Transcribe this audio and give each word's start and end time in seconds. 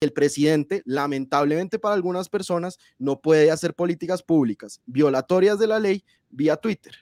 El 0.00 0.12
presidente, 0.12 0.82
lamentablemente 0.84 1.80
para 1.80 1.96
algunas 1.96 2.28
personas, 2.28 2.78
no 2.98 3.20
puede 3.20 3.50
hacer 3.50 3.74
políticas 3.74 4.22
públicas 4.22 4.80
violatorias 4.86 5.58
de 5.58 5.66
la 5.66 5.80
ley 5.80 6.04
vía 6.30 6.56
Twitter. 6.56 6.94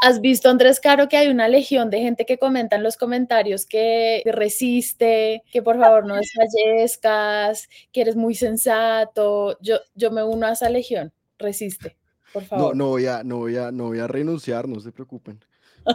¿Has 0.00 0.22
visto, 0.22 0.48
Andrés 0.48 0.80
Caro, 0.80 1.08
que 1.08 1.18
hay 1.18 1.28
una 1.28 1.48
legión 1.48 1.90
de 1.90 2.00
gente 2.00 2.24
que 2.24 2.38
comenta 2.38 2.76
en 2.76 2.84
los 2.84 2.96
comentarios 2.96 3.66
que 3.66 4.22
resiste, 4.24 5.42
que 5.52 5.60
por 5.60 5.78
favor 5.78 6.06
no 6.06 6.14
desfallezcas, 6.14 7.68
que 7.92 8.00
eres 8.00 8.16
muy 8.16 8.34
sensato? 8.34 9.58
Yo, 9.60 9.78
yo 9.94 10.10
me 10.10 10.22
uno 10.22 10.46
a 10.46 10.52
esa 10.52 10.70
legión. 10.70 11.12
Resiste, 11.38 11.98
por 12.32 12.44
favor. 12.44 12.74
No, 12.74 12.84
no 12.84 12.90
voy 12.90 13.06
a, 13.06 13.24
no 13.24 13.38
voy 13.38 13.56
a, 13.58 13.70
no 13.72 13.88
voy 13.88 13.98
a 13.98 14.06
renunciar, 14.06 14.66
no 14.68 14.80
se 14.80 14.90
preocupen. 14.90 15.44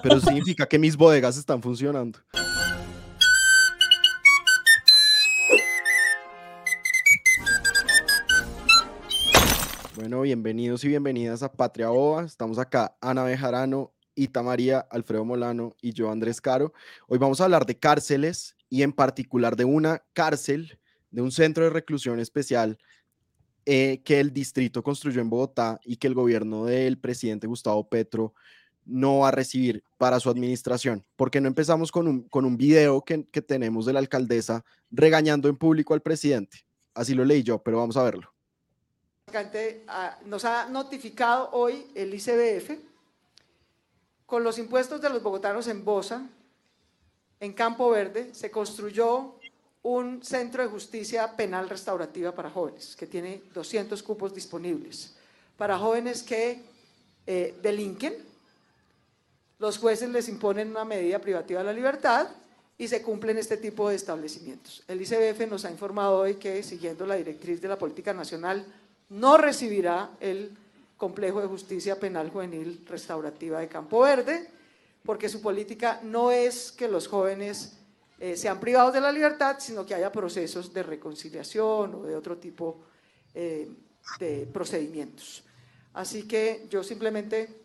Pero 0.04 0.20
significa 0.20 0.68
que 0.68 0.78
mis 0.78 0.98
bodegas 0.98 1.38
están 1.38 1.64
funcionando. 1.64 2.20
Bueno, 10.04 10.20
bienvenidos 10.20 10.84
y 10.84 10.90
bienvenidas 10.90 11.44
a 11.44 11.54
Patria 11.54 11.90
Ova. 11.90 12.26
Estamos 12.26 12.60
acá, 12.60 12.94
Ana 13.00 13.24
Bejarano, 13.24 13.94
Ita 14.16 14.44
María, 14.44 14.80
Alfredo 14.92 15.24
Molano 15.24 15.78
y 15.82 15.94
yo, 15.94 16.12
Andrés 16.12 16.42
Caro. 16.42 16.74
Hoy 17.08 17.20
vamos 17.20 17.40
a 17.40 17.46
hablar 17.46 17.66
de 17.66 17.80
cárceles 17.80 18.58
y 18.70 18.82
en 18.82 18.92
particular 18.92 19.56
de 19.56 19.64
una 19.64 20.04
cárcel, 20.12 20.78
de 21.10 21.22
un 21.22 21.32
centro 21.32 21.64
de 21.64 21.70
reclusión 21.70 22.20
especial 22.20 22.78
eh, 23.66 24.02
que 24.04 24.20
el 24.20 24.34
distrito 24.34 24.84
construyó 24.84 25.22
en 25.22 25.30
Bogotá 25.30 25.80
y 25.86 25.96
que 25.96 26.08
el 26.08 26.16
gobierno 26.16 26.66
del 26.66 27.00
presidente 27.00 27.48
Gustavo 27.48 27.88
Petro 27.88 28.34
no 28.84 29.20
va 29.20 29.30
a 29.30 29.32
recibir 29.32 29.86
para 29.98 30.20
su 30.20 30.30
administración. 30.30 31.06
porque 31.16 31.40
no 31.40 31.48
empezamos 31.48 31.94
con 31.94 32.10
un, 32.10 32.28
con 32.28 32.44
un 32.44 32.58
video 32.58 33.06
que, 33.06 33.26
que 33.30 33.42
tenemos 33.42 33.86
de 33.86 33.94
la 33.94 34.00
alcaldesa 34.00 34.66
regañando 34.92 35.48
en 35.48 35.56
público 35.56 35.94
al 35.94 36.02
presidente? 36.02 36.66
Así 36.94 37.14
lo 37.14 37.24
leí 37.24 37.42
yo, 37.42 37.64
pero 37.64 37.78
vamos 37.78 37.96
a 37.96 38.04
verlo. 38.04 38.33
Ah, 39.88 40.20
nos 40.26 40.46
ha 40.46 40.70
notificado 40.70 41.50
hoy 41.54 41.88
el 41.96 42.14
ICBF 42.14 42.78
con 44.28 44.44
los 44.44 44.60
impuestos 44.60 45.02
de 45.02 45.10
los 45.10 45.24
bogotanos 45.24 45.68
en 45.68 45.84
Bosa, 45.84 46.28
en 47.40 47.54
Campo 47.54 47.90
Verde, 47.90 48.34
se 48.34 48.52
construyó 48.52 49.36
un 49.82 50.24
centro 50.24 50.62
de 50.62 50.70
justicia 50.70 51.36
penal 51.36 51.68
restaurativa 51.68 52.34
para 52.34 52.52
jóvenes, 52.52 52.96
que 52.96 53.08
tiene 53.08 53.42
200 53.54 54.02
cupos 54.04 54.36
disponibles. 54.36 55.16
Para 55.58 55.80
jóvenes 55.80 56.22
que 56.22 56.62
eh, 57.26 57.58
delinquen, 57.62 58.16
los 59.58 59.80
jueces 59.80 60.10
les 60.10 60.30
imponen 60.30 60.70
una 60.70 60.86
medida 60.86 61.18
privativa 61.20 61.62
de 61.62 61.66
la 61.66 61.74
libertad 61.74 62.28
y 62.78 62.88
se 62.88 63.02
cumplen 63.02 63.38
este 63.40 63.58
tipo 63.58 63.90
de 63.90 63.96
establecimientos. 63.96 64.84
El 64.88 65.02
ICBF 65.02 65.48
nos 65.50 65.66
ha 65.66 65.72
informado 65.72 66.20
hoy 66.20 66.36
que, 66.36 66.62
siguiendo 66.62 67.06
la 67.06 67.16
directriz 67.16 67.62
de 67.62 67.68
la 67.68 67.78
política 67.78 68.14
nacional, 68.14 68.66
no 69.10 69.38
recibirá 69.38 70.12
el 70.20 70.58
complejo 70.98 71.42
de 71.42 71.48
justicia 71.48 72.00
penal 72.00 72.30
juvenil 72.30 72.86
restaurativa 72.88 73.60
de 73.60 73.68
Campo 73.68 74.00
Verde, 74.02 74.50
porque 75.04 75.28
su 75.28 75.42
política 75.42 76.00
no 76.04 76.32
es 76.32 76.72
que 76.72 76.88
los 76.88 77.08
jóvenes 77.08 77.78
eh, 78.20 78.38
sean 78.38 78.60
privados 78.60 78.94
de 78.94 79.02
la 79.02 79.12
libertad, 79.12 79.58
sino 79.60 79.86
que 79.86 79.96
haya 79.96 80.12
procesos 80.12 80.74
de 80.74 80.82
reconciliación 80.82 81.96
o 81.96 82.04
de 82.04 82.16
otro 82.16 82.38
tipo 82.38 82.86
eh, 83.34 83.70
de 84.20 84.48
procedimientos. 84.54 85.44
Así 85.94 86.28
que 86.28 86.68
yo 86.70 86.84
simplemente, 86.84 87.64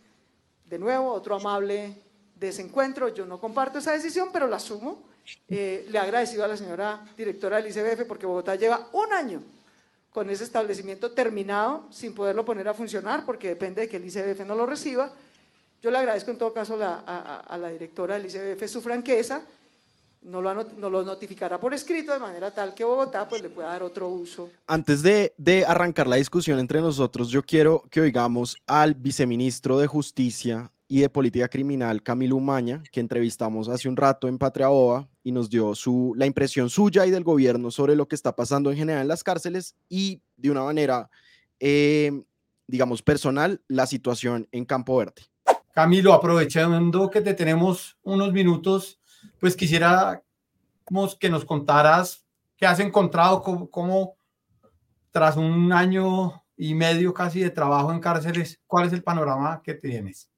de 0.65 0.79
nuevo, 0.79 1.13
otro 1.13 1.37
amable 1.37 1.95
desencuentro, 2.35 3.09
yo 3.09 3.25
no 3.25 3.41
comparto 3.41 3.79
esa 3.79 3.93
decisión, 3.93 4.31
pero 4.33 4.49
la 4.49 4.57
asumo. 4.57 5.07
Eh, 5.47 5.87
le 5.91 5.99
he 5.99 6.01
agradecido 6.01 6.45
a 6.45 6.49
la 6.49 6.57
señora 6.57 7.05
directora 7.17 7.59
del 7.61 7.71
ICBF 7.71 8.07
porque 8.09 8.27
Bogotá 8.27 8.57
lleva 8.57 8.89
un 8.93 9.13
año 9.13 9.43
con 10.11 10.31
ese 10.31 10.45
establecimiento 10.45 11.13
terminado 11.13 11.87
sin 11.91 12.15
poderlo 12.15 12.45
poner 12.45 12.69
a 12.69 12.75
funcionar 12.75 13.25
porque 13.25 13.49
depende 13.49 13.83
de 13.83 13.89
que 13.89 13.97
el 13.97 14.07
ICBF 14.07 14.47
no 14.47 14.55
lo 14.55 14.67
reciba. 14.67 15.13
Yo 15.83 15.91
le 15.91 15.99
agradezco 15.99 16.31
en 16.31 16.39
todo 16.39 16.53
caso 16.53 16.79
a, 16.81 17.57
la 17.59 17.69
directora 17.69 18.19
del 18.19 18.27
ICBF 18.27 18.69
su 18.69 18.81
franqueza, 18.81 19.43
no 20.23 20.43
lo, 20.43 20.53
lo, 20.55 21.05
notificará 21.05 21.61
por 21.61 21.73
escrito 21.73 22.13
de 22.13 22.19
manera 22.19 22.53
tal 22.53 22.75
que 22.75 22.83
Bogotá 22.83 23.29
pues, 23.29 23.41
le 23.41 23.51
pueda 23.51 23.69
dar 23.69 23.85
otro 23.85 24.09
uso. 24.09 24.51
Antes 24.67 25.03
de, 25.03 25.33
de 25.37 25.65
arrancar 25.65 26.09
la 26.09 26.17
discusión 26.17 26.59
entre 26.59 26.81
nosotros, 26.81 27.29
yo 27.29 27.45
quiero 27.45 27.85
que 27.89 28.01
oigamos 28.01 28.57
al 28.67 28.95
viceministro 28.95 29.79
de 29.79 29.87
Justicia 29.87 30.73
y 30.89 31.01
de 31.01 31.11
Política 31.11 31.49
Criminal, 31.49 32.03
Camilo 32.03 32.37
Umaña, 32.37 32.83
que 32.91 33.01
entrevistamos 33.01 33.69
hace 33.69 33.89
un 33.91 33.97
rato 33.97 34.27
en 34.27 34.39
Patria 34.39 34.71
Ova 34.71 35.07
y 35.23 35.33
nos 35.33 35.51
dio 35.51 35.75
su, 35.75 36.15
la 36.17 36.25
impresión 36.25 36.71
suya 36.71 37.05
y 37.05 37.11
del 37.11 37.25
gobierno 37.25 37.71
sobre 37.71 37.95
lo 37.95 38.09
que 38.09 38.15
está 38.15 38.35
pasando 38.35 38.71
en 38.71 38.79
general 38.79 39.03
en 39.03 39.09
las 39.09 39.23
cárceles 39.23 39.77
y 39.91 40.23
de 40.39 40.51
una 40.51 40.65
manera, 40.65 41.11
eh, 41.61 42.11
digamos, 42.67 43.03
personal, 43.03 43.61
la 43.69 43.87
situación 43.87 44.49
en 44.51 44.65
Campo 44.65 44.97
Verde. 44.97 45.27
Camilo, 45.75 46.15
aprovechando 46.15 47.11
que 47.11 47.21
te 47.21 47.35
tenemos 47.35 47.99
unos 48.03 48.33
minutos, 48.33 48.99
pues 49.39 49.55
quisiera 49.55 50.23
que 51.21 51.29
nos 51.29 51.45
contaras 51.45 52.25
qué 52.57 52.65
has 52.65 52.81
encontrado, 52.81 53.43
cómo, 53.43 53.69
cómo 53.69 54.15
tras 55.11 55.37
un 55.37 55.71
año 55.71 56.43
y 56.57 56.75
medio 56.75 57.13
casi 57.13 57.41
de 57.41 57.51
trabajo 57.51 57.93
en 57.93 58.01
cárceles, 58.01 58.59
cuál 58.67 58.87
es 58.87 58.93
el 58.95 59.03
panorama 59.03 59.61
que 59.63 59.75
tienes. 59.75 60.31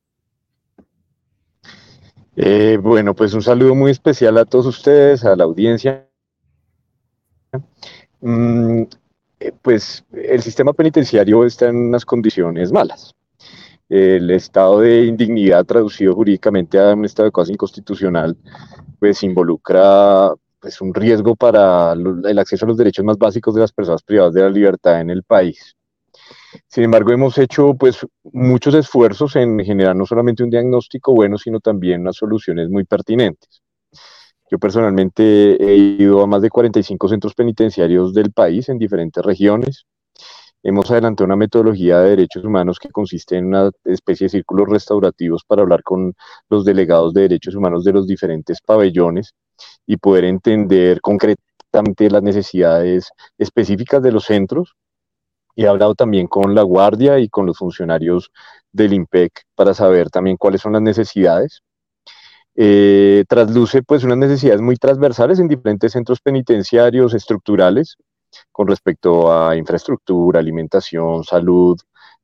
Eh, 2.42 2.78
bueno, 2.78 3.14
pues 3.14 3.34
un 3.34 3.42
saludo 3.42 3.74
muy 3.74 3.90
especial 3.90 4.38
a 4.38 4.46
todos 4.46 4.64
ustedes, 4.64 5.26
a 5.26 5.36
la 5.36 5.44
audiencia. 5.44 6.08
Mm, 8.22 8.84
eh, 9.40 9.52
pues 9.60 10.02
el 10.10 10.40
sistema 10.40 10.72
penitenciario 10.72 11.44
está 11.44 11.68
en 11.68 11.76
unas 11.76 12.06
condiciones 12.06 12.72
malas. 12.72 13.14
El 13.90 14.30
estado 14.30 14.80
de 14.80 15.04
indignidad 15.04 15.66
traducido 15.66 16.14
jurídicamente 16.14 16.78
a 16.78 16.94
un 16.94 17.04
estado 17.04 17.26
de 17.26 17.32
cosas 17.32 17.50
inconstitucional, 17.50 18.34
pues 18.98 19.22
involucra 19.22 20.32
pues, 20.60 20.80
un 20.80 20.94
riesgo 20.94 21.36
para 21.36 21.92
el 21.92 22.38
acceso 22.38 22.64
a 22.64 22.68
los 22.68 22.78
derechos 22.78 23.04
más 23.04 23.18
básicos 23.18 23.54
de 23.54 23.60
las 23.60 23.72
personas 23.72 24.02
privadas 24.02 24.32
de 24.32 24.40
la 24.40 24.50
libertad 24.50 24.98
en 25.02 25.10
el 25.10 25.24
país. 25.24 25.76
Sin 26.68 26.84
embargo, 26.84 27.12
hemos 27.12 27.36
hecho 27.38 27.74
pues 27.74 28.06
muchos 28.32 28.74
esfuerzos 28.74 29.36
en 29.36 29.58
generar 29.60 29.96
no 29.96 30.06
solamente 30.06 30.42
un 30.42 30.50
diagnóstico 30.50 31.14
bueno, 31.14 31.38
sino 31.38 31.60
también 31.60 32.02
unas 32.02 32.16
soluciones 32.16 32.68
muy 32.68 32.84
pertinentes. 32.84 33.62
Yo 34.50 34.58
personalmente 34.58 35.22
he 35.62 35.76
ido 35.76 36.22
a 36.22 36.26
más 36.26 36.42
de 36.42 36.50
45 36.50 37.08
centros 37.08 37.34
penitenciarios 37.34 38.12
del 38.12 38.32
país 38.32 38.68
en 38.68 38.78
diferentes 38.78 39.24
regiones. 39.24 39.84
Hemos 40.62 40.90
adelantado 40.90 41.26
una 41.26 41.36
metodología 41.36 42.00
de 42.00 42.10
derechos 42.10 42.44
humanos 42.44 42.78
que 42.78 42.90
consiste 42.90 43.36
en 43.36 43.46
una 43.46 43.70
especie 43.84 44.26
de 44.26 44.30
círculos 44.30 44.68
restaurativos 44.68 45.44
para 45.44 45.62
hablar 45.62 45.82
con 45.82 46.14
los 46.50 46.64
delegados 46.64 47.14
de 47.14 47.22
derechos 47.22 47.54
humanos 47.54 47.84
de 47.84 47.92
los 47.92 48.06
diferentes 48.06 48.60
pabellones 48.60 49.34
y 49.86 49.96
poder 49.96 50.24
entender 50.24 51.00
concretamente 51.00 52.10
las 52.10 52.22
necesidades 52.22 53.10
específicas 53.38 54.02
de 54.02 54.12
los 54.12 54.24
centros 54.24 54.74
He 55.56 55.66
hablado 55.66 55.94
también 55.94 56.26
con 56.26 56.54
la 56.54 56.62
Guardia 56.62 57.18
y 57.18 57.28
con 57.28 57.46
los 57.46 57.58
funcionarios 57.58 58.30
del 58.72 58.92
IMPEC 58.92 59.32
para 59.54 59.74
saber 59.74 60.10
también 60.10 60.36
cuáles 60.36 60.60
son 60.60 60.72
las 60.72 60.82
necesidades. 60.82 61.62
Eh, 62.56 63.24
trasluce 63.28 63.82
pues 63.82 64.04
unas 64.04 64.18
necesidades 64.18 64.60
muy 64.60 64.76
transversales 64.76 65.38
en 65.38 65.48
diferentes 65.48 65.92
centros 65.92 66.20
penitenciarios 66.20 67.14
estructurales 67.14 67.96
con 68.52 68.68
respecto 68.68 69.32
a 69.32 69.56
infraestructura, 69.56 70.40
alimentación, 70.40 71.24
salud, 71.24 71.78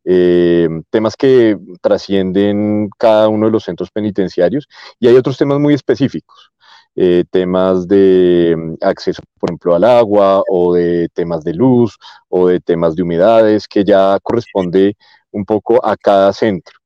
eh, 0.04 0.68
temas 0.90 1.16
que 1.16 1.58
trascienden 1.80 2.88
cada 2.96 3.28
uno 3.28 3.46
de 3.46 3.52
los 3.52 3.64
centros 3.64 3.90
penitenciarios 3.90 4.68
y 5.00 5.08
hay 5.08 5.16
otros 5.16 5.36
temas 5.36 5.58
muy 5.58 5.74
específicos. 5.74 6.52
Eh, 6.98 7.24
temas 7.30 7.86
de 7.86 8.54
mm, 8.56 8.74
acceso, 8.80 9.22
por 9.38 9.50
ejemplo, 9.50 9.74
al 9.74 9.84
agua 9.84 10.42
o 10.48 10.74
de 10.74 11.10
temas 11.12 11.44
de 11.44 11.52
luz 11.52 11.98
o 12.28 12.48
de 12.48 12.58
temas 12.60 12.96
de 12.96 13.02
humedades, 13.02 13.68
que 13.68 13.84
ya 13.84 14.18
corresponde 14.22 14.96
un 15.30 15.44
poco 15.44 15.84
a 15.84 15.96
cada 15.96 16.32
centro. 16.32 16.78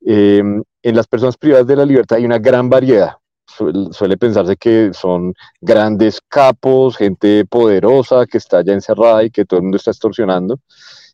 Em, 0.00 0.62
en 0.82 0.96
las 0.96 1.06
personas 1.06 1.36
privadas 1.36 1.66
de 1.66 1.76
la 1.76 1.84
libertad 1.86 2.18
hay 2.18 2.24
una 2.24 2.38
gran 2.38 2.70
variedad. 2.70 3.16
Suele, 3.46 4.16
pensarse 4.16 4.56
que 4.56 4.92
son 4.94 5.34
grandes 5.60 6.20
capos, 6.28 6.96
gente 6.96 7.44
poderosa 7.44 8.26
que 8.26 8.38
está 8.38 8.62
ya 8.64 8.72
encerrada 8.72 9.22
y 9.24 9.30
que 9.30 9.44
todo 9.44 9.58
el 9.58 9.64
mundo 9.64 9.76
está 9.76 9.90
extorsionando, 9.90 10.60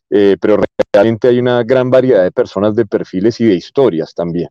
eh, 0.09 0.37
pero 0.39 0.57
realmente 0.93 1.27
hay 1.27 1.39
una 1.39 1.63
gran 1.63 1.89
variedad 1.89 2.23
de 2.23 2.31
personas 2.31 2.75
de 2.75 2.85
perfiles 2.85 3.39
y 3.41 3.45
de 3.45 3.55
historias 3.55 4.13
también 4.15 4.49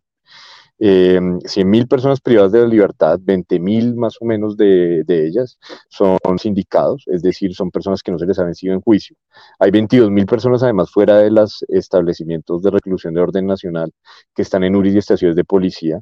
eh, 0.81 1.19
100.000 1.21 1.89
personas 1.89 2.21
privadas 2.21 2.53
de 2.53 2.61
la 2.61 2.69
libertad, 2.69 3.19
20.000 3.19 3.95
más 3.97 4.17
o 4.21 4.25
menos 4.25 4.57
de, 4.57 5.05
ellas 5.09 5.59
son 5.89 6.19
sindicados, 6.39 7.05
es 7.07 7.23
decir, 7.23 7.55
son 7.55 7.71
personas 7.71 8.03
que 8.03 8.13
no 8.13 8.19
se 8.19 8.27
les 8.27 8.39
ha 8.39 8.45
vencido 8.45 8.75
en 8.75 8.81
juicio. 8.81 9.17
Hay 9.59 9.71
22.000 9.71 10.27
personas 10.27 10.63
además 10.63 10.91
fuera 10.91 11.19
de 11.19 11.31
los 11.31 11.65
establecimientos 11.69 12.63
de 12.63 12.71
reclusión 12.71 13.15
de 13.15 13.21
orden 13.21 13.47
nacional 13.47 13.93
que 14.35 14.43
están 14.43 14.65
en 14.65 14.77
URIs 14.77 14.95
y 14.95 14.99
estaciones 14.99 15.37
de 15.37 15.45
policía, 15.45 16.01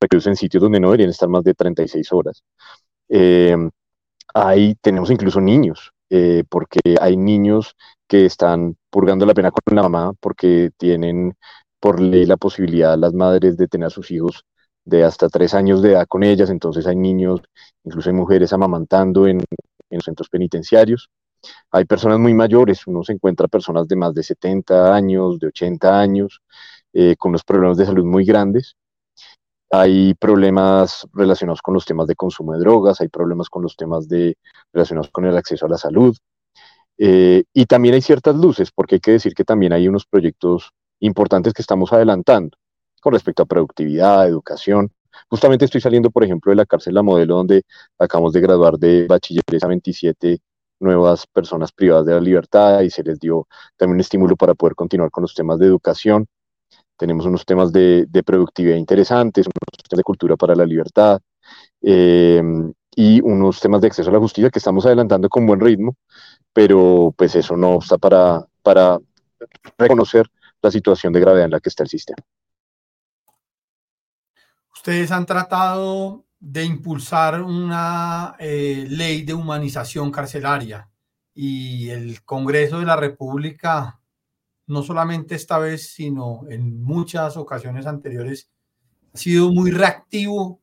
reclusos 0.00 0.28
en 0.28 0.36
sitios 0.36 0.62
donde 0.62 0.80
no 0.80 0.88
deberían 0.88 1.10
estar 1.10 1.28
más 1.28 1.44
de 1.44 1.54
36 1.54 2.12
horas. 2.12 2.42
Eh, 3.08 3.56
tenemos 4.80 5.10
incluso 5.10 5.40
niños, 5.40 5.92
eh, 6.10 6.44
porque 6.48 6.80
hay 7.00 7.16
niños 7.16 7.74
que 8.06 8.26
están 8.26 8.76
purgando 8.90 9.26
la 9.26 9.34
pena 9.34 9.50
con 9.50 9.76
la 9.76 9.82
mamá 9.82 10.12
porque 10.20 10.70
tienen 10.76 11.34
por 11.80 12.00
ley 12.00 12.26
la 12.26 12.36
posibilidad 12.36 12.98
las 12.98 13.14
madres 13.14 13.56
de 13.56 13.68
tener 13.68 13.86
a 13.86 13.90
sus 13.90 14.10
hijos 14.10 14.44
de 14.84 15.04
hasta 15.04 15.28
tres 15.28 15.54
años 15.54 15.82
de 15.82 15.92
edad 15.92 16.06
con 16.08 16.22
ellas, 16.22 16.50
entonces 16.50 16.86
hay 16.86 16.96
niños, 16.96 17.40
incluso 17.84 18.08
hay 18.08 18.16
mujeres 18.16 18.52
amamantando 18.52 19.26
en, 19.26 19.42
en 19.90 20.00
centros 20.00 20.28
penitenciarios. 20.28 21.10
Hay 21.70 21.84
personas 21.84 22.18
muy 22.18 22.34
mayores, 22.34 22.86
uno 22.86 23.04
se 23.04 23.12
encuentra 23.12 23.48
personas 23.48 23.86
de 23.86 23.96
más 23.96 24.14
de 24.14 24.22
70 24.22 24.94
años, 24.94 25.38
de 25.38 25.48
80 25.48 26.00
años, 26.00 26.40
eh, 26.92 27.16
con 27.16 27.30
unos 27.30 27.44
problemas 27.44 27.76
de 27.76 27.86
salud 27.86 28.04
muy 28.04 28.24
grandes. 28.24 28.76
Hay 29.70 30.14
problemas 30.14 31.06
relacionados 31.12 31.60
con 31.60 31.74
los 31.74 31.84
temas 31.84 32.06
de 32.06 32.16
consumo 32.16 32.54
de 32.54 32.60
drogas, 32.60 33.00
hay 33.00 33.08
problemas 33.08 33.50
con 33.50 33.62
los 33.62 33.76
temas 33.76 34.08
de, 34.08 34.36
relacionados 34.72 35.10
con 35.10 35.26
el 35.26 35.36
acceso 35.36 35.66
a 35.66 35.68
la 35.68 35.78
salud. 35.78 36.16
Eh, 36.96 37.44
y 37.52 37.66
también 37.66 37.94
hay 37.94 38.02
ciertas 38.02 38.34
luces, 38.34 38.70
porque 38.72 38.96
hay 38.96 39.00
que 39.00 39.12
decir 39.12 39.34
que 39.34 39.44
también 39.44 39.72
hay 39.72 39.86
unos 39.86 40.06
proyectos 40.06 40.72
importantes 41.00 41.52
que 41.52 41.62
estamos 41.62 41.92
adelantando 41.92 42.56
con 43.00 43.12
respecto 43.12 43.42
a 43.42 43.46
productividad, 43.46 44.26
educación. 44.26 44.92
Justamente 45.28 45.64
estoy 45.64 45.80
saliendo, 45.80 46.10
por 46.10 46.24
ejemplo, 46.24 46.50
de 46.50 46.56
la 46.56 46.66
cárcel 46.66 46.94
La 46.94 47.02
Modelo, 47.02 47.36
donde 47.36 47.62
acabamos 47.98 48.32
de 48.32 48.40
graduar 48.40 48.78
de 48.78 49.06
bachilleres 49.06 49.62
a 49.62 49.68
27 49.68 50.38
nuevas 50.80 51.26
personas 51.26 51.72
privadas 51.72 52.06
de 52.06 52.14
la 52.14 52.20
libertad 52.20 52.80
y 52.82 52.90
se 52.90 53.02
les 53.02 53.18
dio 53.18 53.48
también 53.76 53.96
un 53.96 54.00
estímulo 54.00 54.36
para 54.36 54.54
poder 54.54 54.74
continuar 54.74 55.10
con 55.10 55.22
los 55.22 55.34
temas 55.34 55.58
de 55.58 55.66
educación. 55.66 56.26
Tenemos 56.96 57.26
unos 57.26 57.44
temas 57.44 57.72
de, 57.72 58.06
productividad 58.24 58.76
interesantes, 58.76 59.46
unos 59.46 59.88
temas 59.88 59.98
de 59.98 60.02
cultura 60.02 60.36
para 60.36 60.54
la 60.54 60.66
libertad 60.66 61.20
eh, 61.82 62.42
y 62.94 63.20
unos 63.20 63.60
temas 63.60 63.80
de 63.80 63.88
acceso 63.88 64.10
a 64.10 64.12
la 64.12 64.18
justicia 64.18 64.50
que 64.50 64.58
estamos 64.58 64.84
adelantando 64.86 65.28
con 65.28 65.46
buen 65.46 65.60
ritmo, 65.60 65.94
pero 66.52 67.14
pues 67.16 67.34
eso 67.36 67.56
no 67.56 67.78
está 67.78 67.98
para, 67.98 68.44
para 68.62 68.98
reconocer 69.78 70.28
la 70.62 70.70
situación 70.70 71.12
de 71.12 71.20
gravedad 71.20 71.44
en 71.46 71.50
la 71.52 71.60
que 71.60 71.68
está 71.68 71.82
el 71.82 71.88
sistema. 71.88 72.22
Ustedes 74.72 75.10
han 75.10 75.26
tratado 75.26 76.24
de 76.40 76.64
impulsar 76.64 77.42
una 77.42 78.36
eh, 78.38 78.86
ley 78.88 79.22
de 79.22 79.34
humanización 79.34 80.10
carcelaria 80.10 80.88
y 81.34 81.90
el 81.90 82.24
Congreso 82.24 82.78
de 82.78 82.86
la 82.86 82.96
República, 82.96 84.00
no 84.66 84.82
solamente 84.82 85.34
esta 85.34 85.58
vez, 85.58 85.92
sino 85.92 86.42
en 86.48 86.82
muchas 86.82 87.36
ocasiones 87.36 87.86
anteriores, 87.86 88.50
ha 89.14 89.18
sido 89.18 89.50
muy 89.50 89.70
reactivo 89.70 90.60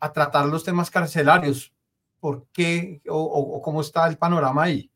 a 0.00 0.12
tratar 0.12 0.46
los 0.46 0.64
temas 0.64 0.90
carcelarios. 0.90 1.72
¿Por 2.20 2.46
qué 2.52 3.02
o, 3.08 3.60
cómo 3.62 3.80
está 3.80 4.06
el 4.06 4.16
panorama 4.16 4.64
ahí? 4.64 4.90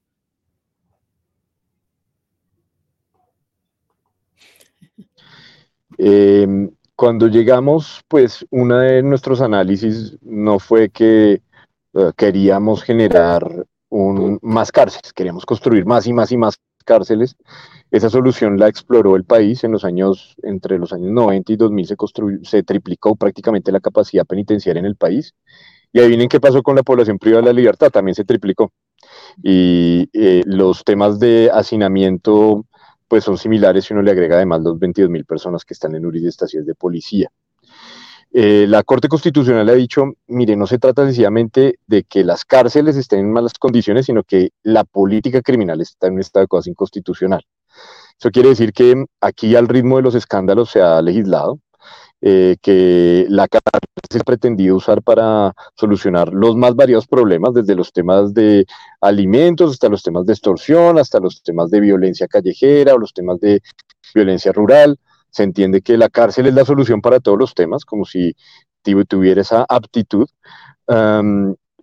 Eh, 5.98 6.70
cuando 6.94 7.28
llegamos, 7.28 8.02
pues 8.08 8.44
uno 8.50 8.78
de 8.78 9.02
nuestros 9.02 9.40
análisis 9.40 10.16
no 10.22 10.58
fue 10.58 10.88
que 10.88 11.42
eh, 11.94 12.12
queríamos 12.16 12.82
generar 12.82 13.66
un, 13.88 14.38
más 14.42 14.72
cárceles, 14.72 15.12
queríamos 15.12 15.46
construir 15.46 15.86
más 15.86 16.06
y 16.06 16.12
más 16.12 16.32
y 16.32 16.36
más 16.36 16.58
cárceles. 16.84 17.36
Esa 17.90 18.10
solución 18.10 18.58
la 18.58 18.68
exploró 18.68 19.16
el 19.16 19.24
país 19.24 19.64
en 19.64 19.72
los 19.72 19.84
años, 19.84 20.34
entre 20.42 20.78
los 20.78 20.92
años 20.92 21.12
90 21.12 21.52
y 21.52 21.56
2000 21.56 21.86
se, 21.86 21.96
se 22.42 22.62
triplicó 22.62 23.14
prácticamente 23.14 23.72
la 23.72 23.80
capacidad 23.80 24.26
penitenciaria 24.26 24.80
en 24.80 24.86
el 24.86 24.96
país. 24.96 25.34
Y 25.92 26.00
adivinen 26.00 26.28
qué 26.28 26.40
pasó 26.40 26.62
con 26.62 26.76
la 26.76 26.82
población 26.82 27.18
privada 27.18 27.42
de 27.42 27.46
la 27.46 27.52
libertad, 27.54 27.90
también 27.90 28.14
se 28.14 28.24
triplicó. 28.24 28.72
Y 29.42 30.10
eh, 30.12 30.42
los 30.44 30.84
temas 30.84 31.18
de 31.18 31.50
hacinamiento 31.52 32.66
pues 33.08 33.24
son 33.24 33.38
similares 33.38 33.86
si 33.86 33.94
uno 33.94 34.02
le 34.02 34.10
agrega 34.10 34.36
además 34.36 34.60
los 34.60 34.78
22 34.78 35.10
mil 35.10 35.24
personas 35.24 35.64
que 35.64 35.74
están 35.74 35.94
en 35.94 36.26
estaciones 36.26 36.66
de 36.66 36.74
policía. 36.74 37.30
Eh, 38.30 38.66
la 38.68 38.82
Corte 38.82 39.08
Constitucional 39.08 39.68
ha 39.70 39.74
dicho, 39.74 40.04
mire, 40.26 40.54
no 40.54 40.66
se 40.66 40.78
trata 40.78 41.06
sencillamente 41.06 41.78
de 41.86 42.04
que 42.04 42.24
las 42.24 42.44
cárceles 42.44 42.96
estén 42.96 43.20
en 43.20 43.32
malas 43.32 43.54
condiciones, 43.54 44.06
sino 44.06 44.22
que 44.22 44.50
la 44.62 44.84
política 44.84 45.40
criminal 45.40 45.80
está 45.80 46.08
en 46.08 46.14
un 46.14 46.20
estado 46.20 46.44
de 46.44 46.48
cosas 46.48 46.66
inconstitucional. 46.66 47.42
Eso 48.18 48.30
quiere 48.30 48.50
decir 48.50 48.72
que 48.72 49.06
aquí 49.20 49.56
al 49.56 49.68
ritmo 49.68 49.96
de 49.96 50.02
los 50.02 50.14
escándalos 50.14 50.70
se 50.70 50.82
ha 50.82 51.00
legislado, 51.00 51.60
eh, 52.20 52.56
que 52.60 53.26
la 53.28 53.46
cárcel 53.46 54.22
pretendido 54.24 54.76
usar 54.76 55.02
para 55.02 55.54
solucionar 55.76 56.32
los 56.32 56.56
más 56.56 56.74
variados 56.74 57.06
problemas, 57.06 57.54
desde 57.54 57.74
los 57.74 57.92
temas 57.92 58.34
de 58.34 58.66
alimentos 59.00 59.72
hasta 59.72 59.88
los 59.88 60.02
temas 60.02 60.26
de 60.26 60.32
extorsión, 60.32 60.98
hasta 60.98 61.20
los 61.20 61.42
temas 61.42 61.70
de 61.70 61.80
violencia 61.80 62.26
callejera 62.26 62.94
o 62.94 62.98
los 62.98 63.12
temas 63.12 63.38
de 63.40 63.60
violencia 64.14 64.52
rural. 64.52 64.98
Se 65.30 65.42
entiende 65.44 65.82
que 65.82 65.96
la 65.96 66.08
cárcel 66.08 66.46
es 66.46 66.54
la 66.54 66.64
solución 66.64 67.00
para 67.00 67.20
todos 67.20 67.38
los 67.38 67.54
temas, 67.54 67.84
como 67.84 68.04
si 68.04 68.34
tuviera 69.08 69.40
esa 69.40 69.64
aptitud. 69.68 70.28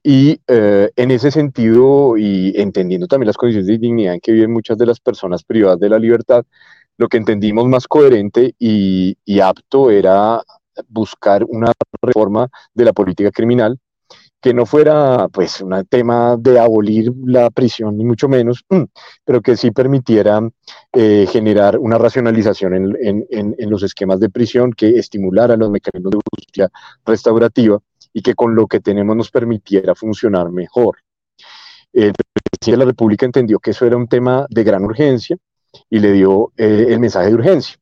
y 0.03 0.39
eh, 0.47 0.91
en 0.95 1.11
ese 1.11 1.31
sentido, 1.31 2.17
y 2.17 2.53
entendiendo 2.57 3.07
también 3.07 3.27
las 3.27 3.37
condiciones 3.37 3.67
de 3.67 3.77
dignidad 3.77 4.13
en 4.15 4.19
que 4.19 4.33
viven 4.33 4.51
muchas 4.51 4.77
de 4.77 4.85
las 4.85 4.99
personas 4.99 5.43
privadas 5.43 5.79
de 5.79 5.89
la 5.89 5.97
libertad, 5.99 6.45
lo 6.97 7.07
que 7.07 7.17
entendimos 7.17 7.67
más 7.67 7.87
coherente 7.87 8.55
y, 8.59 9.15
apto 9.39 9.91
era 9.91 10.41
buscar 10.87 11.43
una 11.47 11.71
reforma 12.01 12.49
de 12.73 12.85
la 12.85 12.93
política 12.93 13.31
criminal 13.31 13.77
que 14.41 14.53
no 14.53 14.65
fuera 14.65 15.27
pues 15.29 15.61
un 15.61 15.85
tema 15.89 16.37
de 16.37 16.59
abolir 16.59 17.11
la 17.25 17.49
prisión 17.49 17.97
ni 17.97 18.05
mucho 18.05 18.27
menos, 18.29 18.63
pero 19.25 19.41
que 19.41 19.57
sí 19.57 19.71
permitiera 19.71 20.39
eh, 20.93 21.25
generar 21.31 21.79
una 21.79 21.97
racionalización 21.97 22.95
en, 22.99 23.55
los 23.69 23.81
esquemas 23.81 24.19
de 24.19 24.29
prisión 24.29 24.71
que 24.71 24.99
estimulara 24.99 25.57
los 25.57 25.71
mecanismos 25.71 26.11
de 26.11 26.19
justicia 26.29 26.69
restaurativa 27.05 27.79
y 28.13 28.21
que 28.21 28.35
con 28.35 28.53
lo 28.55 28.67
que 28.67 28.81
tenemos 28.81 29.15
nos 29.15 29.31
permitiera 29.31 29.95
funcionar 29.95 30.51
mejor. 30.51 30.97
El 31.91 32.13
presidente 32.13 32.71
de 32.71 32.77
la 32.77 32.85
República 32.85 33.25
entendió 33.25 33.57
que 33.57 33.71
eso 33.71 33.85
era 33.85 33.97
un 33.97 34.07
tema 34.07 34.45
de 34.49 34.63
gran 34.63 34.83
urgencia 34.83 35.37
y 35.89 35.99
le 35.99 36.11
dio 36.11 36.51
eh, 36.57 36.87
el 36.89 36.99
mensaje 36.99 37.29
de 37.29 37.35
urgencia. 37.35 37.77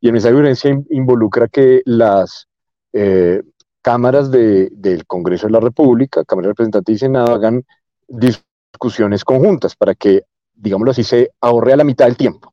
Y 0.00 0.08
el 0.08 0.12
mensaje 0.12 0.34
de 0.34 0.40
urgencia 0.40 0.82
involucra 0.90 1.48
que 1.48 1.82
las 1.84 2.48
eh, 2.92 3.42
cámaras 3.80 4.30
del 4.30 5.04
Congreso 5.06 5.46
de 5.46 5.52
la 5.52 5.60
República, 5.60 6.24
Cámara 6.24 6.46
de 6.46 6.52
Representantes 6.52 6.94
y 6.94 6.98
Senado, 6.98 7.34
hagan 7.34 7.64
discusiones 8.08 9.24
conjuntas 9.24 9.76
para 9.76 9.94
que, 9.94 10.22
digámoslo 10.54 10.90
así, 10.90 11.04
se 11.04 11.30
ahorre 11.40 11.72
a 11.72 11.76
la 11.76 11.84
mitad 11.84 12.06
del 12.06 12.16
tiempo 12.16 12.52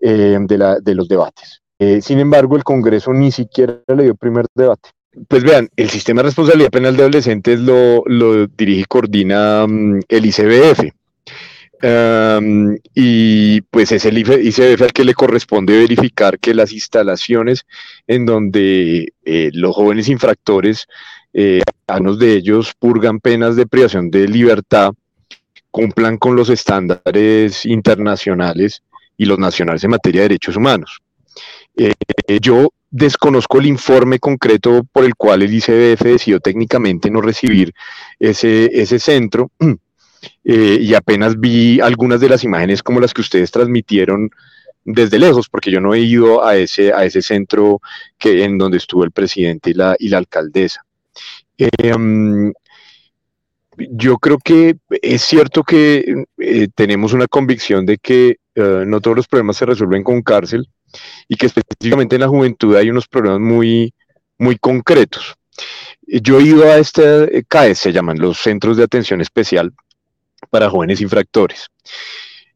eh, 0.00 0.38
de, 0.40 0.58
la, 0.58 0.80
de, 0.80 0.94
los 0.94 1.08
debates. 1.08 1.60
sin 2.00 2.18
embargo, 2.18 2.56
el 2.56 2.64
Congreso 2.64 3.12
ni 3.12 3.30
siquiera 3.30 3.80
le 3.88 4.04
dio 4.04 4.14
primer 4.14 4.46
debate. 4.54 4.90
Pues 5.28 5.42
vean, 5.42 5.68
el 5.76 5.90
sistema 5.90 6.20
de 6.20 6.28
responsabilidad 6.28 6.70
penal 6.70 6.96
de 6.96 7.02
adolescentes 7.02 7.58
lo, 7.58 8.04
lo 8.06 8.46
dirige 8.46 8.82
y 8.82 8.84
coordina 8.84 9.66
mm, 9.66 10.00
el 10.08 10.26
ICBF 10.26 10.99
y 11.82 13.60
pues 13.62 13.92
es 13.92 14.04
el 14.04 14.18
ICBF 14.18 14.82
al 14.82 14.92
que 14.92 15.04
le 15.04 15.14
corresponde 15.14 15.78
verificar 15.78 16.38
que 16.38 16.54
las 16.54 16.72
instalaciones 16.72 17.64
en 18.06 18.26
donde 18.26 19.12
eh, 19.24 19.50
los 19.54 19.74
jóvenes 19.74 20.08
infractores, 20.08 20.86
eh, 21.32 21.62
algunos 21.86 22.18
de 22.18 22.34
ellos 22.34 22.74
purgan 22.78 23.20
penas 23.20 23.56
de 23.56 23.66
privación 23.66 24.10
de 24.10 24.28
libertad, 24.28 24.92
cumplan 25.70 26.18
con 26.18 26.36
los 26.36 26.50
estándares 26.50 27.64
internacionales 27.64 28.82
y 29.16 29.24
los 29.24 29.38
nacionales 29.38 29.84
en 29.84 29.90
materia 29.90 30.22
de 30.22 30.28
derechos 30.28 30.56
humanos. 30.56 30.98
Eh, 31.76 31.94
yo 32.40 32.72
desconozco 32.90 33.58
el 33.58 33.66
informe 33.66 34.18
concreto 34.18 34.84
por 34.92 35.04
el 35.04 35.14
cual 35.14 35.42
el 35.42 35.54
ICBF 35.54 36.02
decidió 36.02 36.40
técnicamente 36.40 37.10
no 37.10 37.20
recibir 37.20 37.72
ese, 38.18 38.68
ese 38.72 38.98
centro. 38.98 39.50
Eh, 40.44 40.78
y 40.80 40.94
apenas 40.94 41.38
vi 41.38 41.80
algunas 41.80 42.20
de 42.20 42.28
las 42.28 42.44
imágenes 42.44 42.82
como 42.82 43.00
las 43.00 43.14
que 43.14 43.22
ustedes 43.22 43.50
transmitieron 43.50 44.30
desde 44.84 45.18
lejos, 45.18 45.48
porque 45.48 45.70
yo 45.70 45.80
no 45.80 45.94
he 45.94 46.00
ido 46.00 46.44
a 46.44 46.56
ese, 46.56 46.92
a 46.92 47.04
ese 47.04 47.22
centro 47.22 47.80
que, 48.18 48.44
en 48.44 48.58
donde 48.58 48.78
estuvo 48.78 49.04
el 49.04 49.12
presidente 49.12 49.70
y 49.70 49.74
la, 49.74 49.96
y 49.98 50.08
la 50.08 50.18
alcaldesa. 50.18 50.84
Em, 51.58 52.52
yo 53.76 54.18
creo 54.18 54.38
que 54.38 54.76
es 55.02 55.22
cierto 55.22 55.62
que 55.62 56.24
eh, 56.38 56.68
tenemos 56.74 57.12
una 57.12 57.26
convicción 57.26 57.86
de 57.86 57.98
que 57.98 58.38
eh, 58.54 58.84
no 58.86 59.00
todos 59.00 59.16
los 59.16 59.28
problemas 59.28 59.56
se 59.56 59.66
resuelven 59.66 60.02
con 60.02 60.22
cárcel 60.22 60.68
y 61.28 61.36
que 61.36 61.46
específicamente 61.46 62.16
en 62.16 62.22
la 62.22 62.28
juventud 62.28 62.76
hay 62.76 62.90
unos 62.90 63.06
problemas 63.08 63.40
muy, 63.40 63.94
muy 64.38 64.56
concretos. 64.56 65.36
Yo 66.02 66.40
he 66.40 66.42
ido 66.42 66.64
a 66.64 66.78
este 66.78 67.44
CAES, 67.48 67.78
se 67.78 67.92
llaman 67.92 68.18
los 68.18 68.38
Centros 68.38 68.76
de 68.76 68.84
Atención 68.84 69.20
Especial, 69.20 69.72
para 70.48 70.70
jóvenes 70.70 71.00
infractores. 71.00 71.66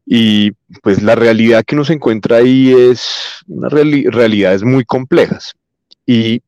Y 0.05 0.51
pues 0.83 1.01
la 1.01 1.15
realidad 1.15 1.63
que 1.65 1.75
uno 1.75 1.83
se 1.83 1.93
encuentra 1.93 2.37
ahí 2.37 2.71
es 2.71 3.43
una 3.47 3.69
realidades 3.69 4.63
muy 4.63 4.85
complejas. 4.85 5.53
Y 6.05 6.41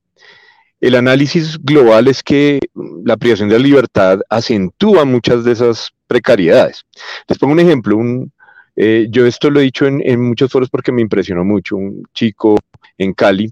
el 0.80 0.96
análisis 0.96 1.58
global 1.62 2.08
es 2.08 2.22
que 2.22 2.60
la 3.04 3.18
privación 3.18 3.50
de 3.50 3.58
la 3.58 3.64
libertad 3.64 4.20
acentúa 4.30 5.06
muchas 5.06 5.44
de 5.44 5.54
esas 5.54 5.92
precariedades. 6.06 6.84
Les 7.28 7.38
pongo 7.38 7.54
un 7.54 7.60
ejemplo, 7.60 7.98
un, 7.98 8.32
eh, 8.76 9.08
yo 9.10 9.26
esto 9.26 9.50
lo 9.50 9.60
he 9.60 9.64
dicho 9.64 9.88
en, 9.88 10.22
muchos 10.22 10.52
foros 10.52 10.70
porque 10.70 10.92
me 10.92 11.02
impresionó 11.02 11.44
mucho, 11.44 11.78
un 11.78 12.04
chico 12.14 12.60
en 12.98 13.14
Cali 13.14 13.52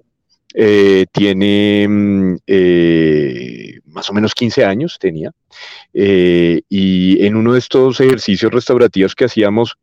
eh, 0.54 1.06
tiene 1.12 1.88
mm, 1.89 2.36
eh, 2.46 3.75
más 3.95 4.09
o 4.09 4.13
menos 4.13 4.35
15 4.35 4.65
años, 4.65 4.97
tenía, 4.99 5.31
y 5.93 7.25
en 7.25 7.35
uno 7.35 7.53
de 7.53 7.59
estos 7.59 7.99
ejercicios 8.01 8.51
restaurativos 8.51 9.15
que 9.15 9.25
hacíamos, 9.25 9.77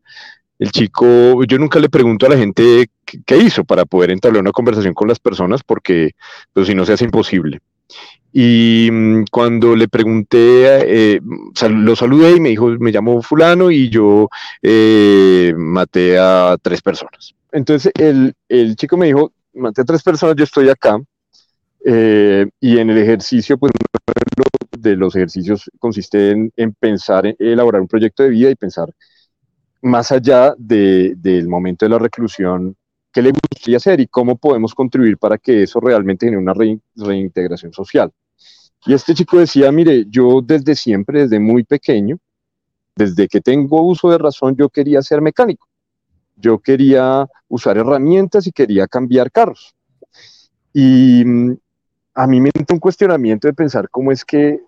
el 0.63 0.71
chico, 0.71 1.43
yo 1.45 1.59
nunca 1.59 1.81
le 1.81 1.89
pregunto 1.89 2.25
a 2.25 2.29
la 2.29 2.37
gente 2.37 2.89
qué, 3.27 3.37
hizo 3.37 3.65
para 3.65 3.85
poder 3.85 4.13
entablar 4.13 4.43
una 4.43 4.53
conversación 4.53 4.95
con 4.95 5.09
las 5.09 5.19
personas 5.19 5.63
porque 5.65 6.13
pues, 6.53 6.69
si 6.69 6.75
no 6.75 6.87
se 6.87 6.93
hace 6.93 7.05
imposible. 7.05 7.59
Y 8.33 8.89
mm, 8.91 9.25
cuando 9.31 9.75
le 9.75 9.89
pregunté, 9.89 11.17
eh, 11.17 11.21
lo 11.69 11.97
saludé 11.97 12.37
y 12.37 12.41
me 12.41 12.51
dijo, 12.51 12.69
me 12.79 12.93
llamo 12.93 13.21
fulano 13.23 13.73
y 13.73 13.89
yo 13.91 14.29
eh, 14.63 15.53
maté 15.57 16.17
a 16.17 16.57
tres 16.63 16.81
personas. 16.81 17.35
Entonces 17.51 17.93
el, 17.99 18.33
el, 18.49 18.77
chico 18.77 18.97
me 18.97 19.07
dijo, 19.07 19.33
maté 19.55 19.83
a 19.83 19.85
tres 19.85 20.03
personas, 20.05 20.37
yo 20.37 20.45
estoy 20.45 20.69
acá. 20.69 20.97
Eh, 21.85 22.47
y 22.61 22.79
en 22.79 22.91
el 22.91 22.99
ejercicio, 22.99 23.59
pues 23.59 23.73
de 24.83 24.97
los 24.97 25.15
ejercicios 25.17 25.71
consiste 25.79 26.31
en, 26.31 26.53
en, 26.57 26.75
pensar, 26.75 27.27
en 27.27 27.37
elaborar 27.39 27.81
un 27.81 27.89
proyecto 27.89 28.23
de 28.23 28.31
vida 28.31 28.51
y 28.51 28.55
pensar 28.55 28.93
más 29.83 30.13
allá 30.13 30.55
de, 30.59 31.15
del 31.17 31.49
momento 31.49 31.85
de 31.85 31.91
la 31.91 31.99
reclusión 31.99 32.77
qué 33.13 33.21
le 33.21 33.33
gustaría 33.33 33.77
hacer 33.77 34.01
y 34.01 34.07
cómo 34.07 34.37
podemos 34.37 34.75
contribuir 34.75 35.19
para 35.19 35.37
que 35.37 35.65
eso 35.65 35.81
realmente 35.81 36.27
genere 36.27 36.43
una 36.43 36.55
reintegración 36.97 37.73
social. 37.73 38.11
Y 38.87 38.95
este 38.95 39.15
chico 39.15 39.39
decía, 39.39 39.71
mire, 39.71 40.07
yo 40.09 40.41
desde 40.41 40.75
siempre, 40.75 41.23
desde 41.23 41.39
muy 41.39 41.63
pequeño, 41.65 42.19
desde 42.97 43.29
que 43.29 43.41
tengo 43.41 43.83
uso 43.83 44.11
de 44.11 44.19
razón, 44.19 44.57
yo 44.57 44.69
quería 44.69 45.03
ser 45.03 45.21
mecánico. 45.21 45.69
Yo 46.37 46.59
quería 46.59 47.27
usar 47.49 47.77
herramientas 47.77 48.47
y 48.47 48.53
quería 48.53 48.87
cambiar 48.89 49.31
carros. 49.31 49.75
Y 50.73 51.23
mm, 51.25 51.57
a 52.15 52.27
mí 52.27 52.41
me 52.41 52.51
entró 52.55 52.75
un 52.75 52.81
cuestionamiento 52.81 53.47
de 53.47 53.55
pensar 53.55 53.89
cómo 53.91 54.11
es 54.11 54.25
que 54.25 54.61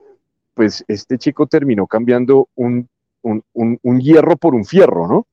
pues 0.54 0.84
este 0.88 1.18
chico 1.18 1.46
terminó 1.46 1.87
cambiando 1.87 2.49
un, 2.54 2.88
un, 3.23 4.00
hierro 4.00 4.37
por 4.37 4.54
un 4.54 4.64
fierro, 4.64 5.08
¿no? 5.08 5.26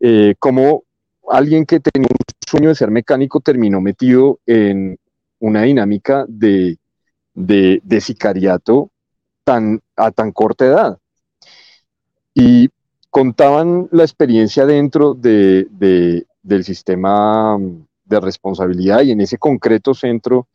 Eh, 0.00 0.34
como 0.38 0.84
alguien 1.28 1.64
que 1.64 1.80
tenía 1.80 2.08
un 2.10 2.16
sueño 2.46 2.68
de 2.70 2.74
ser 2.74 2.90
mecánico 2.90 3.40
terminó 3.40 3.80
metido 3.80 4.40
en 4.46 4.98
una 5.38 5.62
dinámica 5.62 6.24
de, 6.28 6.78
de, 7.34 8.00
sicariato 8.00 8.90
tan, 9.44 9.80
a 9.96 10.10
tan 10.10 10.32
corta 10.32 10.66
edad. 10.66 10.98
Y 12.34 12.70
contaban 13.10 13.88
la 13.92 14.04
experiencia 14.04 14.64
dentro 14.66 15.14
de, 15.14 15.66
del 16.42 16.64
sistema 16.64 17.58
de 18.04 18.20
responsabilidad 18.20 19.02
y 19.02 19.10
en 19.10 19.20
ese 19.20 19.38
concreto 19.38 19.94
centro 19.94 20.48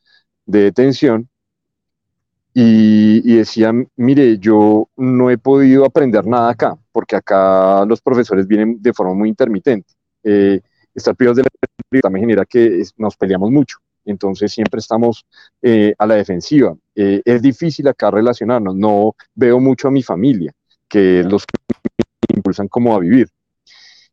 de 0.45 0.63
detención. 0.63 1.29
Y, 2.59 3.21
y, 3.23 3.37
decían, 3.37 3.87
mire, 3.97 4.39
yo 4.39 4.89
no 4.97 5.29
he 5.29 5.37
podido 5.37 5.85
aprender 5.85 6.25
nada 6.25 6.49
acá, 6.49 6.75
porque 6.91 7.15
acá 7.15 7.85
los 7.85 8.01
profesores 8.01 8.47
vienen 8.47 8.81
de 8.81 8.93
forma 8.93 9.13
muy 9.13 9.29
intermitente. 9.29 9.93
Eh, 10.23 10.61
estar 10.95 11.15
privados 11.15 11.37
de 11.37 11.43
la 12.01 12.09
me 12.09 12.19
genera 12.19 12.45
que 12.45 12.83
nos 12.97 13.15
peleamos 13.15 13.51
mucho 13.51 13.77
entonces 14.07 14.51
siempre 14.51 14.79
estamos 14.79 15.25
eh, 15.61 15.93
a 15.97 16.05
la 16.05 16.15
defensiva. 16.15 16.75
Eh, 16.95 17.21
es 17.23 17.41
difícil 17.41 17.87
acá 17.87 18.09
relacionarnos, 18.09 18.75
no 18.75 19.15
veo 19.35 19.59
mucho 19.59 19.89
a 19.89 19.91
mi 19.91 20.01
familia, 20.01 20.53
que 20.87 21.23
los 21.23 21.45
que 21.45 21.75
me 22.29 22.37
impulsan 22.37 22.67
como 22.67 22.95
a 22.95 22.99
vivir. 22.99 23.27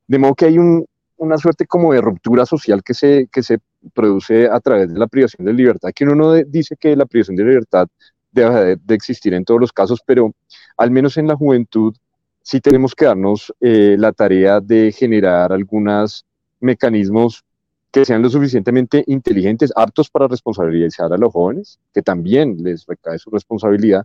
De 0.07 0.19
modo 0.19 0.35
que 0.35 0.47
hay 0.47 0.59
una 0.59 1.39
suerte 1.39 1.67
como 1.67 1.93
de 1.93 2.01
ruptura 2.01 2.45
social 2.45 2.83
que 2.83 2.93
se, 2.93 3.29
que 3.33 3.43
se 3.43 3.59
produce 3.95 4.49
a 4.49 4.61
través 4.61 4.93
de 4.93 4.99
la 4.99 5.07
privación 5.07 5.47
de 5.47 5.53
libertad, 5.53 5.91
que 5.95 6.05
uno 6.05 6.15
no 6.15 6.33
dice 6.35 6.77
que 6.77 6.97
la 6.97 7.07
privación 7.07 7.37
de 7.37 7.45
libertad 7.45 7.87
de, 8.35 8.79
existir 8.89 9.35
en 9.35 9.45
todos 9.45 9.61
los 9.61 9.73
casos, 9.73 10.01
pero 10.05 10.35
al 10.77 10.91
menos 10.91 11.17
en 11.17 11.29
la 11.29 11.37
juventud 11.37 11.95
sí 12.43 12.61
tenemos 12.61 12.95
que 12.95 13.07
darnos 13.07 13.53
eh, 13.61 13.97
la 13.99 14.13
tarea 14.13 14.61
de 14.61 14.93
generar 14.93 15.53
algunos 15.53 16.27
mecanismos 16.61 17.45
que 17.91 18.05
sean 18.05 18.23
lo 18.23 18.29
suficientemente 18.29 19.05
inteligentes, 19.07 19.73
aptos 19.77 20.11
para 20.11 20.27
responsabilizar 20.27 21.13
a 21.13 21.17
los 21.17 21.33
jóvenes, 21.33 21.79
que 21.95 22.03
también 22.03 22.57
les 22.61 22.85
recae 22.87 23.19
su 23.19 23.31
responsabilidad, 23.31 24.05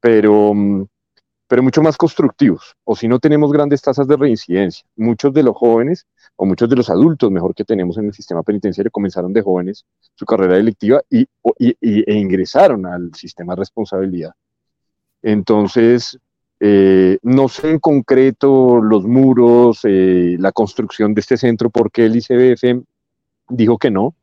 pero, 0.00 0.52
mm, 0.52 0.86
pero 1.46 1.62
mucho 1.62 1.82
más 1.82 1.96
constructivos. 1.96 2.74
O 2.82 2.96
si 2.96 3.06
no 3.06 3.20
tenemos 3.20 3.52
grandes 3.52 3.80
tasas 3.80 4.08
de 4.08 4.16
reincidencia. 4.16 4.84
Muchos 4.96 5.32
de 5.32 5.44
los 5.44 5.56
jóvenes, 5.56 6.04
o 6.36 6.46
muchos 6.46 6.68
de 6.68 6.76
los 6.76 6.90
adultos, 6.90 7.30
mejor 7.30 7.54
que 7.54 7.64
tenemos 7.64 7.98
en 7.98 8.06
el 8.06 8.12
sistema 8.12 8.42
penitenciario, 8.42 8.90
comenzaron 8.90 9.32
de 9.32 9.42
jóvenes 9.42 9.84
su 10.14 10.24
carrera 10.24 10.56
delictiva 10.56 11.02
y, 11.08 11.26
e 11.58 12.14
ingresaron 12.14 12.86
al 12.86 13.14
sistema 13.14 13.54
de 13.54 13.60
responsabilidad. 13.60 14.32
Entonces, 15.22 16.18
eh, 16.58 17.18
no 17.22 17.48
sé 17.48 17.70
en 17.70 17.78
concreto 17.78 18.80
los 18.80 19.04
muros, 19.04 19.80
eh, 19.84 20.36
la 20.38 20.52
construcción 20.52 21.14
de 21.14 21.20
este 21.20 21.36
centro, 21.36 21.70
porque 21.70 22.06
el 22.06 22.16
ICBF 22.16 22.84
dijo 23.48 23.78
que 23.78 23.90
no, 23.90 24.14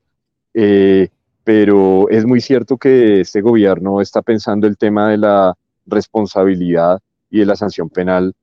eh, 0.54 1.10
pero 1.44 2.10
es 2.10 2.26
muy 2.26 2.42
cierto 2.42 2.78
que 2.78 3.22
este 3.22 3.42
gobierno 3.42 4.02
está 4.02 4.22
pensando 4.22 4.68
el 4.68 4.78
tema 4.78 5.10
de 5.10 5.18
la 5.18 5.56
responsabilidad 5.86 7.00
y 7.30 7.40
de 7.40 7.46
la 7.46 7.56
sanción 7.56 7.90
penal 7.90 8.34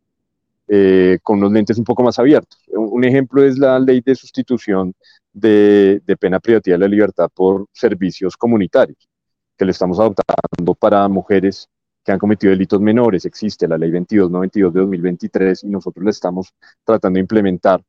eh, 0.69 1.19
con 1.23 1.39
unos 1.39 1.53
lentes 1.53 1.79
un 1.79 1.85
poco 1.85 2.03
más 2.03 2.19
abiertos. 2.19 2.61
Un, 2.69 3.05
ejemplo 3.05 3.45
es 3.45 3.59
la 3.59 3.79
ley 3.79 4.01
de 4.01 4.15
sustitución 4.15 4.95
de, 5.33 6.01
pena 6.19 6.41
privativa 6.41 6.75
de 6.75 6.81
la 6.81 6.89
libertad 6.89 7.29
por 7.33 7.67
servicios 7.73 8.37
comunitarios, 8.37 9.09
que 9.57 9.65
le 9.65 9.71
estamos 9.71 9.99
adoptando 9.99 10.75
para 10.75 11.07
mujeres 11.09 11.69
que 12.05 12.13
han 12.13 12.19
cometido 12.19 12.51
delitos 12.51 12.81
menores. 12.81 13.25
Existe 13.25 13.69
la 13.69 13.79
ley 13.79 13.91
2292 13.91 14.75
de 14.75 14.81
2023 14.81 15.65
y 15.65 15.69
nosotros 15.69 16.05
la 16.05 16.11
estamos 16.11 16.53
tratando 16.85 17.17
de 17.19 17.21
implementar 17.21 17.83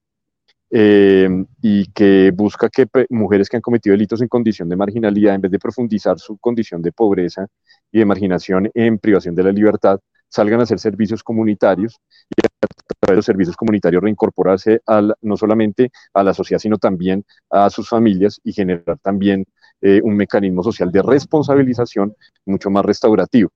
eh, 0.69 1.29
y 1.62 1.86
que 1.93 2.31
busca 2.31 2.69
que 2.69 2.88
mujeres 3.10 3.50
que 3.50 3.55
han 3.57 3.62
cometido 3.62 3.93
delitos 3.93 4.22
en 4.22 4.27
condición 4.27 4.67
de 4.67 4.75
marginalidad, 4.75 5.36
en 5.36 5.41
vez 5.41 5.51
de 5.51 5.60
profundizar 5.60 6.19
su 6.19 6.38
condición 6.38 6.81
de 6.81 6.91
pobreza 6.91 7.48
y 7.91 8.00
de 8.00 8.05
marginación 8.05 8.69
en 8.74 9.00
privación 9.00 9.34
de 9.34 9.43
la 9.43 9.51
libertad, 9.51 10.00
salgan 10.29 10.60
a 10.60 10.63
hacer 10.63 10.79
servicios 10.79 11.24
comunitarios 11.24 12.00
y 12.29 12.41
través 12.60 13.16
de 13.16 13.16
los 13.16 13.26
servicios 13.26 13.56
comunitarios 13.56 14.02
reincorporarse 14.02 14.82
al, 14.86 15.16
no 15.22 15.38
solamente 15.38 15.92
a 16.14 16.24
la 16.24 16.34
sociedad, 16.34 16.60
sino 16.60 16.78
también 16.78 17.26
a 17.50 17.70
sus 17.70 17.90
familias 17.90 18.40
y 18.44 18.54
generar 18.54 18.98
también 19.02 19.46
eh, 19.82 20.02
un 20.04 20.16
mecanismo 20.16 20.64
social 20.64 20.92
de 20.92 21.02
responsabilización 21.02 22.16
mucho 22.46 22.70
más 22.70 22.84
restaurativo. 22.86 23.52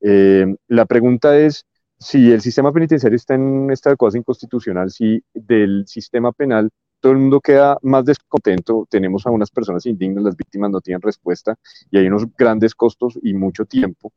Eh, 0.00 0.46
la 0.68 0.86
pregunta 0.86 1.36
es, 1.36 1.64
si 1.98 2.30
el 2.30 2.40
sistema 2.40 2.72
penitenciario 2.72 3.16
está 3.16 3.34
en 3.34 3.70
esta 3.70 3.94
cosa 3.96 4.18
inconstitucional, 4.18 4.90
si 4.90 5.22
del 5.34 5.84
sistema 5.86 6.32
penal 6.32 6.70
todo 7.00 7.12
el 7.12 7.18
mundo 7.18 7.40
queda 7.40 7.78
más 7.82 8.04
descontento, 8.04 8.86
tenemos 8.90 9.26
a 9.26 9.30
unas 9.30 9.50
personas 9.50 9.86
indignas, 9.86 10.24
las 10.24 10.36
víctimas 10.36 10.70
no 10.70 10.80
tienen 10.80 11.02
respuesta 11.02 11.56
y 11.90 11.98
hay 11.98 12.06
unos 12.06 12.24
grandes 12.36 12.74
costos 12.74 13.18
y 13.22 13.34
mucho 13.34 13.64
tiempo, 13.66 14.12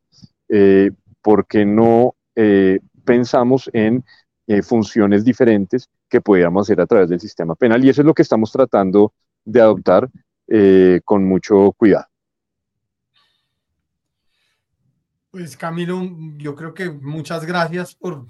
eh, 0.48 0.90
porque 1.20 1.64
no 1.64 2.14
eh, 2.34 2.80
pensamos 3.04 3.70
en 3.72 4.04
eh, 4.46 4.62
funciones 4.62 5.24
diferentes 5.24 5.88
que 6.08 6.20
pudiéramos 6.20 6.66
hacer 6.66 6.80
a 6.80 6.86
través 6.86 7.08
del 7.08 7.20
sistema 7.20 7.54
penal? 7.54 7.84
Y 7.84 7.88
eso 7.88 8.02
es 8.02 8.06
lo 8.06 8.14
que 8.14 8.22
estamos 8.22 8.50
tratando 8.52 9.12
de 9.44 9.60
adoptar 9.60 10.08
con 11.04 11.24
mucho 11.24 11.72
cuidado. 11.78 12.06
Pues 15.30 15.56
Camilo, 15.56 16.02
yo 16.36 16.54
creo 16.54 16.74
que 16.74 16.90
muchas 16.90 17.46
gracias 17.46 17.94
por 17.94 18.26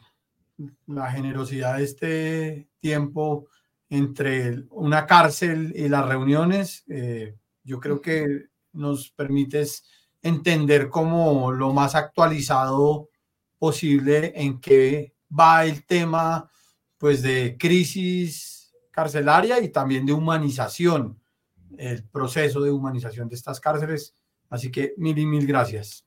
la 0.87 1.11
generosidad 1.11 1.79
de 1.79 1.85
este 1.85 2.69
tiempo 2.79 3.49
entre 3.89 4.65
una 4.71 5.05
cárcel 5.05 5.73
y 5.75 5.89
las 5.89 6.07
reuniones. 6.07 6.85
Eh, 6.89 7.35
yo 7.65 7.81
creo 7.81 8.01
que 8.01 8.47
nos 8.73 9.11
permites 9.11 9.85
entender 10.23 10.89
como 10.89 11.51
lo 11.51 11.73
más 11.73 11.95
actualizado 11.95 13.09
posible 13.63 14.33
en 14.35 14.59
qué 14.59 15.15
va 15.31 15.65
el 15.65 15.87
tema 15.87 16.51
pues 16.99 17.23
de 17.23 17.57
crisis 17.57 18.75
carcelaria 18.91 19.61
y 19.61 19.69
también 19.69 20.05
de 20.05 20.13
humanización, 20.13 21.17
el 21.79 22.03
proceso 22.03 22.61
de 22.61 22.73
humanización 22.73 23.29
de 23.29 23.37
estas 23.37 23.61
cárceles. 23.61 24.17
Así 24.51 24.73
que 24.73 24.95
mil 24.97 25.17
y 25.17 25.27
mil 25.27 25.47
gracias. 25.47 26.05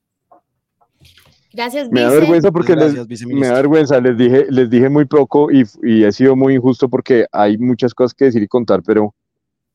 Gracias, 1.50 1.90
Me 1.90 2.02
da 2.02 2.10
vergüenza 2.10 2.52
porque 2.52 2.76
les, 2.76 3.26
me 3.26 3.46
da 3.46 3.54
vergüenza, 3.54 4.02
les 4.02 4.18
dije, 4.18 4.44
les 4.50 4.68
dije 4.68 4.90
muy 4.90 5.06
poco 5.06 5.50
y, 5.50 5.64
y, 5.82 6.04
he 6.04 6.12
sido 6.12 6.36
muy 6.36 6.56
injusto 6.56 6.90
porque 6.90 7.24
hay 7.32 7.56
muchas 7.56 7.94
cosas 7.94 8.12
que 8.12 8.26
decir 8.26 8.42
y 8.42 8.48
contar, 8.48 8.82
pero, 8.82 9.14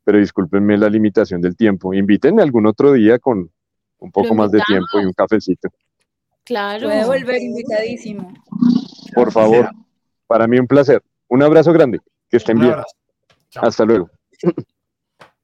pero 0.04 0.20
discúlpenme 0.20 0.78
la 0.78 0.88
limitación 0.88 1.42
del 1.42 1.56
tiempo. 1.56 1.96
Invítenme 1.96 2.44
algún 2.44 2.68
otro 2.68 2.94
día 2.94 3.18
con, 3.18 3.50
un 3.98 4.12
poco 4.12 4.36
más 4.36 4.52
de 4.52 4.62
tiempo 4.68 5.02
y 5.02 5.06
un 5.06 5.14
cafecito. 5.14 5.70
Claro. 6.44 6.88
Puede 6.88 7.06
volver 7.06 7.42
invitadísimo. 7.42 8.34
Por 9.14 9.32
favor, 9.32 9.70
para 10.28 10.48
mí 10.48 10.60
un 10.60 10.68
placer. 10.68 11.02
Un 11.28 11.44
abrazo 11.44 11.72
grande, 11.72 12.00
que 12.30 12.38
estén 12.38 12.60
bien. 12.60 12.76
Hasta 13.56 13.86
luego. 13.86 14.10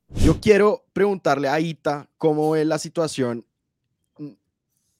Yo 0.09 0.39
quiero 0.39 0.85
preguntarle 0.93 1.49
a 1.49 1.59
Ita 1.59 2.09
cómo 2.17 2.55
es 2.55 2.65
la 2.65 2.79
situación 2.79 3.45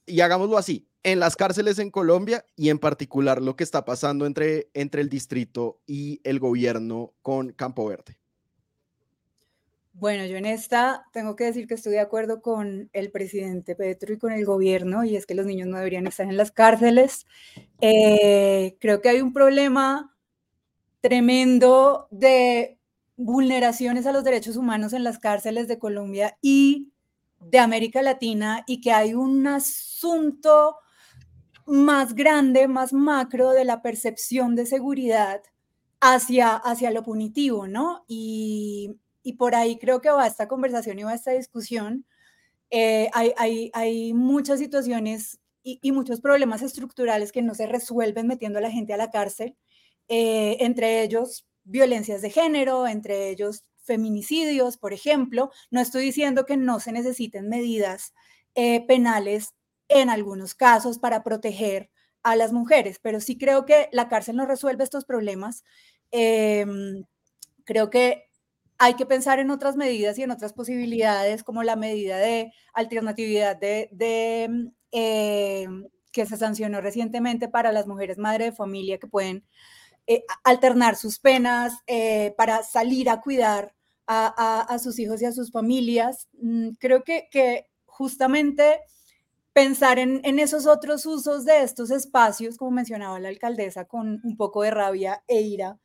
y 0.08 0.22
hagámoslo 0.22 0.58
así, 0.58 0.88
en 1.04 1.20
las 1.20 1.36
cárceles 1.36 1.78
en 1.80 1.92
Colombia 1.92 2.46
y 2.56 2.70
en 2.70 2.80
particular 2.80 3.42
lo 3.42 3.56
que 3.56 3.64
está 3.64 3.86
pasando 3.86 4.26
entre, 4.26 4.70
entre 4.74 5.02
el 5.02 5.10
distrito 5.10 5.80
y 5.86 6.22
el 6.24 6.40
gobierno 6.40 7.14
con 7.22 7.52
Campo 7.52 7.86
Verde. 7.88 8.18
Bueno, 10.00 10.26
yo 10.28 10.38
en 10.38 10.46
esta 10.46 11.08
tengo 11.12 11.36
que 11.36 11.46
decir 11.46 11.66
que 11.66 11.74
estoy 11.74 11.94
de 11.94 12.00
acuerdo 12.00 12.40
con 12.40 12.88
el 12.94 13.10
presidente 13.10 13.76
Petro 13.76 14.14
y 14.14 14.20
con 14.20 14.32
el 14.32 14.46
gobierno, 14.46 15.04
y 15.04 15.16
es 15.16 15.26
que 15.26 15.34
los 15.34 15.48
niños 15.48 15.68
no 15.68 15.78
deberían 15.78 16.06
estar 16.06 16.28
en 16.28 16.38
las 16.38 16.52
cárceles. 16.52 17.26
Eh, 17.82 18.78
creo 18.80 19.02
que 19.02 19.10
hay 19.10 19.22
un 19.22 19.34
problema 19.34 20.16
tremendo 21.02 22.08
de 22.12 22.78
vulneraciones 23.16 24.06
a 24.06 24.12
los 24.12 24.24
derechos 24.24 24.56
humanos 24.56 24.94
en 24.94 25.04
las 25.04 25.18
cárceles 25.18 25.68
de 25.68 25.80
Colombia 25.80 26.38
y 26.44 26.92
de 27.40 27.58
América 27.58 28.04
Latina 28.04 28.64
y 28.68 28.82
que 28.82 28.92
hay 28.92 29.16
un 29.16 29.48
asunto 29.48 30.76
más 31.66 32.14
grande, 32.14 32.68
más 32.68 32.94
macro 32.94 33.50
de 33.50 33.66
la 33.66 33.82
percepción 33.82 34.56
de 34.56 34.68
seguridad 34.68 35.42
hacia, 36.02 36.56
hacia 36.56 36.92
lo 36.92 37.02
punitivo, 37.02 37.68
¿no? 37.68 38.06
Y, 38.08 39.00
por 39.34 39.56
ahí 39.56 39.78
creo 39.78 40.02
que 40.02 40.10
va 40.10 40.28
esta 40.28 40.48
conversación 40.48 41.00
y 41.00 41.04
va 41.04 41.14
esta 41.14 41.32
discusión. 41.32 42.06
Eh, 42.70 43.10
hay, 43.14 43.72
hay, 43.74 44.14
muchas 44.14 44.60
situaciones 44.60 45.40
y, 45.64 45.92
muchos 45.92 46.22
problemas 46.22 46.62
estructurales 46.62 47.32
que 47.32 47.42
no 47.42 47.56
se 47.56 47.68
resuelven 47.68 48.28
metiendo 48.28 48.60
a 48.60 48.62
la 48.62 48.72
gente 48.72 48.94
a 48.94 48.98
la 48.98 49.12
cárcel, 49.12 49.56
eh, 50.08 50.58
entre 50.62 51.02
ellos 51.04 51.46
violencias 51.64 52.22
de 52.22 52.30
género, 52.30 52.88
entre 52.88 53.30
ellos 53.30 53.66
feminicidios, 53.84 54.78
por 54.78 54.94
ejemplo. 54.94 55.52
No 55.72 55.82
estoy 55.82 56.04
diciendo 56.04 56.46
que 56.46 56.58
no 56.58 56.80
se 56.80 56.92
necesiten 56.92 57.50
medidas 57.50 58.14
eh, 58.56 58.86
penales 58.88 59.54
en 59.90 60.10
algunos 60.10 60.56
casos 60.56 61.00
para 61.00 61.24
proteger 61.24 61.90
a 62.24 62.36
las 62.36 62.52
mujeres, 62.52 63.00
pero 63.02 63.22
sí 63.22 63.38
creo 63.38 63.66
que 63.66 63.90
la 63.92 64.10
cárcel 64.10 64.36
no 64.36 64.46
resuelve 64.46 64.84
estos 64.84 65.06
problemas. 65.06 65.64
Em, 66.12 67.06
creo 67.66 67.90
que 67.90 68.27
hay 68.78 68.94
que 68.96 69.06
pensar 69.06 69.40
en 69.40 69.52
otras 69.52 69.76
medidas 69.76 70.18
y 70.18 70.24
en 70.24 70.32
otras 70.32 70.54
posibilidades, 70.54 71.44
como 71.44 71.64
la 71.64 71.76
medida 71.76 72.18
de 72.18 72.54
alternatividad 72.74 73.58
de, 73.58 73.90
em, 74.92 75.88
que 76.12 76.26
se 76.26 76.38
sancionó 76.38 76.82
recientemente 76.82 77.48
para 77.48 77.72
las 77.72 77.88
mujeres 77.88 78.18
madre 78.18 78.46
de 78.46 78.52
familia 78.52 78.98
que 78.98 79.08
pueden 79.08 79.44
eh, 80.08 80.24
alternar 80.44 80.96
sus 80.96 81.20
penas 81.20 81.74
eh, 81.88 82.34
para 82.38 82.64
salir 82.64 83.10
a 83.10 83.22
cuidar 83.22 83.74
a, 84.08 84.78
sus 84.82 85.00
hijos 85.00 85.22
y 85.22 85.26
a 85.26 85.34
sus 85.34 85.52
familias. 85.52 86.30
Mm, 86.42 86.70
creo 86.80 87.04
que, 87.04 87.28
que 87.30 87.68
justamente 87.86 88.80
pensar 89.58 89.98
en, 89.98 90.22
esos 90.38 90.68
otros 90.68 91.08
usos 91.08 91.44
de 91.44 91.64
estos 91.64 91.90
espacios, 91.90 92.58
como 92.58 92.70
mencionaba 92.70 93.20
la 93.20 93.30
alcaldesa, 93.30 93.86
con 93.86 94.22
un 94.24 94.38
poco 94.38 94.62
de 94.62 94.70
rabia 94.70 95.24
e 95.28 95.42
ira, 95.42 95.80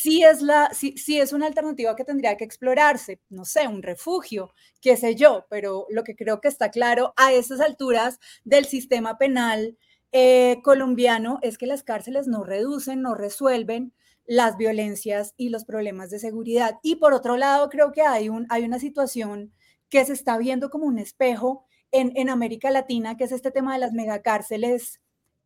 sí 0.00 0.22
es, 0.22 0.40
la, 0.42 0.70
es 0.82 1.32
una 1.32 1.46
alternativa 1.46 1.94
que 1.96 2.04
tendría 2.04 2.36
que 2.36 2.44
explorarse, 2.44 3.20
no 3.28 3.44
sé, 3.44 3.68
un 3.68 3.82
refugio, 3.82 4.52
qué 4.80 4.96
sé 4.96 5.14
yo, 5.14 5.46
pero 5.50 5.86
lo 5.90 6.04
que 6.04 6.16
creo 6.16 6.40
que 6.40 6.48
está 6.48 6.70
claro 6.70 7.12
a 7.16 7.32
esas 7.32 7.60
alturas 7.60 8.18
del 8.44 8.64
sistema 8.64 9.18
penal 9.18 9.76
eh, 10.12 10.60
colombiano 10.64 11.38
es 11.42 11.58
que 11.58 11.66
las 11.66 11.82
cárceles 11.82 12.26
no 12.26 12.44
reducen, 12.44 13.02
no 13.02 13.14
resuelven, 13.14 13.92
las 14.26 14.56
violencias 14.56 15.34
y 15.36 15.48
los 15.48 15.64
problemas 15.64 16.10
de 16.10 16.18
seguridad. 16.18 16.78
Y 16.82 16.96
por 16.96 17.12
otro 17.12 17.36
lado, 17.36 17.68
creo 17.68 17.92
que 17.92 18.02
hay, 18.02 18.28
un, 18.28 18.46
hay 18.48 18.64
una 18.64 18.78
situación 18.78 19.52
que 19.88 20.04
se 20.04 20.12
está 20.12 20.38
viendo 20.38 20.70
como 20.70 20.86
un 20.86 20.98
espejo 20.98 21.66
en, 21.90 22.12
en 22.14 22.30
América 22.30 22.70
Latina, 22.70 23.16
que 23.16 23.24
es 23.24 23.32
este 23.32 23.50
tema 23.50 23.74
de 23.74 23.80
las 23.80 23.92
megacárceles 23.92 25.00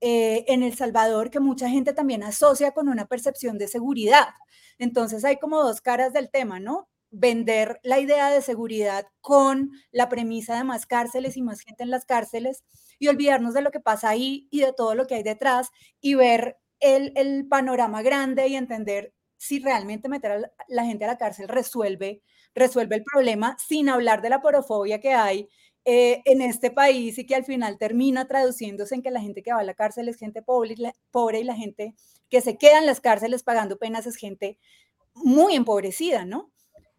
eh, 0.07 0.45
en 0.49 0.62
El 0.62 0.77
Salvador, 0.77 1.31
que 1.31 1.40
mucha 1.40 1.67
gente 1.71 1.95
también 1.95 2.23
asocia 2.23 2.73
con 2.73 2.90
una 2.90 3.07
percepción 3.07 3.57
de 3.57 3.69
seguridad. 3.69 4.35
Entonces 4.79 5.25
hay 5.25 5.38
como 5.38 5.62
dos 5.62 5.81
caras 5.81 6.12
del 6.12 6.31
tema, 6.31 6.61
¿no? 6.61 6.90
Vender 7.11 7.81
la 7.83 7.99
idea 8.01 8.29
de 8.29 8.43
seguridad 8.43 9.07
con 9.23 9.71
la 9.93 10.11
premisa 10.11 10.59
de 10.59 10.64
más 10.64 10.85
cárceles 10.85 11.38
y 11.38 11.43
más 11.43 11.61
gente 11.61 11.85
en 11.85 11.90
las 11.90 12.05
cárceles 12.05 12.64
y 12.99 13.09
olvidarnos 13.09 13.55
de 13.55 13.62
lo 13.62 13.71
que 13.71 13.81
pasa 13.81 14.11
ahí 14.11 14.47
y 14.51 14.61
de 14.61 14.75
todo 14.75 14.95
lo 14.95 15.07
que 15.07 15.14
hay 15.14 15.23
detrás 15.23 15.71
y 16.03 16.17
ver 16.17 16.59
el, 16.81 17.47
panorama 17.49 18.03
grande 18.03 18.47
y 18.49 18.57
entender 18.57 19.14
si 19.38 19.59
realmente 19.59 20.11
meter 20.11 20.33
a 20.33 20.53
la 20.69 20.85
gente 20.85 21.07
a 21.07 21.09
la 21.09 21.17
cárcel 21.17 21.49
resuelve, 21.49 22.21
resuelve 22.55 22.97
el 22.97 23.05
problema 23.05 23.57
sin 23.59 23.88
hablar 23.88 24.21
de 24.21 24.29
la 24.29 24.43
porofobia 24.43 25.01
que 25.01 25.14
hay 25.14 25.49
eh, 25.85 26.23
en 26.25 26.40
este 26.40 26.70
país 26.70 27.18
y 27.18 27.27
que 27.27 27.35
al 27.35 27.44
final 27.44 27.77
termina 27.79 28.27
traduciéndose 28.27 28.94
en 28.94 29.03
que 29.03 29.11
la 29.11 29.20
gente 29.20 29.42
que 29.42 29.53
va 29.53 29.61
a 29.61 29.64
la 29.64 29.75
cárcel 29.75 30.09
es 30.09 30.16
gente 30.16 30.40
pobre 30.40 30.73
y 30.73 30.77
la, 30.77 30.94
pobre 31.11 31.40
y 31.40 31.44
la 31.44 31.55
gente 31.55 31.94
que 32.31 32.40
se 32.40 32.57
queda 32.57 32.79
en 32.79 32.87
las 32.87 33.01
cárceles 33.01 33.42
pagando 33.42 33.77
penas 33.77 34.07
es 34.07 34.16
gente 34.16 34.59
muy 35.14 35.55
empobrecida, 35.55 36.25
¿no? 36.25 36.51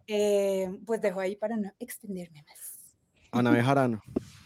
Eh, 0.07 0.69
pues 0.85 1.01
dejo 1.01 1.19
ahí 1.19 1.35
para 1.35 1.57
no 1.57 1.71
extenderme 1.79 2.43
más. 2.43 2.95
Ana 3.31 3.51
Bejarano. 3.51 4.01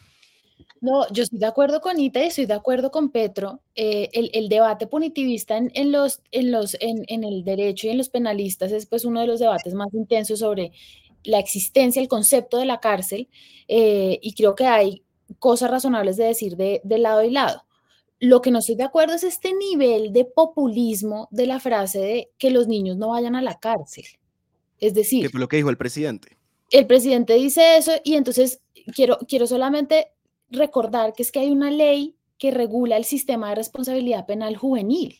No, 0.82 1.06
yo 1.12 1.24
estoy 1.24 1.40
de 1.40 1.46
acuerdo 1.46 1.82
con 1.82 2.00
Ita 2.00 2.24
y 2.24 2.28
estoy 2.28 2.46
de 2.46 2.54
acuerdo 2.54 2.90
con 2.90 3.12
Petro. 3.12 3.62
Eh, 3.76 4.10
el, 4.14 4.48
debate 4.48 4.88
punitivista 4.88 5.58
en, 5.58 5.92
los, 5.92 6.22
en, 6.32 6.52
los, 6.52 6.78
en, 6.80 7.24
el 7.24 7.44
derecho 7.44 7.88
y 7.88 7.90
en 7.90 7.98
los 7.98 8.10
penalistas 8.10 8.72
es 8.72 8.86
pues 8.86 9.04
uno 9.04 9.20
de 9.20 9.28
los 9.28 9.42
debates 9.42 9.74
más 9.74 9.94
intensos 9.94 10.40
sobre 10.40 10.72
la 11.24 11.40
existencia, 11.40 12.02
el 12.02 12.08
concepto 12.08 12.58
de 12.58 12.66
la 12.66 12.80
cárcel, 12.80 13.30
eh, 13.68 14.20
y 14.22 14.34
creo 14.34 14.56
que 14.56 14.66
hay 14.66 15.04
cosas 15.38 15.70
razonables 15.70 16.18
de 16.18 16.26
decir 16.26 16.56
de, 16.58 16.82
lado 16.84 17.24
y 17.24 17.32
lado. 17.32 17.66
Lo 18.20 18.42
que 18.42 18.52
no 18.52 18.60
estoy 18.60 18.76
de 18.76 18.84
acuerdo 18.84 19.14
es 19.14 19.24
este 19.24 19.54
nivel 19.54 20.12
de 20.12 20.26
populismo 20.26 21.28
de 21.32 21.46
la 21.46 21.60
frase 21.60 22.00
de 22.00 22.32
que 22.38 22.52
los 22.52 22.68
niños 22.68 22.98
no 22.98 23.10
vayan 23.10 23.36
a 23.36 23.42
la 23.42 23.60
cárcel. 23.60 24.06
Es 24.80 24.94
decir... 24.94 25.24
¿Qué 25.24 25.30
fue 25.30 25.40
lo 25.40 25.48
que 25.48 25.58
dijo 25.58 25.70
el 25.70 25.78
presidente? 25.78 26.38
El 26.72 26.88
presidente 26.88 27.34
dice 27.36 27.78
eso 27.78 27.92
y 28.04 28.16
entonces 28.16 28.62
quiero, 28.96 29.18
quiero 29.28 29.48
solamente 29.48 30.12
recordar 30.50 31.14
que 31.14 31.24
es 31.24 31.32
que 31.32 31.40
hay 31.40 31.50
una 31.50 31.72
ley 31.72 32.16
que 32.38 32.52
regula 32.52 32.98
el 32.98 33.06
sistema 33.06 33.50
de 33.50 33.56
responsabilidad 33.56 34.26
penal 34.26 34.56
juvenil, 34.56 35.20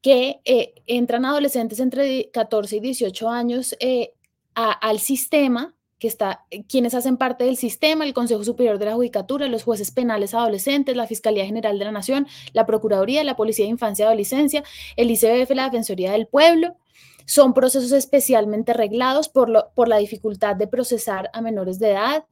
que 0.00 0.40
eh, 0.44 0.74
entran 0.86 1.24
adolescentes 1.24 1.78
entre 1.80 2.30
14 2.30 2.76
y 2.76 2.80
18 2.80 3.28
años 3.28 3.76
eh, 3.80 4.14
al 4.56 4.98
sistema, 5.00 5.74
que 5.98 6.08
está, 6.08 6.44
eh, 6.50 6.64
quienes 6.66 6.94
hacen 6.94 7.16
parte 7.16 7.44
del 7.44 7.56
sistema, 7.56 8.04
el 8.04 8.14
Consejo 8.14 8.44
Superior 8.44 8.78
de 8.78 8.86
la 8.86 8.94
Judicatura, 8.94 9.48
los 9.48 9.64
jueces 9.64 9.90
penales 9.90 10.34
adolescentes, 10.34 10.96
la 10.96 11.06
Fiscalía 11.06 11.46
General 11.46 11.78
de 11.78 11.84
la 11.84 11.92
Nación, 11.92 12.26
la 12.52 12.66
Procuraduría, 12.66 13.24
la 13.24 13.36
Policía 13.36 13.66
de 13.66 13.70
Infancia 13.70 14.04
y 14.04 14.06
Adolescencia, 14.06 14.64
el 14.96 15.10
ICBF, 15.10 15.50
la 15.54 15.64
Defensoría 15.64 16.12
del 16.12 16.26
Pueblo. 16.26 16.76
Son 17.24 17.54
procesos 17.54 17.92
especialmente 17.92 18.72
reglados 18.72 19.28
por, 19.28 19.48
lo, 19.48 19.70
por 19.74 19.88
la 19.88 19.96
dificultad 19.96 20.56
de 20.56 20.68
procesar 20.68 21.30
a 21.32 21.40
menores 21.40 21.78
de 21.78 21.92
edad, 21.92 22.24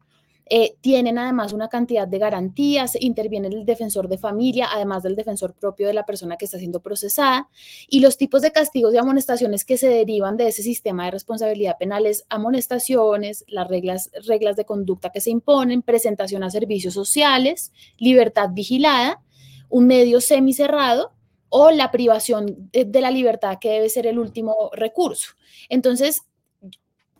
eh, 0.46 0.76
tienen 0.80 1.18
además 1.18 1.52
una 1.52 1.68
cantidad 1.68 2.06
de 2.06 2.18
garantías, 2.18 2.96
interviene 3.00 3.48
el 3.48 3.64
defensor 3.64 4.08
de 4.08 4.18
familia, 4.18 4.68
además 4.72 5.02
del 5.02 5.16
defensor 5.16 5.54
propio 5.54 5.86
de 5.86 5.94
la 5.94 6.04
persona 6.04 6.36
que 6.36 6.44
está 6.44 6.58
siendo 6.58 6.80
procesada, 6.80 7.48
y 7.88 8.00
los 8.00 8.18
tipos 8.18 8.42
de 8.42 8.52
castigos 8.52 8.92
y 8.92 8.98
amonestaciones 8.98 9.64
que 9.64 9.78
se 9.78 9.88
derivan 9.88 10.36
de 10.36 10.48
ese 10.48 10.62
sistema 10.62 11.06
de 11.06 11.12
responsabilidad 11.12 11.78
penal 11.78 12.06
es 12.06 12.24
amonestaciones, 12.28 13.44
las 13.48 13.68
reglas, 13.68 14.10
reglas 14.26 14.56
de 14.56 14.66
conducta 14.66 15.10
que 15.10 15.20
se 15.20 15.30
imponen, 15.30 15.82
presentación 15.82 16.42
a 16.42 16.50
servicios 16.50 16.94
sociales, 16.94 17.72
libertad 17.98 18.50
vigilada, 18.52 19.22
un 19.70 19.86
medio 19.86 20.20
semicerrado 20.20 21.12
o 21.48 21.70
la 21.70 21.90
privación 21.90 22.68
de 22.72 23.00
la 23.00 23.10
libertad 23.10 23.58
que 23.60 23.70
debe 23.70 23.88
ser 23.88 24.06
el 24.06 24.18
último 24.18 24.70
recurso. 24.72 25.34
Entonces, 25.68 26.22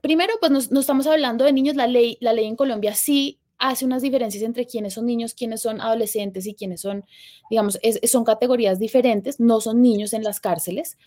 primero, 0.04 0.34
pues 0.38 0.70
no, 0.70 0.80
estamos 0.80 1.06
hablando 1.06 1.46
de 1.46 1.52
niños, 1.54 1.76
la 1.76 1.86
ley, 1.86 2.18
la 2.20 2.34
ley 2.34 2.44
en 2.44 2.56
Colombia 2.56 2.94
sí 2.94 3.40
hace 3.56 3.86
unas 3.86 4.02
diferencias 4.02 4.44
entre 4.44 4.66
quiénes 4.66 4.92
son 4.92 5.06
niños, 5.06 5.32
quiénes 5.32 5.62
son 5.62 5.80
adolescentes 5.80 6.46
y 6.46 6.54
quiénes 6.54 6.82
son, 6.82 7.06
digamos, 7.48 7.78
son 8.02 8.22
categorías 8.22 8.78
diferentes, 8.78 9.40
no 9.40 9.62
son 9.62 9.80
niños 9.80 10.12
en 10.12 10.22
las 10.22 10.40
cárceles 10.40 10.98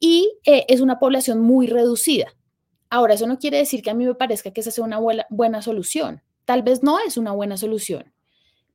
y 0.00 0.32
eh, 0.46 0.64
es 0.68 0.80
una 0.80 0.98
población 0.98 1.42
muy 1.42 1.66
reducida. 1.66 2.34
Ahora, 2.88 3.12
eso 3.12 3.26
no 3.26 3.38
quiere 3.38 3.58
decir 3.58 3.82
que 3.82 3.90
a 3.90 3.94
mí 3.94 4.06
me 4.06 4.14
parezca 4.14 4.50
que 4.50 4.62
esa 4.62 4.70
sea 4.70 4.82
una 4.82 4.98
buena, 4.98 5.26
buena 5.28 5.60
solución. 5.60 6.22
Tal 6.46 6.62
vez 6.62 6.82
no 6.82 6.98
es 7.00 7.18
una 7.18 7.32
buena 7.32 7.58
solución, 7.58 8.14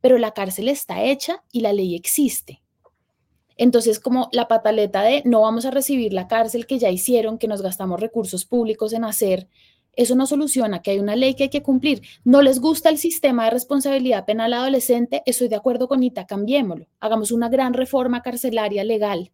pero 0.01 0.19
la 0.19 0.35
cárcel 0.35 0.67
está 0.67 1.01
hecha 1.01 1.43
y 1.51 1.61
la 1.61 1.73
ley 1.73 1.95
existe. 1.95 2.62
Entonces, 3.57 3.99
como 3.99 4.29
la 4.31 4.47
pataleta 4.47 5.01
de 5.03 5.21
no 5.25 5.41
vamos 5.41 5.65
a 5.65 5.71
recibir 5.71 6.13
la 6.13 6.27
cárcel 6.27 6.65
que 6.65 6.79
ya 6.79 6.89
hicieron, 6.89 7.37
que 7.37 7.47
nos 7.47 7.61
gastamos 7.61 7.99
recursos 7.99 8.45
públicos 8.45 8.93
en 8.93 9.03
hacer, 9.03 9.47
Eso 9.95 10.15
no 10.15 10.25
soluciona, 10.25 10.81
que 10.81 10.89
hay 10.89 10.99
una 10.99 11.15
ley 11.15 11.35
que 11.35 11.43
hay 11.43 11.49
que 11.49 11.61
cumplir. 11.61 12.01
No 12.23 12.41
les 12.41 12.59
gusta 12.59 12.89
el 12.89 12.97
sistema 12.97 13.45
de 13.45 13.51
responsabilidad 13.51 14.25
penal 14.25 14.53
adolescente, 14.53 15.21
estoy 15.27 15.49
de 15.49 15.55
acuerdo 15.55 15.87
con 15.87 16.01
Ita, 16.01 16.25
cambiémoslo. 16.25 16.87
Hagamos 16.99 17.31
una 17.31 17.47
gran 17.47 17.75
reforma 17.75 18.23
carcelaria 18.23 18.83
legal 18.83 19.31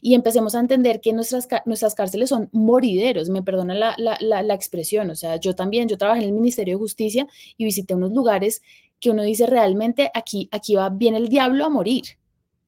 y 0.00 0.14
empecemos 0.14 0.54
a 0.54 0.60
entender 0.60 1.00
que 1.00 1.12
nuestras, 1.12 1.48
nuestras 1.66 1.94
cárceles 1.94 2.28
son 2.28 2.48
morideros, 2.52 3.28
me 3.28 3.42
perdona 3.42 3.74
la, 3.74 3.94
la, 3.98 4.42
la, 4.42 4.54
expresión, 4.54 5.10
o 5.10 5.14
sea, 5.14 5.36
yo 5.36 5.54
también, 5.54 5.88
yo 5.88 5.98
trabajé 5.98 6.22
en 6.22 6.28
el 6.28 6.32
Ministerio 6.32 6.74
de 6.74 6.78
Justicia 6.78 7.26
y 7.56 7.64
visité 7.64 7.94
unos 7.94 8.12
lugares 8.12 8.62
que 9.00 9.10
uno 9.10 9.22
dice 9.22 9.46
realmente 9.46 10.10
aquí, 10.14 10.48
aquí 10.52 10.74
va 10.74 10.90
bien 10.90 11.14
el 11.14 11.28
diablo 11.28 11.64
a 11.64 11.70
morir. 11.70 12.04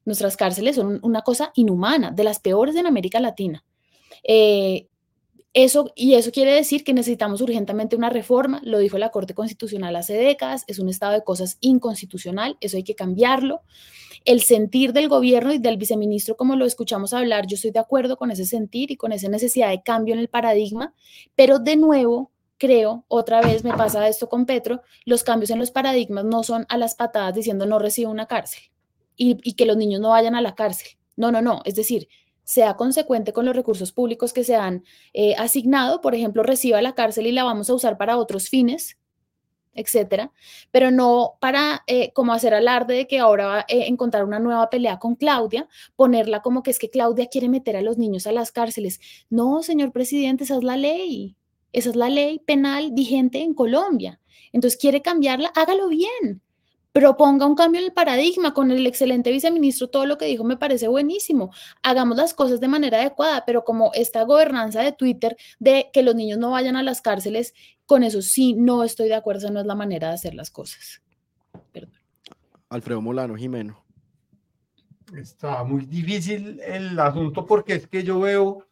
Nuestras 0.04 0.36
cárceles 0.36 0.76
son 0.76 1.00
una 1.02 1.22
cosa 1.22 1.52
inhumana, 1.54 2.10
de 2.10 2.24
las 2.24 2.40
peores 2.40 2.76
en 2.76 2.86
América 2.86 3.20
Latina. 3.20 3.64
Eh, 4.24 4.88
eso, 5.54 5.92
y 5.94 6.14
eso 6.14 6.32
quiere 6.32 6.54
decir 6.54 6.82
que 6.82 6.94
necesitamos 6.94 7.42
urgentemente 7.42 7.94
una 7.94 8.08
reforma, 8.08 8.60
lo 8.64 8.78
dijo 8.78 8.96
la 8.96 9.10
Corte 9.10 9.34
Constitucional 9.34 9.94
hace 9.96 10.14
décadas, 10.14 10.64
es 10.66 10.78
un 10.78 10.88
estado 10.88 11.12
de 11.12 11.24
cosas 11.24 11.58
inconstitucional, 11.60 12.56
eso 12.60 12.78
hay 12.78 12.84
que 12.84 12.94
cambiarlo. 12.94 13.60
El 14.24 14.40
sentir 14.40 14.94
del 14.94 15.08
gobierno 15.08 15.52
y 15.52 15.58
del 15.58 15.76
viceministro, 15.76 16.36
como 16.36 16.56
lo 16.56 16.64
escuchamos 16.64 17.12
hablar, 17.12 17.46
yo 17.46 17.56
estoy 17.56 17.70
de 17.70 17.80
acuerdo 17.80 18.16
con 18.16 18.30
ese 18.30 18.46
sentir 18.46 18.90
y 18.90 18.96
con 18.96 19.12
esa 19.12 19.28
necesidad 19.28 19.68
de 19.68 19.82
cambio 19.82 20.14
en 20.14 20.20
el 20.20 20.28
paradigma, 20.28 20.94
pero 21.34 21.58
de 21.58 21.76
nuevo, 21.76 22.30
creo, 22.56 23.04
otra 23.08 23.42
vez 23.42 23.62
me 23.62 23.74
pasa 23.74 24.08
esto 24.08 24.30
con 24.30 24.46
Petro, 24.46 24.80
los 25.04 25.22
cambios 25.22 25.50
en 25.50 25.58
los 25.58 25.70
paradigmas 25.70 26.24
no 26.24 26.44
son 26.44 26.64
a 26.70 26.78
las 26.78 26.94
patadas 26.94 27.34
diciendo 27.34 27.66
no 27.66 27.78
recibo 27.78 28.10
una 28.10 28.26
cárcel 28.26 28.62
y, 29.22 29.52
que 29.54 29.66
los 29.66 29.76
niños 29.76 30.00
no 30.00 30.11
vayan 30.11 30.35
a 30.35 30.40
la 30.40 30.54
cárcel. 30.54 30.88
No, 31.16 31.30
no, 31.30 31.42
no, 31.42 31.62
es 31.64 31.74
decir, 31.74 32.08
sea 32.44 32.74
consecuente 32.74 33.32
con 33.32 33.44
los 33.44 33.54
recursos 33.54 33.92
públicos 33.92 34.32
que 34.32 34.44
se 34.44 34.56
han 34.56 34.85
eh, 35.12 35.35
asignado, 35.37 36.00
por 36.00 36.14
ejemplo, 36.14 36.42
reciba 36.42 36.82
la 36.82 36.94
cárcel 36.94 37.26
y 37.26 37.32
la 37.32 37.44
vamos 37.44 37.70
a 37.70 37.74
usar 37.74 37.98
para 37.98 38.16
otros 38.16 38.48
fines, 38.48 38.98
etcétera, 39.74 40.32
pero 40.70 40.90
no 40.90 41.35
para 41.40 41.82
eh, 41.87 42.12
como 42.12 42.32
hacer 42.32 42.52
alarde 42.52 42.94
de 42.94 43.06
que 43.06 43.18
ahora 43.18 43.46
va 43.46 43.58
a 43.61 43.64
eh, 43.68 43.87
encontrar 43.87 44.24
una 44.24 44.38
nueva 44.38 44.68
pelea 44.68 44.98
con 44.98 45.14
Claudia, 45.14 45.68
ponerla 45.96 46.42
como 46.42 46.62
que 46.62 46.72
es 46.72 46.78
que 46.78 46.90
Claudia 46.90 47.28
quiere 47.28 47.48
meter 47.48 47.76
a 47.76 47.82
los 47.82 47.96
niños 47.96 48.26
a 48.26 48.32
las 48.32 48.52
cárceles. 48.52 49.00
No, 49.30 49.62
señor 49.62 49.92
presidente, 49.92 50.44
esa 50.44 50.56
es 50.56 50.64
la 50.64 50.76
ley, 50.76 51.37
esa 51.72 51.90
es 51.90 51.96
la 51.96 52.11
ley 52.11 52.38
penal 52.40 52.90
vigente 52.92 53.40
en 53.40 53.54
Colombia. 53.54 54.20
Entonces, 54.52 54.78
quiere 54.78 55.00
cambiarla, 55.00 55.50
hágalo 55.54 55.88
bien 55.88 56.42
proponga 56.92 57.46
un 57.46 57.55
cambio 57.55 57.81
en 57.81 57.87
el 57.87 57.92
paradigma 57.92 58.52
con 58.52 58.70
el 58.70 58.87
excelente 58.87 59.31
viceministro, 59.31 59.88
todo 59.88 60.07
lo 60.07 60.18
que 60.18 60.26
dijo 60.26 60.44
me 60.44 60.57
parece 60.59 60.88
buenísimo. 60.88 61.50
Hagamos 61.83 62.16
las 62.16 62.35
cosas 62.35 62.61
de 62.61 62.68
manera 62.68 62.98
adecuada, 62.98 63.44
pero 63.46 63.64
como 63.64 63.92
esta 63.94 64.22
gobernanza 64.24 64.83
de 64.83 64.92
Twitter 64.92 65.37
de 65.59 65.88
que 65.92 66.02
los 66.02 66.14
niños 66.14 66.38
no 66.38 66.50
vayan 66.50 66.76
a 66.76 66.83
las 66.83 67.00
cárceles, 67.00 67.55
con 67.87 68.05
eso 68.05 68.22
sí 68.22 68.55
no 68.55 68.85
estoy 68.85 69.09
de 69.09 69.14
acuerdo, 69.14 69.50
no 69.50 69.61
es 69.61 69.66
la 69.66 69.74
manera 69.74 70.09
de 70.09 70.14
hacer 70.14 70.35
las 70.35 70.50
cosas. 70.50 71.02
Perdón. 71.72 71.98
Alfredo 72.68 73.00
Molano, 73.00 73.37
Jimeno. 73.37 73.83
Está 75.16 75.62
muy 75.64 75.85
difícil 75.85 76.61
el 76.61 76.98
asunto 76.98 77.44
porque 77.44 77.74
es 77.74 77.87
que 77.87 78.02
yo 78.02 78.20
veo 78.20 78.66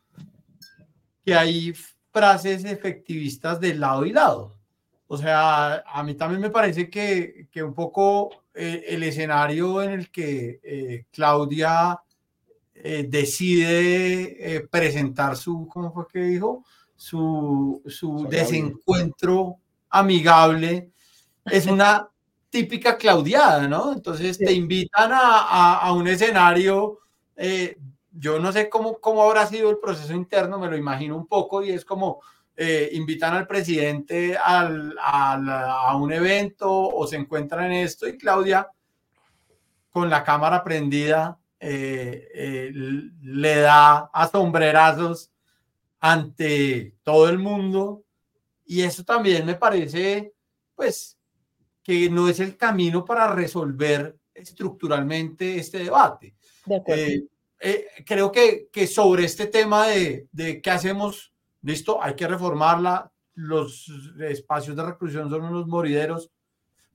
que 1.25 1.35
hay 1.35 1.75
frases 2.13 2.65
efectivistas 2.65 3.61
de 3.61 3.75
lado 3.75 4.07
y 4.07 4.13
lado. 4.13 4.60
O 5.13 5.17
sea, 5.17 5.83
a 5.85 6.05
mí 6.05 6.15
también 6.15 6.41
me 6.41 6.51
parece 6.51 6.89
que, 6.89 7.49
que 7.51 7.65
un 7.65 7.75
poco 7.75 8.31
eh, 8.55 8.85
el 8.91 9.03
escenario 9.03 9.83
en 9.83 9.91
el 9.91 10.09
que 10.09 10.61
eh, 10.63 11.07
Claudia 11.11 12.01
eh, 12.73 13.07
decide 13.09 14.69
presentar 14.71 15.37
su, 15.37 15.67
¿cómo 15.67 15.93
fue 15.93 16.07
que 16.07 16.21
dijo? 16.21 16.65
Su, 16.95 17.83
su 17.87 18.29
desencuentro 18.31 19.57
amigable 19.89 20.93
es 21.45 21.67
una 21.67 22.09
típica 22.49 22.97
claudiada, 22.97 23.67
¿no? 23.67 23.93
Entonces 23.93 24.39
te 24.39 24.53
invitan 24.53 25.11
a, 25.11 25.19
a, 25.19 25.79
a 25.89 25.93
un 25.93 26.07
escenario, 26.07 27.01
yo 28.13 28.39
no 28.39 28.53
sé 28.53 28.71
cómo, 28.71 29.01
cómo 29.01 29.25
habrá 29.25 29.45
sido 29.49 29.71
el 29.71 29.79
proceso 29.79 30.15
interno, 30.15 30.61
me 30.61 30.71
lo 30.71 30.77
imagino 30.77 31.17
un 31.17 31.27
poco 31.27 31.65
y 31.65 31.71
es 31.71 31.85
como 31.85 32.21
eh, 32.63 32.91
invitan 32.93 33.33
al 33.33 33.47
presidente 33.47 34.37
a 34.39 35.97
un 35.99 36.13
evento 36.13 36.71
o 36.71 37.07
se 37.07 37.17
encuentran 37.17 37.73
en 37.73 37.85
esto 37.87 38.07
y 38.07 38.19
Claudia 38.19 38.69
con 39.89 40.11
la 40.11 40.23
cámara 40.23 40.63
prendida 40.63 41.39
eh, 41.59 42.29
eh, 42.35 42.71
le 43.23 43.61
da 43.61 44.11
a 44.13 44.29
sombrerazos 44.29 45.31
ante 46.01 46.97
todo 47.03 47.31
el 47.31 47.39
mundo 47.39 48.05
y 48.67 48.83
eso 48.83 49.05
también 49.05 49.47
me 49.47 49.55
parece 49.55 50.35
pues 50.75 51.17
que 51.83 52.11
no 52.11 52.29
es 52.29 52.41
el 52.41 52.59
camino 52.59 53.07
para 53.07 53.33
resolver 53.33 54.19
estructuralmente 54.35 55.57
este 55.57 55.79
debate. 55.79 56.35
creo 58.05 58.31
que, 58.31 58.69
que, 58.71 58.87
sobre 58.87 59.25
este 59.25 59.47
tema 59.47 59.87
de, 59.87 60.29
de 60.31 60.61
qué 60.61 60.71
hacemos 60.71 61.31
listo, 61.63 62.03
hay 62.03 62.15
que 62.15 62.27
reformarla, 62.29 63.11
los 63.35 63.91
espacios 64.21 64.77
de 64.77 64.85
reclusión 64.85 65.31
son 65.31 65.45
unos 65.45 65.67
morideros, 65.67 66.31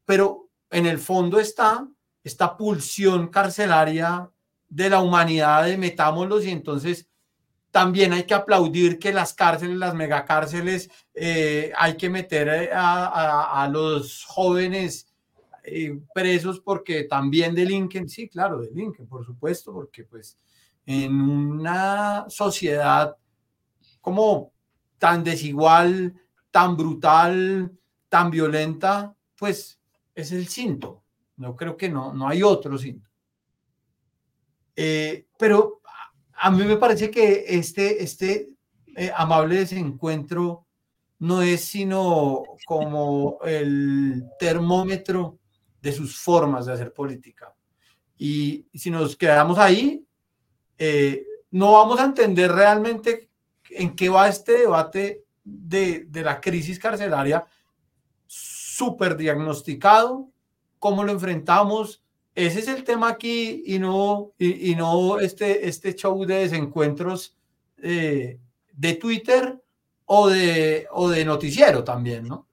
pero 0.06 0.50
en 0.70 0.86
el 0.86 1.00
fondo 1.00 1.40
está 1.40 1.88
esta 2.24 2.58
pulsión 2.58 3.28
carcelaria 3.28 4.30
de 4.68 4.90
la 4.90 5.00
humanidad 5.00 5.66
de 5.66 5.78
metámoslos 5.78 6.46
y 6.46 6.52
entonces 6.52 7.08
también 7.72 8.14
hay 8.14 8.24
que 8.24 8.34
aplaudir 8.34 8.98
que 8.98 9.12
las 9.12 9.34
cárceles, 9.34 9.76
las 9.78 9.94
megacárceles, 9.94 10.90
eh, 11.14 11.74
hay 11.78 11.98
que 11.98 12.10
meter 12.10 12.72
a, 12.74 13.70
los 13.72 14.24
jóvenes 14.24 15.14
eh, 15.64 16.00
presos 16.14 16.62
porque 16.62 17.04
también 17.04 17.54
delinquen, 17.54 18.08
sí, 18.08 18.30
claro, 18.30 18.62
delinquen, 18.62 19.08
por 19.08 19.26
supuesto, 19.26 19.74
porque 19.74 20.06
pues 20.06 20.38
en 20.86 21.20
una 21.20 22.26
sociedad 22.30 23.18
como 24.00 24.55
tan 25.06 25.24
desigual, 25.24 26.16
tan 26.50 26.76
brutal, 26.76 27.72
tan 28.10 28.32
violenta, 28.32 29.16
pues 29.38 29.80
es 30.16 30.32
el 30.32 30.48
cinto. 30.48 31.04
No 31.38 31.56
creo 31.56 31.78
que 31.78 31.90
no, 31.90 32.12
no 32.12 32.28
hay 32.28 32.42
otro 32.42 32.76
cinto. 32.76 33.08
Eh, 34.76 35.28
pero 35.38 35.82
a 36.34 36.50
mí 36.50 36.64
me 36.64 36.78
parece 36.78 37.12
que 37.12 37.46
este, 37.48 38.02
este 38.02 38.50
eh, 38.96 39.12
amable 39.16 39.58
desencuentro 39.58 40.66
no 41.20 41.44
es 41.44 41.64
sino 41.64 42.42
como 42.66 43.38
el 43.44 44.24
termómetro 44.40 45.38
de 45.84 45.92
sus 45.92 46.18
formas 46.18 46.66
de 46.66 46.74
hacer 46.74 46.92
política. 46.92 47.54
Y 48.18 48.66
si 48.74 48.90
nos 48.90 49.16
quedamos 49.16 49.60
ahí, 49.60 50.04
eh, 50.80 51.24
no 51.52 51.74
vamos 51.74 52.00
a 52.00 52.06
entender 52.06 52.52
realmente 52.52 53.30
en 53.78 53.96
qué 53.96 54.10
va 54.10 54.28
este 54.28 54.60
debate 54.60 55.24
de, 55.44 56.06
de 56.10 56.22
la 56.22 56.42
crisis 56.42 56.80
carcelaria 56.80 57.46
súper 58.28 59.16
diagnosticado, 59.16 60.30
cómo 60.80 61.04
lo 61.04 61.12
enfrentamos. 61.12 62.04
Ese 62.34 62.60
es 62.60 62.68
el 62.68 62.84
tema 62.84 63.10
aquí 63.10 63.64
y 63.66 63.80
no, 63.80 64.34
y, 64.38 64.72
y 64.72 64.76
no 64.76 65.20
este, 65.20 65.68
este 65.68 65.96
show 65.96 66.26
de 66.26 66.36
desencuentros 66.40 67.38
eh, 67.82 68.40
de 68.74 68.94
Twitter 68.96 69.62
o 70.06 70.30
de, 70.30 70.88
o 70.92 71.10
de 71.10 71.24
noticiero 71.24 71.84
también, 71.84 72.28
¿no? 72.28 72.48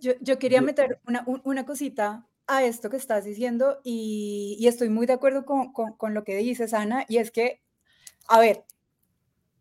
Yo, 0.00 0.12
yo 0.20 0.38
quería 0.38 0.62
meter 0.62 1.00
una, 1.06 1.24
una, 1.44 1.66
cosita 1.66 2.26
a 2.46 2.64
esto 2.64 2.88
que 2.88 2.96
estás 2.96 3.24
diciendo 3.24 3.80
y, 3.84 4.56
y 4.58 4.66
estoy 4.66 4.88
muy 4.88 5.06
de 5.06 5.12
acuerdo 5.12 5.44
con, 5.44 5.72
con, 5.72 5.92
con, 5.92 6.14
lo 6.14 6.24
que 6.24 6.36
dices, 6.36 6.72
Ana, 6.72 7.04
y 7.06 7.18
es 7.18 7.30
que, 7.30 7.60
a 8.28 8.40
ver, 8.40 8.64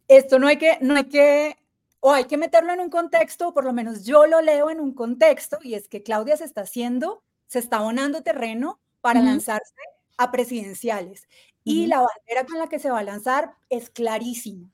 esto 0.10 0.40
no 0.40 0.48
hay 0.48 0.58
que, 0.58 0.78
no 0.82 0.96
hay 0.96 1.06
que, 1.06 1.58
o 2.02 2.12
hay 2.12 2.26
que 2.26 2.36
meterlo 2.36 2.74
en 2.74 2.82
un 2.82 2.90
contexto, 2.90 3.48
o 3.48 3.54
por 3.54 3.64
lo 3.64 3.72
menos 3.72 4.04
yo 4.04 4.26
lo 4.26 4.42
leo 4.42 4.70
en 4.70 4.82
un 4.82 4.94
contexto, 4.94 5.60
y 5.64 5.76
es 5.76 5.88
que 5.88 6.04
Claudia 6.04 6.36
se 6.36 6.44
está 6.44 6.62
haciendo, 6.62 7.24
se 7.48 7.60
está 7.60 7.78
abonando 7.78 8.22
terreno 8.22 8.82
para 9.00 9.22
lanzarse 9.22 9.74
a 10.18 10.32
presidenciales. 10.32 11.30
Y 11.64 11.88
la 11.88 12.02
bandera 12.02 12.46
con 12.46 12.58
la 12.58 12.68
que 12.68 12.80
se 12.80 12.90
va 12.90 13.00
a 13.00 13.04
lanzar 13.04 13.54
es 13.70 13.90
clarísima. 13.90 14.72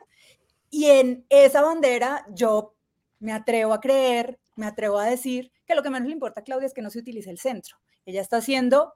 Y 0.70 0.86
en 0.86 1.26
esa 1.30 1.62
bandera 1.62 2.26
yo 2.34 2.74
me 3.20 3.34
atrevo 3.34 3.74
a 3.74 3.82
creer, 3.82 4.40
me 4.56 4.66
atrevo 4.66 4.98
a 4.98 5.06
decir 5.06 5.52
que 5.66 5.76
lo 5.76 5.84
que 5.84 5.90
menos 5.90 6.08
le 6.08 6.14
importa 6.14 6.40
a 6.40 6.44
Claudia 6.44 6.68
es 6.68 6.74
que 6.74 6.82
no 6.82 6.90
se 6.90 7.00
utilice 7.00 7.30
el 7.30 7.40
centro. 7.40 7.78
Ella 8.06 8.22
está 8.22 8.38
haciendo 8.38 8.94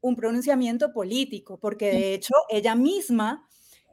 un 0.00 0.16
pronunciamiento 0.16 0.92
político, 0.92 1.58
porque 1.58 1.90
de 1.92 2.14
hecho 2.14 2.34
ella 2.48 2.74
misma 2.74 3.46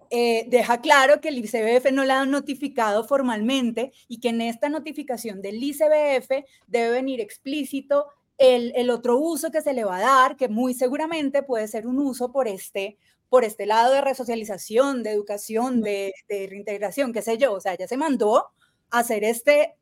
eh, 0.10 0.46
deja 0.50 0.82
claro 0.82 1.22
que 1.22 1.30
el 1.30 1.38
ICBF 1.38 1.92
no 1.92 2.04
la 2.04 2.22
ha 2.22 2.26
notificado 2.26 3.04
formalmente 3.04 3.92
y 4.08 4.20
que 4.20 4.30
en 4.30 4.42
esta 4.42 4.70
notificación 4.70 5.42
del 5.42 5.62
ICBF 5.62 6.46
debe 6.68 6.90
venir 6.92 7.22
explícito 7.22 8.08
el, 8.38 8.72
el, 8.76 8.90
otro 8.90 9.18
uso 9.18 9.52
que 9.52 9.62
se 9.62 9.74
le 9.74 9.84
va 9.84 9.98
a 9.98 10.02
dar, 10.02 10.38
que 10.38 10.48
muy 10.48 10.74
seguramente 10.74 11.44
puede 11.44 11.68
ser 11.68 11.88
un 11.88 12.00
uso 12.00 12.32
por 12.32 12.48
este, 12.48 12.98
por 13.30 13.44
este 13.44 13.66
lado 13.66 13.94
de 13.94 14.02
resocialización, 14.02 15.04
de 15.04 15.12
educación, 15.12 15.82
de, 15.82 16.14
de 16.30 16.48
reintegración, 16.48 17.14
qué 17.14 17.22
sé 17.22 17.38
yo. 17.38 17.54
O 17.54 17.60
sea, 17.60 17.76
ya 17.76 17.88
se 17.88 17.98
mandó 17.98 18.48
hacer 18.90 19.24
este 19.24 19.76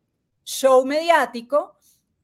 show 0.45 0.85
mediático 0.85 1.75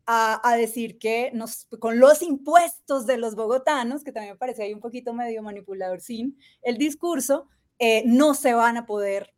a, 0.06 0.56
decir 0.58 0.98
que 0.98 1.32
nos, 1.34 1.68
con 1.80 2.00
los 2.00 2.22
impuestos 2.22 3.06
de 3.06 3.18
los 3.18 3.36
bogotanos, 3.36 4.04
que 4.04 4.12
también 4.12 4.34
me 4.34 4.38
parece 4.38 4.64
ahí 4.64 4.74
un 4.74 4.82
poquito 4.82 5.14
medio 5.14 5.42
manipulador 5.42 6.02
sin 6.02 6.38
el 6.62 6.78
discurso, 6.78 7.48
eh, 7.84 8.04
no 8.06 8.36
se 8.36 8.54
van 8.54 8.78
a 8.78 8.86
poder 8.86 9.34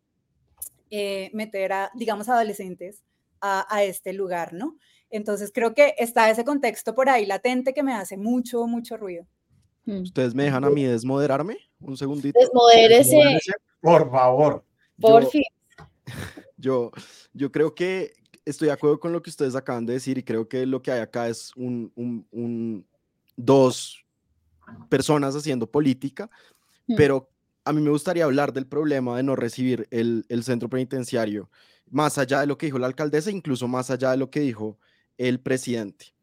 eh, 0.90 1.30
meter 1.32 1.72
a, 1.72 1.90
digamos, 1.94 2.28
adolescentes 2.28 3.02
a, 3.40 3.82
este 3.84 4.14
lugar, 4.14 4.54
¿no? 4.54 4.78
Entonces 5.10 5.50
creo 5.52 5.74
que 5.74 5.94
está 5.98 6.30
ese 6.30 6.44
contexto 6.44 6.94
por 6.94 7.10
ahí 7.10 7.26
latente 7.26 7.74
que 7.74 7.82
me 7.82 7.92
hace 7.92 8.16
mucho, 8.16 8.66
mucho 8.66 8.96
ruido. 8.96 9.26
Mm. 9.84 10.02
¿Ustedes 10.02 10.34
me 10.34 10.44
dejan 10.44 10.64
a 10.64 10.70
mí 10.70 10.84
desmoderarme? 10.84 11.58
Un 11.80 11.96
segundito. 11.96 12.38
Desmodérese. 12.38 13.38
Por 13.80 14.10
favor. 14.10 14.64
Por 15.00 15.26
fin. 15.26 15.44
Yo, 16.56 16.90
yo 17.34 17.52
creo 17.52 17.74
que, 17.74 18.14
estoy 18.46 18.68
de 18.68 18.72
acuerdo 18.72 18.98
con 18.98 19.12
lo 19.12 19.20
que 19.20 19.28
ustedes 19.28 19.54
acaban 19.54 19.84
de 19.84 19.94
decir 19.94 20.16
y 20.16 20.22
creo 20.22 20.48
que 20.48 20.64
lo 20.64 20.80
que 20.80 20.92
hay 20.92 21.00
acá 21.00 21.28
es 21.28 21.52
un, 21.56 22.86
dos 23.36 24.02
personas 24.88 25.34
haciendo 25.34 25.70
política, 25.70 26.30
mm. 26.86 26.94
pero 26.96 27.28
a 27.64 27.72
mí 27.72 27.80
me 27.80 27.90
gustaría 27.90 28.24
hablar 28.24 28.52
del 28.52 28.66
problema 28.66 29.16
de 29.16 29.22
no 29.22 29.36
recibir 29.36 29.88
el, 29.90 30.24
centro 30.42 30.68
penitenciario, 30.68 31.50
más 31.90 32.18
allá 32.18 32.40
de 32.40 32.46
lo 32.46 32.58
que 32.58 32.66
dijo 32.66 32.78
la 32.78 32.86
alcaldesa, 32.86 33.30
incluso 33.30 33.68
más 33.68 33.90
allá 33.90 34.10
de 34.10 34.18
lo 34.18 34.30
que 34.30 34.40
dijo 34.40 34.78
el 35.16 35.40
presidente. 35.40 36.14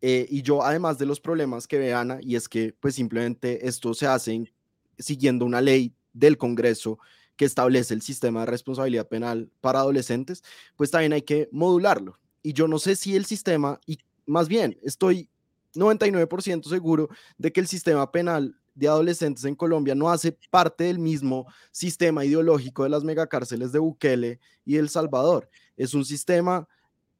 Eh, 0.00 0.26
y 0.30 0.40
yo, 0.42 0.64
además 0.64 0.98
de 0.98 1.04
los 1.04 1.20
problemas 1.20 1.66
que 1.66 1.78
ve 1.78 1.92
Ana, 1.92 2.18
y 2.22 2.36
es 2.36 2.48
que 2.48 2.74
pues 2.80 2.94
simplemente 2.94 3.66
esto 3.68 3.92
se 3.92 4.06
hace 4.06 4.50
siguiendo 4.98 5.44
una 5.44 5.60
ley 5.60 5.94
del 6.14 6.38
Congreso 6.38 6.98
que 7.36 7.44
establece 7.44 7.92
el 7.92 8.02
sistema 8.02 8.40
de 8.40 8.46
responsabilidad 8.46 9.08
penal 9.08 9.50
para 9.60 9.80
adolescentes, 9.80 10.42
pues 10.76 10.90
también 10.90 11.12
hay 11.12 11.22
que 11.22 11.48
modularlo. 11.52 12.18
Y 12.42 12.54
yo 12.54 12.68
no 12.68 12.78
sé 12.78 12.96
si 12.96 13.16
el 13.16 13.26
sistema, 13.26 13.78
y 13.86 13.98
más 14.26 14.48
bien 14.48 14.78
estoy 14.82 15.28
99% 15.74 16.68
seguro 16.68 17.08
de 17.38 17.52
que 17.52 17.60
el 17.60 17.66
sistema 17.66 18.10
penal 18.10 18.59
de 18.80 18.88
adolescentes 18.88 19.44
en 19.44 19.54
Colombia 19.54 19.94
no 19.94 20.10
hace 20.10 20.32
parte 20.50 20.84
del 20.84 20.98
mismo 20.98 21.46
sistema 21.70 22.24
ideológico 22.24 22.82
de 22.82 22.88
las 22.88 23.04
megacárceles 23.04 23.72
de 23.72 23.78
Bukele 23.78 24.40
y 24.64 24.76
El 24.76 24.88
Salvador. 24.88 25.50
Es 25.76 25.92
un 25.92 26.04
sistema 26.04 26.66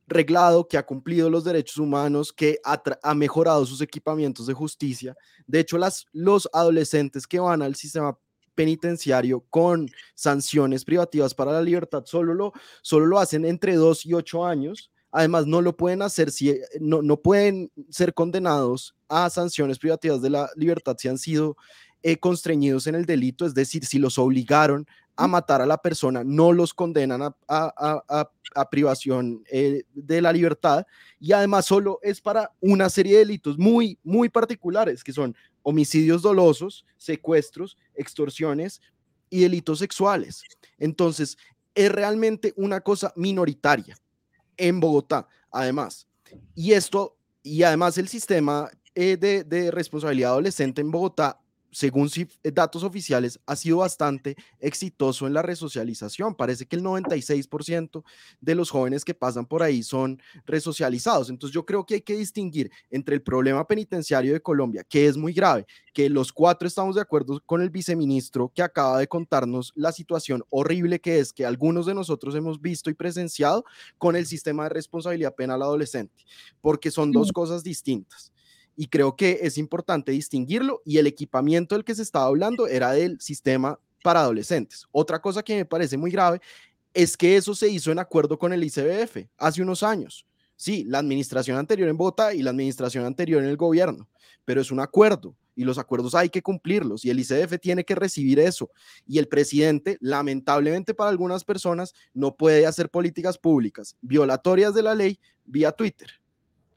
reglado 0.07 0.67
que 0.67 0.79
ha 0.79 0.87
cumplido 0.87 1.29
los 1.29 1.45
derechos 1.45 1.77
humanos, 1.77 2.33
que 2.33 2.59
ha, 2.65 3.15
mejorado 3.15 3.67
sus 3.67 3.83
equipamientos 3.83 4.47
de 4.47 4.55
justicia. 4.55 5.15
De 5.47 5.61
hecho, 5.61 5.77
las, 5.77 6.07
los 6.13 6.49
adolescentes 6.53 7.27
que 7.27 7.39
van 7.39 7.61
al 7.61 7.75
sistema 7.75 8.19
penitenciario 8.55 9.45
con 9.51 9.87
sanciones 10.15 10.85
privativas 10.85 11.35
para 11.35 11.53
la 11.53 11.63
libertad 11.63 12.05
solo 12.07 12.33
lo, 12.33 12.53
solo 12.83 13.05
lo 13.05 13.19
hacen 13.19 13.45
entre 13.45 13.75
2 13.75 14.07
y 14.07 14.15
8 14.15 14.47
años. 14.47 14.91
Además, 15.13 15.47
no 15.47 15.61
lo 15.61 15.77
pueden 15.77 16.03
hacer 16.03 16.31
si 16.31 16.51
eh, 16.51 16.63
no, 16.81 17.03
no 17.03 17.17
pueden 17.17 17.71
ser 17.89 18.15
condenados 18.15 18.95
a 19.09 19.29
sanciones 19.31 19.79
privativas 19.79 20.23
de 20.23 20.31
la 20.31 20.51
libertad 20.57 20.97
si 20.99 21.09
han 21.09 21.19
sido 21.19 21.57
eh, 22.03 22.17
constreñidos 22.17 22.87
en 22.87 22.95
el 22.95 23.05
delito, 23.05 23.45
es 23.45 23.53
decir, 23.53 23.85
si 23.85 23.99
los 23.99 24.19
obligaron 24.19 24.87
a 25.17 25.27
matar 25.27 25.61
a 25.61 25.67
la 25.67 25.77
persona, 25.77 26.25
no 26.25 26.53
los 26.53 26.73
condenan 26.73 27.21
a, 27.21 27.37
a, 27.47 28.31
a, 28.55 28.71
privación 28.71 29.45
eh, 29.51 29.83
de 29.93 30.23
la 30.23 30.33
libertad. 30.33 30.87
Y 31.19 31.33
además 31.33 31.67
solo 31.67 31.99
es 32.03 32.21
para 32.23 32.53
una 32.61 32.89
serie 32.89 33.15
de 33.15 33.19
delitos 33.19 33.59
muy, 33.59 33.99
muy 34.03 34.31
particulares, 34.31 35.05
que 35.05 35.13
son 35.13 35.37
homicidios 35.63 36.23
dolosos, 36.23 36.87
secuestros, 36.97 37.77
extorsiones 37.95 38.81
y 39.29 39.41
delitos 39.41 39.81
sexuales. 39.81 40.43
Entonces, 40.79 41.37
es 41.75 41.93
realmente 41.93 42.55
una 42.57 42.81
cosa 42.81 43.13
minoritaria 43.15 43.95
en 44.61 44.81
Bogotá, 44.81 45.27
además. 45.51 46.07
Y 46.55 46.73
esto, 46.73 47.17
y 47.43 47.63
además 47.63 47.99
el 47.99 48.09
sistema 48.09 48.71
eh, 48.95 49.17
de, 49.17 49.45
de 49.45 49.71
responsabilidad 49.71 50.33
adolescente 50.33 50.81
en 50.81 50.91
Bogotá 50.91 51.40
según 51.71 52.11
eh, 52.17 52.51
datos 52.51 52.83
oficiales, 52.83 53.41
ha 53.47 53.57
sido 53.57 53.79
bastante 53.79 54.37
exitoso 54.59 55.27
en 55.27 55.35
la 55.35 55.43
resocialización. 55.43 56.35
Parece 56.35 56.67
que 56.67 56.77
el 56.77 56.83
96% 56.83 58.03
de 58.41 58.55
los 58.55 58.71
jóvenes 58.71 59.05
que 59.05 59.15
pasan 59.15 59.47
por 59.47 59.63
ahí 59.63 59.83
son 59.83 60.21
resocializados. 60.47 61.31
Entonces 61.31 61.55
yo 61.55 61.65
creo 61.65 61.85
que 61.85 61.95
hay 61.95 62.01
que 62.01 62.17
distinguir 62.17 62.71
entre 62.91 63.15
el 63.15 63.23
problema 63.23 63.67
penitenciario 63.67 64.33
de 64.33 64.41
Colombia, 64.41 64.85
que 64.85 65.07
es 65.07 65.17
muy 65.17 65.33
grave, 65.33 65.67
que 65.93 66.09
los 66.09 66.33
cuatro 66.33 66.67
estamos 66.67 66.95
de 66.95 67.03
acuerdo 67.03 67.41
con 67.47 67.63
el 67.63 67.71
viceministro 67.71 68.51
que 68.55 68.63
acaba 68.63 68.99
de 68.99 69.09
contarnos 69.09 69.73
la 69.75 69.93
situación 69.93 70.45
horrible 70.51 71.01
que 71.01 71.19
es 71.19 71.33
que 71.33 71.45
algunos 71.45 71.87
de 71.87 71.95
nosotros 71.95 72.35
hemos 72.35 72.61
visto 72.61 72.91
y 72.91 72.95
presenciado 72.95 73.65
con 73.99 74.17
el 74.17 74.27
sistema 74.27 74.65
de 74.65 74.71
responsabilidad 74.71 75.35
penal 75.35 75.63
adolescente, 75.63 76.25
porque 76.61 76.91
son 76.91 77.13
dos 77.13 77.33
cosas 77.33 77.63
distintas 77.63 78.33
y 78.81 78.87
creo 78.87 79.15
que 79.15 79.41
es 79.43 79.59
importante 79.59 80.11
distinguirlo 80.11 80.81
y 80.87 80.97
el 80.97 81.07
equipamiento 81.07 81.75
del 81.75 81.85
que 81.85 81.95
se 81.95 82.01
estaba 82.01 82.25
hablando 82.25 82.67
era 82.67 82.93
del 82.93 83.21
sistema 83.21 83.79
para 84.03 84.21
adolescentes. 84.21 84.87
Otra 84.91 85.21
cosa 85.21 85.43
que 85.43 85.55
me 85.55 85.67
parece 85.67 85.99
muy 85.99 86.11
grave 86.11 86.41
es 86.95 87.15
que 87.15 87.37
eso 87.37 87.55
se 87.55 87.69
hizo 87.69 87.93
en 87.93 87.99
acuerdo 87.99 88.39
con 88.39 88.55
el 88.55 88.65
ICBF 88.65 89.29
hace 89.37 89.61
unos 89.61 89.83
años. 89.83 90.25
Sí, 90.57 90.85
la 90.89 90.99
administración 90.99 91.59
anterior 91.59 91.91
en 91.91 91.99
Bogotá 91.99 92.33
y 92.33 92.41
la 92.41 92.53
administración 92.53 93.05
anterior 93.05 93.43
en 93.43 93.51
el 93.51 93.59
gobierno, 93.59 94.09
pero 94.47 94.63
es 94.63 94.71
un 94.71 94.81
acuerdo 94.81 95.37
y 95.55 95.65
los 95.65 95.77
acuerdos 95.77 96.15
hay 96.15 96.31
que 96.31 96.41
cumplirlos 96.41 97.05
y 97.05 97.11
el 97.11 97.21
ICBF 97.21 97.59
tiene 97.61 97.85
que 97.85 97.95
recibir 97.95 98.39
eso. 98.39 98.71
Y 99.07 99.19
el 99.19 99.29
presidente, 99.29 99.99
lamentablemente 100.01 100.95
para 100.95 101.11
algunas 101.11 101.45
personas, 101.45 101.93
no 102.15 102.35
puede 102.35 102.65
hacer 102.65 102.89
políticas 102.89 103.37
públicas 103.37 103.95
violatorias 104.01 104.73
de 104.73 104.83
la 104.83 104.95
ley 104.95 105.21
vía 105.45 105.71
Twitter 105.71 106.21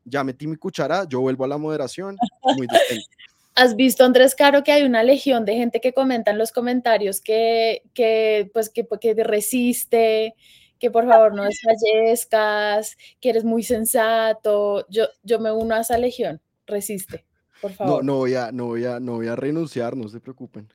ya 0.06 0.24
metí 0.24 0.48
mi 0.48 0.56
cuchara, 0.56 1.06
yo 1.08 1.22
vuelvo 1.22 1.46
a 1.46 1.48
la 1.48 1.58
moderación. 1.58 2.18
Muy 2.56 2.68
¿Has 3.56 3.76
visto, 3.76 4.04
Andrés 4.04 4.34
Caro, 4.34 4.64
que 4.64 4.72
hay 4.72 4.84
una 4.84 5.04
legión 5.04 5.46
de 5.46 5.56
gente 5.56 5.80
que 5.80 5.94
comenta 5.94 6.32
en 6.32 6.40
los 6.40 6.52
comentarios 6.52 7.22
que, 7.22 7.84
que, 7.94 8.50
pues, 8.52 8.70
que, 8.70 8.88
que 9.00 9.24
resiste, 9.24 10.34
que 10.80 10.90
por 10.90 11.08
favor 11.08 11.36
no 11.36 11.44
desfallezcas, 11.44 12.98
que 13.22 13.30
eres 13.30 13.44
muy 13.44 13.62
sensato? 13.62 14.88
Yo, 14.90 15.06
yo 15.22 15.40
me 15.40 15.52
uno 15.52 15.76
a 15.76 15.82
esa 15.82 16.00
legión, 16.00 16.42
resiste, 16.66 17.26
por 17.62 17.74
favor. 17.74 18.04
No, 18.04 18.14
no, 18.14 18.18
voy 18.20 18.34
a, 18.34 18.52
no, 18.52 18.66
voy 18.68 18.86
a, 18.86 19.00
no 19.00 19.14
voy 19.14 19.28
a 19.28 19.36
renunciar, 19.36 19.96
no 19.96 20.10
se 20.10 20.20
preocupen. 20.20 20.68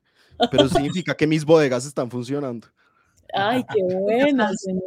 Pero 0.51 0.69
significa 0.69 1.17
que 1.17 1.27
mis 1.27 1.45
bodegas 1.45 1.85
están 1.85 2.11
funcionando. 2.11 2.69
Ay, 3.35 3.65
qué 3.73 3.83
bueno, 3.99 4.49
señor. 4.55 4.83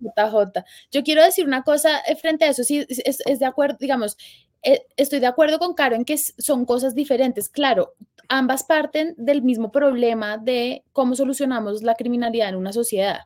JJ. 0.00 0.64
Yo 0.90 1.02
quiero 1.02 1.22
decir 1.22 1.46
una 1.46 1.62
cosa 1.62 1.98
eh, 2.06 2.16
frente 2.16 2.44
a 2.44 2.48
eso, 2.50 2.64
sí, 2.64 2.86
es, 2.88 3.38
de 3.38 3.46
acuerdo, 3.46 3.76
digamos, 3.78 4.16
eh, 4.62 4.86
estoy 4.96 5.20
de 5.20 5.26
acuerdo 5.26 5.58
con 5.58 5.74
Caro 5.74 5.96
en 5.96 6.04
que 6.04 6.16
son 6.18 6.64
cosas 6.64 6.94
diferentes. 6.94 7.48
Claro, 7.48 7.94
ambas 8.28 8.64
parten 8.64 9.14
del 9.16 9.42
mismo 9.42 9.72
problema 9.72 10.38
de 10.38 10.84
cómo 10.92 11.14
solucionamos 11.14 11.82
la 11.82 11.94
criminalidad 11.94 12.50
en 12.50 12.56
una 12.56 12.72
sociedad. 12.72 13.20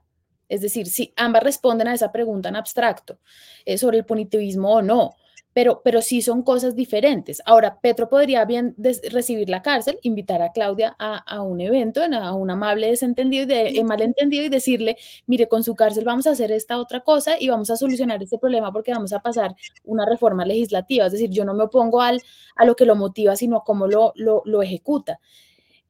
Es 0.49 0.61
decir, 0.61 0.87
si 0.87 1.13
ambas 1.17 1.43
responden 1.43 1.89
a 1.89 1.95
esa 1.95 2.13
pregunta 2.13 2.49
en 2.49 2.57
abstracto 2.57 3.19
eh, 3.65 3.79
sobre 3.79 3.99
el 3.99 4.05
punitivismo 4.05 4.75
o 4.75 4.83
no 4.83 5.17
pero, 5.55 5.81
pero 5.85 6.03
sí 6.03 6.21
son 6.21 6.43
cosas 6.43 6.75
diferentes. 6.75 7.41
Ahora, 7.47 7.79
Petro 7.81 8.09
podría 8.09 8.45
bien 8.45 8.75
recibir 8.77 9.49
la 9.49 9.63
cárcel, 9.63 9.99
invitar 10.03 10.43
a 10.43 10.51
Claudia 10.51 10.97
a, 10.99 11.43
un 11.43 11.61
evento, 11.61 12.03
a 12.03 12.35
un 12.35 12.51
amable 12.51 12.89
desentendido 12.89 13.45
y 13.45 13.73
de, 13.73 13.85
malentendido 13.85 14.45
y 14.45 14.49
decirle, 14.49 14.97
mire, 15.27 15.47
con 15.47 15.63
su 15.63 15.77
cárcel 15.77 16.05
vamos 16.05 16.27
a 16.27 16.33
hacer 16.33 16.51
esta 16.51 16.79
otra 16.79 17.01
cosa 17.01 17.37
y 17.39 17.49
vamos 17.49 17.71
a 17.71 17.77
solucionar 17.77 18.21
este 18.21 18.37
problema 18.37 18.73
porque 18.73 18.93
vamos 18.93 19.13
a 19.13 19.21
pasar 19.21 19.55
una 19.85 20.05
reforma 20.05 20.45
legislativa. 20.45 21.07
Es 21.07 21.13
decir, 21.13 21.31
yo 21.31 21.45
no 21.45 21.55
me 21.55 21.65
opongo 21.65 22.03
al, 22.03 22.21
a 22.57 22.65
lo 22.65 22.75
que 22.75 22.85
lo 22.85 22.97
motiva, 22.97 23.37
sino 23.37 23.59
a 23.59 23.65
cómo 23.65 23.87
lo, 23.87 24.13
lo, 24.17 24.63
ejecuta. 24.63 25.21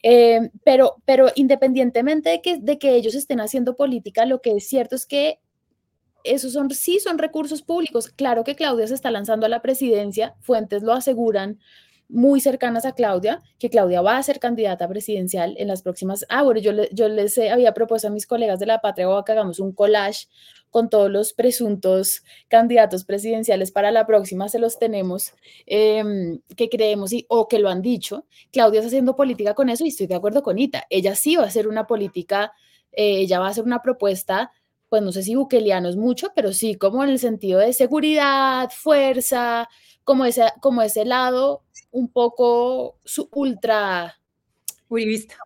Eh, 0.02 0.50
pero, 0.62 0.96
pero 1.06 1.28
independientemente 1.34 2.28
de 2.28 2.42
que, 2.42 2.58
de 2.58 2.78
que 2.78 2.94
ellos 2.96 3.14
estén 3.14 3.40
haciendo 3.40 3.76
política, 3.76 4.26
lo 4.26 4.42
que 4.42 4.56
es 4.56 4.68
cierto 4.68 4.94
es 4.94 5.06
que 5.06 5.38
esos 6.24 6.52
son, 6.52 6.70
sí 6.70 6.98
son 6.98 7.18
recursos 7.18 7.62
públicos. 7.62 8.08
Claro 8.08 8.44
que 8.44 8.56
Claudia 8.56 8.86
se 8.86 8.94
está 8.94 9.10
lanzando 9.10 9.46
a 9.46 9.48
la 9.48 9.62
presidencia, 9.62 10.34
fuentes 10.40 10.82
lo 10.82 10.92
aseguran 10.92 11.58
muy 12.08 12.40
cercanas 12.40 12.84
a 12.84 12.92
Claudia, 12.92 13.42
que 13.58 13.70
Claudia 13.70 14.02
va 14.02 14.18
a 14.18 14.22
ser 14.22 14.38
candidata 14.38 14.86
presidencial 14.88 15.54
en 15.58 15.68
las 15.68 15.82
próximas. 15.82 16.26
Ah, 16.28 16.42
bueno, 16.42 16.60
yo, 16.60 16.72
yo 16.92 17.08
les 17.08 17.38
había 17.38 17.72
propuesto 17.72 18.08
a 18.08 18.10
mis 18.10 18.26
colegas 18.26 18.58
de 18.58 18.66
la 18.66 18.80
Patria 18.80 19.06
que 19.24 19.32
hagamos 19.32 19.58
un 19.58 19.72
collage 19.72 20.26
con 20.70 20.90
todos 20.90 21.10
los 21.10 21.32
presuntos 21.32 22.22
candidatos 22.48 23.04
presidenciales 23.04 23.70
para 23.70 23.90
la 23.90 24.06
próxima, 24.06 24.48
se 24.48 24.58
los 24.58 24.78
tenemos, 24.78 25.32
em, 25.66 26.40
que 26.56 26.68
creemos 26.68 27.12
y, 27.12 27.26
o 27.28 27.48
que 27.48 27.58
lo 27.58 27.68
han 27.68 27.80
dicho. 27.80 28.26
Claudia 28.50 28.80
está 28.80 28.88
haciendo 28.88 29.16
política 29.16 29.54
con 29.54 29.68
eso 29.68 29.84
y 29.84 29.88
estoy 29.88 30.06
de 30.06 30.16
acuerdo 30.16 30.42
con 30.42 30.58
Ita. 30.58 30.84
Ella 30.90 31.14
sí 31.14 31.36
va 31.36 31.44
a 31.44 31.46
hacer 31.46 31.68
una 31.68 31.86
política, 31.86 32.52
eh, 32.92 33.20
ella 33.20 33.38
va 33.38 33.46
a 33.46 33.50
hacer 33.50 33.64
una 33.64 33.82
propuesta 33.82 34.52
pues 34.88 35.02
no 35.02 35.12
sé 35.12 35.22
si 35.22 35.34
buqueliano 35.34 35.88
es 35.88 35.96
mucho, 35.96 36.32
pero 36.34 36.52
sí 36.52 36.76
como 36.76 37.02
en 37.04 37.10
el 37.10 37.18
sentido 37.18 37.60
de 37.60 37.72
seguridad, 37.72 38.70
fuerza, 38.70 39.68
como 40.04 40.24
ese, 40.24 40.44
como 40.60 40.82
ese 40.82 41.04
lado 41.04 41.64
un 41.90 42.08
poco 42.08 42.98
su 43.04 43.28
ultra... 43.32 44.18
Uribista. 44.88 45.36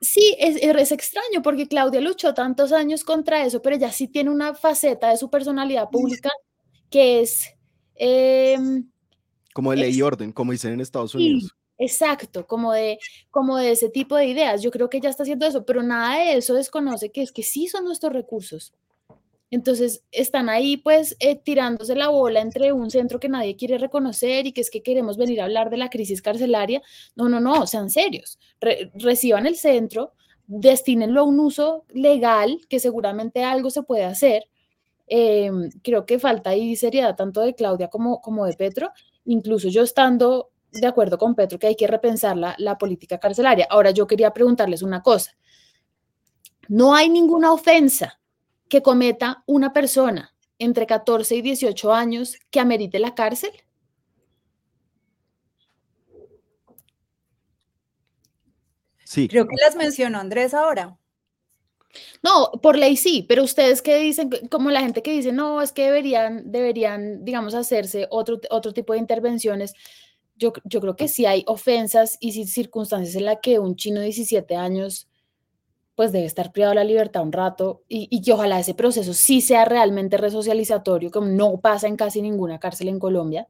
Sí, 0.00 0.36
es, 0.38 0.56
es, 0.56 0.92
extraño 0.92 1.42
porque 1.42 1.66
Claudia 1.66 2.00
luchó 2.00 2.34
tantos 2.34 2.72
años 2.72 3.04
contra 3.04 3.44
eso, 3.44 3.62
pero 3.62 3.76
ella 3.76 3.90
sí 3.90 4.08
tiene 4.08 4.30
una 4.30 4.54
faceta 4.54 5.10
de 5.10 5.16
su 5.16 5.30
personalidad 5.30 5.88
pública 5.90 6.30
que 6.90 7.20
es... 7.20 7.50
Em, 7.94 8.90
como 9.52 9.70
de 9.70 9.78
ley 9.78 9.94
y 9.94 10.02
orden, 10.02 10.32
como 10.32 10.52
dicen 10.52 10.72
en 10.72 10.80
Estados 10.80 11.14
Unidos. 11.14 11.54
Exacto, 11.78 12.46
como 12.46 12.72
de, 12.72 12.98
como 13.30 13.56
de 13.56 13.72
ese 13.72 13.88
tipo 13.88 14.16
de 14.16 14.26
ideas. 14.26 14.62
Yo 14.62 14.70
creo 14.70 14.88
que 14.90 14.98
ella 14.98 15.10
está 15.10 15.22
haciendo 15.24 15.46
eso, 15.46 15.64
pero 15.64 15.82
nada 15.82 16.18
de 16.18 16.36
eso 16.36 16.54
desconoce 16.54 17.10
que 17.10 17.22
es 17.22 17.32
que 17.32 17.42
sí 17.42 17.66
son 17.66 17.84
nuestros 17.84 18.12
recursos. 18.12 18.74
Entonces 19.54 20.02
están 20.10 20.48
ahí 20.48 20.78
pues 20.78 21.16
eh, 21.20 21.36
tirándose 21.36 21.94
la 21.94 22.08
bola 22.08 22.40
entre 22.40 22.72
un 22.72 22.90
centro 22.90 23.20
que 23.20 23.28
nadie 23.28 23.54
quiere 23.54 23.78
reconocer 23.78 24.46
y 24.48 24.52
que 24.52 24.60
es 24.60 24.68
que 24.68 24.82
queremos 24.82 25.16
venir 25.16 25.40
a 25.40 25.44
hablar 25.44 25.70
de 25.70 25.76
la 25.76 25.90
crisis 25.90 26.22
carcelaria. 26.22 26.82
No, 27.14 27.28
no, 27.28 27.38
no, 27.38 27.64
sean 27.68 27.88
serios. 27.88 28.38
reciban 28.94 29.46
el 29.46 29.54
centro, 29.56 30.14
destínenlo 30.48 31.20
a 31.20 31.24
un 31.24 31.38
uso 31.38 31.84
legal, 31.90 32.60
que 32.68 32.80
seguramente 32.80 33.44
algo 33.44 33.70
se 33.70 33.84
puede 33.84 34.04
hacer. 34.04 34.44
Em, 35.06 35.70
creo 35.82 36.04
que 36.06 36.18
falta 36.18 36.50
ahí 36.50 36.74
seriedad 36.76 37.14
tanto 37.14 37.42
de 37.42 37.54
Claudia 37.54 37.88
como, 37.88 38.20
como 38.20 38.46
de 38.46 38.54
Petro, 38.54 38.90
incluso 39.24 39.68
yo 39.68 39.82
estando 39.82 40.50
de 40.80 40.86
acuerdo 40.86 41.18
con 41.18 41.34
Petro 41.34 41.58
que 41.58 41.68
hay 41.68 41.76
que 41.76 41.86
repensar 41.86 42.36
la, 42.36 42.54
la 42.58 42.78
política 42.78 43.18
carcelaria. 43.18 43.66
Ahora 43.70 43.90
yo 43.90 44.06
quería 44.06 44.32
preguntarles 44.32 44.82
una 44.82 45.02
cosa. 45.02 45.36
No 46.68 46.94
hay 46.94 47.08
ninguna 47.08 47.52
ofensa 47.52 48.20
que 48.68 48.82
cometa 48.82 49.42
una 49.46 49.72
persona 49.72 50.34
entre 50.58 50.86
14 50.86 51.36
y 51.36 51.42
18 51.42 51.92
años 51.92 52.38
que 52.50 52.60
amerite 52.60 52.98
la 52.98 53.14
cárcel? 53.14 53.50
Sí. 59.04 59.28
Creo 59.28 59.46
que 59.46 59.56
las 59.64 59.76
mencionó 59.76 60.18
Andrés 60.18 60.54
ahora. 60.54 60.98
No, 62.22 62.50
por 62.60 62.76
ley 62.76 62.96
sí, 62.96 63.24
pero 63.28 63.44
ustedes 63.44 63.80
que 63.80 63.96
dicen, 63.98 64.30
como 64.50 64.70
la 64.70 64.80
gente 64.80 65.02
que 65.02 65.12
dice, 65.12 65.30
no, 65.30 65.62
es 65.62 65.70
que 65.70 65.84
deberían, 65.84 66.50
deberían, 66.50 67.24
digamos, 67.24 67.54
hacerse 67.54 68.08
otro, 68.10 68.40
otro 68.50 68.72
tipo 68.72 68.92
de 68.92 68.98
intervenciones. 68.98 69.74
Yo, 70.36 70.52
yo 70.64 70.80
creo 70.80 70.96
que 70.96 71.08
sí 71.08 71.26
hay 71.26 71.44
ofensas 71.46 72.16
y 72.20 72.46
circunstancias 72.46 73.14
en 73.14 73.24
las 73.24 73.38
que 73.40 73.58
un 73.58 73.76
chino 73.76 74.00
de 74.00 74.06
17 74.06 74.56
años 74.56 75.08
pues 75.94 76.10
debe 76.10 76.26
estar 76.26 76.52
privado 76.52 76.72
de 76.72 76.76
la 76.76 76.84
libertad 76.84 77.22
un 77.22 77.32
rato 77.32 77.82
y, 77.88 78.20
que 78.22 78.32
ojalá 78.32 78.58
ese 78.58 78.74
proceso 78.74 79.14
sí 79.14 79.40
sea 79.40 79.64
realmente 79.64 80.16
resocializatorio, 80.16 81.10
como 81.10 81.28
no 81.28 81.60
pasa 81.60 81.86
en 81.86 81.96
casi 81.96 82.20
ninguna 82.20 82.58
cárcel 82.58 82.88
en 82.88 82.98
Colombia. 82.98 83.46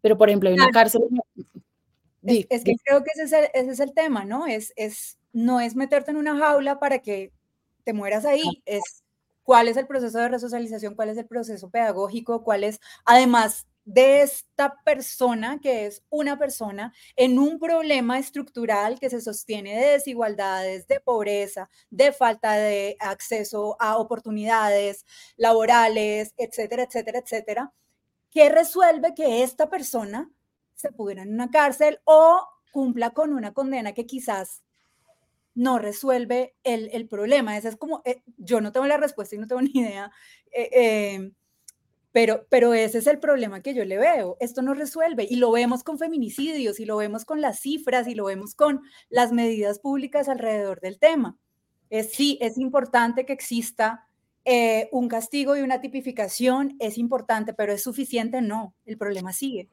Pero, 0.00 0.18
por 0.18 0.28
ejemplo, 0.28 0.48
hay 0.48 0.56
una 0.56 0.70
cárcel... 0.70 1.02
Es, 2.22 2.64
que 2.64 2.74
creo 2.84 3.04
que 3.04 3.10
ese 3.14 3.22
es, 3.22 3.32
el, 3.32 3.44
ese 3.54 3.70
es 3.70 3.80
el 3.80 3.94
tema, 3.94 4.24
¿no? 4.24 4.46
Es, 4.46 4.72
es, 4.76 5.18
no 5.32 5.60
es 5.60 5.76
meterte 5.76 6.10
en 6.10 6.16
una 6.16 6.36
jaula 6.36 6.80
para 6.80 6.98
que 6.98 7.32
te 7.84 7.92
mueras 7.92 8.24
ahí, 8.24 8.42
es 8.66 9.04
cuál 9.44 9.68
es 9.68 9.76
el 9.76 9.86
proceso 9.86 10.18
de 10.18 10.28
resocialización, 10.28 10.94
cuál 10.94 11.08
es 11.08 11.16
el 11.16 11.26
proceso 11.26 11.70
pedagógico, 11.70 12.42
cuál 12.42 12.64
es, 12.64 12.80
además, 13.06 13.66
de 13.88 14.20
esta 14.20 14.82
persona, 14.84 15.60
que 15.62 15.86
es 15.86 16.04
una 16.10 16.38
persona, 16.38 16.92
en 17.16 17.38
un 17.38 17.58
problema 17.58 18.18
estructural 18.18 19.00
que 19.00 19.08
se 19.08 19.22
sostiene 19.22 19.74
de 19.80 19.92
desigualdades, 19.92 20.86
de 20.88 21.00
pobreza, 21.00 21.70
de 21.88 22.12
falta 22.12 22.52
de 22.52 22.98
acceso 23.00 23.78
a 23.80 23.96
oportunidades 23.96 25.06
laborales, 25.38 26.34
etcétera, 26.36 26.82
etcétera, 26.82 27.20
etcétera, 27.20 27.72
que 28.30 28.50
resuelve 28.50 29.14
que 29.14 29.42
esta 29.42 29.70
persona 29.70 30.30
se 30.74 30.92
pudiera 30.92 31.22
en 31.22 31.32
una 31.32 31.50
cárcel 31.50 31.98
o 32.04 32.46
cumpla 32.70 33.12
con 33.12 33.32
una 33.32 33.54
condena 33.54 33.94
que 33.94 34.04
quizás 34.04 34.62
no 35.54 35.78
resuelve 35.78 36.54
el, 36.62 37.08
problema. 37.08 37.56
Ese 37.56 37.68
es 37.68 37.76
como, 37.76 38.02
eh, 38.04 38.22
yo 38.36 38.60
no 38.60 38.70
tengo 38.70 38.86
la 38.86 38.98
respuesta 38.98 39.34
y 39.34 39.38
no 39.38 39.46
tengo 39.46 39.62
ni 39.62 39.70
idea. 39.80 40.12
Eh, 40.52 40.68
eh, 40.72 41.32
pero, 42.12 42.46
pero 42.48 42.74
ese 42.74 42.98
es 42.98 43.06
el 43.06 43.18
problema 43.18 43.62
que 43.62 43.74
yo 43.74 43.84
le 43.84 43.98
veo. 43.98 44.36
Esto 44.40 44.62
no 44.62 44.74
resuelve 44.74 45.26
y 45.28 45.36
lo 45.36 45.50
vemos 45.50 45.82
con 45.84 45.98
feminicidios 45.98 46.80
y 46.80 46.84
lo 46.84 46.96
vemos 46.96 47.24
con 47.24 47.40
las 47.40 47.60
cifras 47.60 48.08
y 48.08 48.14
lo 48.14 48.24
vemos 48.24 48.54
con 48.54 48.82
las 49.10 49.32
medidas 49.32 49.78
públicas 49.78 50.28
alrededor 50.28 50.80
del 50.80 50.98
tema. 50.98 51.36
Es, 51.90 52.12
sí, 52.12 52.38
es 52.40 52.58
importante 52.58 53.26
que 53.26 53.32
exista 53.32 54.06
eh, 54.44 54.88
un 54.92 55.08
castigo 55.08 55.56
y 55.56 55.60
una 55.60 55.80
tipificación, 55.80 56.76
es 56.78 56.96
importante, 56.96 57.52
pero 57.52 57.72
es 57.72 57.82
suficiente, 57.82 58.40
no. 58.40 58.74
El 58.86 58.96
problema 58.96 59.32
sigue. 59.32 59.68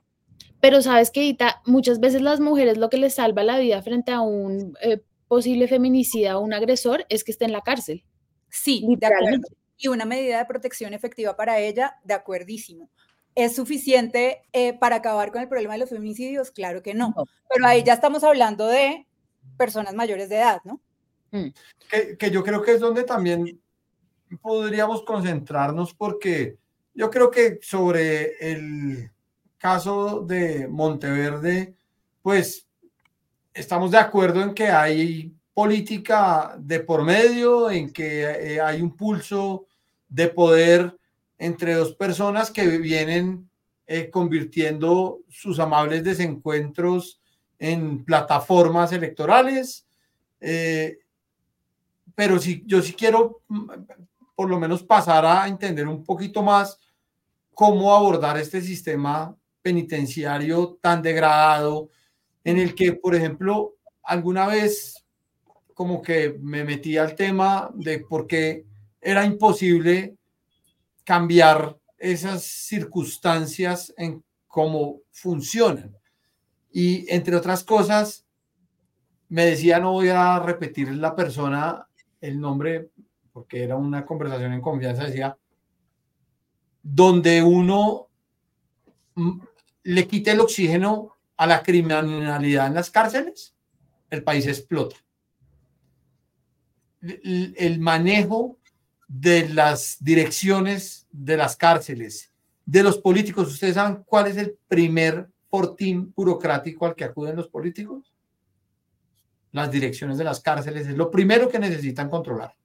Pero 0.59 0.81
sabes 0.81 1.11
que, 1.11 1.23
Ita, 1.23 1.61
muchas 1.65 1.99
veces 1.99 2.21
las 2.21 2.41
mujeres 2.41 2.77
lo 2.77 2.89
que 2.89 2.97
les 2.97 3.15
salva 3.15 3.43
la 3.43 3.57
vida 3.57 3.81
frente 3.81 4.11
a 4.11 4.19
un 4.21 4.77
eh, 4.81 5.01
posible 5.29 5.69
feminicida 5.69 6.37
o 6.37 6.41
un 6.41 6.53
agresor 6.53 7.05
es 7.07 7.23
que 7.23 7.31
esté 7.31 7.45
en 7.45 7.53
la 7.53 7.61
cárcel. 7.61 8.03
Sí, 8.49 8.85
de 8.97 9.05
acuerdo 9.05 9.47
y 9.77 9.87
una 9.87 10.05
medida 10.05 10.37
de 10.37 10.45
protección 10.45 10.93
efectiva 10.93 11.35
para 11.35 11.59
ella, 11.59 11.99
de 12.03 12.13
acuerdísimo. 12.13 12.89
¿Es 13.35 13.55
suficiente 13.55 14.43
eh, 14.53 14.77
para 14.77 14.97
acabar 14.97 15.31
con 15.31 15.41
el 15.41 15.49
problema 15.49 15.73
de 15.73 15.79
los 15.79 15.89
feminicidios? 15.89 16.51
Claro 16.51 16.81
que 16.81 16.93
no. 16.93 17.13
Pero 17.53 17.67
ahí 17.67 17.83
ya 17.83 17.93
estamos 17.93 18.23
hablando 18.23 18.67
de 18.67 19.07
personas 19.57 19.93
mayores 19.93 20.29
de 20.29 20.37
edad, 20.37 20.61
¿no? 20.63 20.81
Mm. 21.31 21.49
Que, 21.89 22.17
que, 22.17 22.31
yo 22.31 22.43
creo 22.43 22.61
que 22.61 22.73
es 22.73 22.79
donde 22.79 23.03
también 23.03 23.61
podríamos 24.41 25.03
concentrarnos 25.03 25.93
porque 25.93 26.57
yo 26.93 27.09
creo 27.09 27.29
que 27.29 27.59
sobre 27.61 28.37
el 28.39 29.11
caso 29.57 30.21
de 30.21 30.67
Monteverde, 30.67 31.75
pues 32.21 32.67
estamos 33.53 33.91
de 33.91 33.97
acuerdo 33.97 34.41
en 34.41 34.53
que 34.53 34.67
hay 34.67 35.33
política 35.55 36.53
de 36.59 36.81
por 36.81 37.03
medio, 37.03 37.71
en 37.71 37.91
que 37.93 38.23
eh, 38.23 38.61
hay 38.61 38.81
un 38.81 38.93
pulso 38.93 39.65
de 40.09 40.27
poder 40.27 40.99
entre 41.37 41.75
dos 41.75 41.95
personas 41.95 42.51
que 42.51 42.67
vienen 42.77 43.49
eh, 43.87 44.09
convirtiendo 44.09 45.21
sus 45.29 45.57
amables 45.59 46.03
desencuentros 46.03 47.21
en 47.57 48.03
plataformas 48.03 48.91
electorales. 48.91 49.87
Eh, 50.41 50.99
pero 52.13 52.37
sí, 52.37 52.61
yo 52.65 52.81
sí 52.81 52.91
quiero 52.91 53.41
mm, 53.47 53.69
por 54.35 54.49
lo 54.49 54.59
menos 54.59 54.83
pasar 54.83 55.25
a 55.25 55.47
entender 55.47 55.87
un 55.87 56.03
poquito 56.03 56.43
más 56.43 56.77
cómo 57.53 57.95
abordar 57.95 58.37
este 58.37 58.59
sistema 58.59 59.33
penitenciario 59.61 60.77
tan 60.81 61.01
degradado 61.01 61.89
en 62.43 62.59
el 62.59 62.75
que, 62.75 62.91
por 62.91 63.15
ejemplo, 63.15 63.75
alguna 64.03 64.47
vez 64.47 65.04
como 65.75 66.01
que 66.01 66.39
me 66.41 66.63
metí 66.63 66.97
al 66.97 67.15
tema 67.15 67.69
de 67.75 67.99
por 67.99 68.25
qué 68.25 68.65
era 69.01 69.25
imposible 69.25 70.15
cambiar 71.03 71.77
esas 71.97 72.43
circunstancias 72.43 73.93
en 73.97 74.23
cómo 74.47 75.01
funcionan. 75.11 75.93
Y 76.71 77.05
entre 77.13 77.35
otras 77.35 77.63
cosas, 77.65 78.25
me 79.27 79.45
decía, 79.45 79.79
no 79.79 79.91
voy 79.91 80.07
a 80.07 80.39
repetir 80.39 80.93
la 80.93 81.13
persona, 81.13 81.85
el 82.21 82.39
nombre, 82.39 82.89
porque 83.33 83.61
era 83.61 83.75
una 83.75 84.05
conversación 84.05 84.53
en 84.53 84.61
confianza, 84.61 85.03
decía, 85.03 85.37
donde 86.81 87.43
uno 87.43 88.07
mm, 89.15 89.41
le 89.83 90.07
quite 90.07 90.31
el 90.31 90.39
oxígeno 90.39 91.17
a 91.35 91.45
la 91.45 91.61
criminalidad 91.61 92.67
en 92.67 92.75
las 92.75 92.89
cárceles, 92.89 93.53
el 94.09 94.23
país 94.23 94.47
explota 94.47 95.04
el 97.23 97.79
manejo 97.79 98.57
de 99.07 99.49
las 99.49 99.97
direcciones 99.99 101.07
de 101.11 101.37
las 101.37 101.55
cárceles, 101.55 102.31
de 102.65 102.83
los 102.83 102.97
políticos. 102.97 103.47
¿Ustedes 103.47 103.75
saben 103.75 104.03
cuál 104.05 104.27
es 104.27 104.37
el 104.37 104.57
primer 104.67 105.29
fortín 105.49 106.11
burocrático 106.15 106.85
al 106.85 106.95
que 106.95 107.03
acuden 107.03 107.35
los 107.35 107.47
políticos? 107.47 108.13
Las 109.51 109.71
direcciones 109.71 110.17
de 110.17 110.23
las 110.23 110.41
cárceles 110.41 110.87
es 110.87 110.97
lo 110.97 111.09
primero 111.09 111.47
que 111.47 111.59
necesitan 111.59 112.09
controlar. 112.09 112.55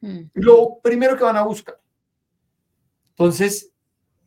Hmm. 0.00 0.22
Lo 0.34 0.78
primero 0.82 1.16
que 1.16 1.24
van 1.24 1.36
a 1.36 1.42
buscar. 1.42 1.78
Entonces, 3.10 3.70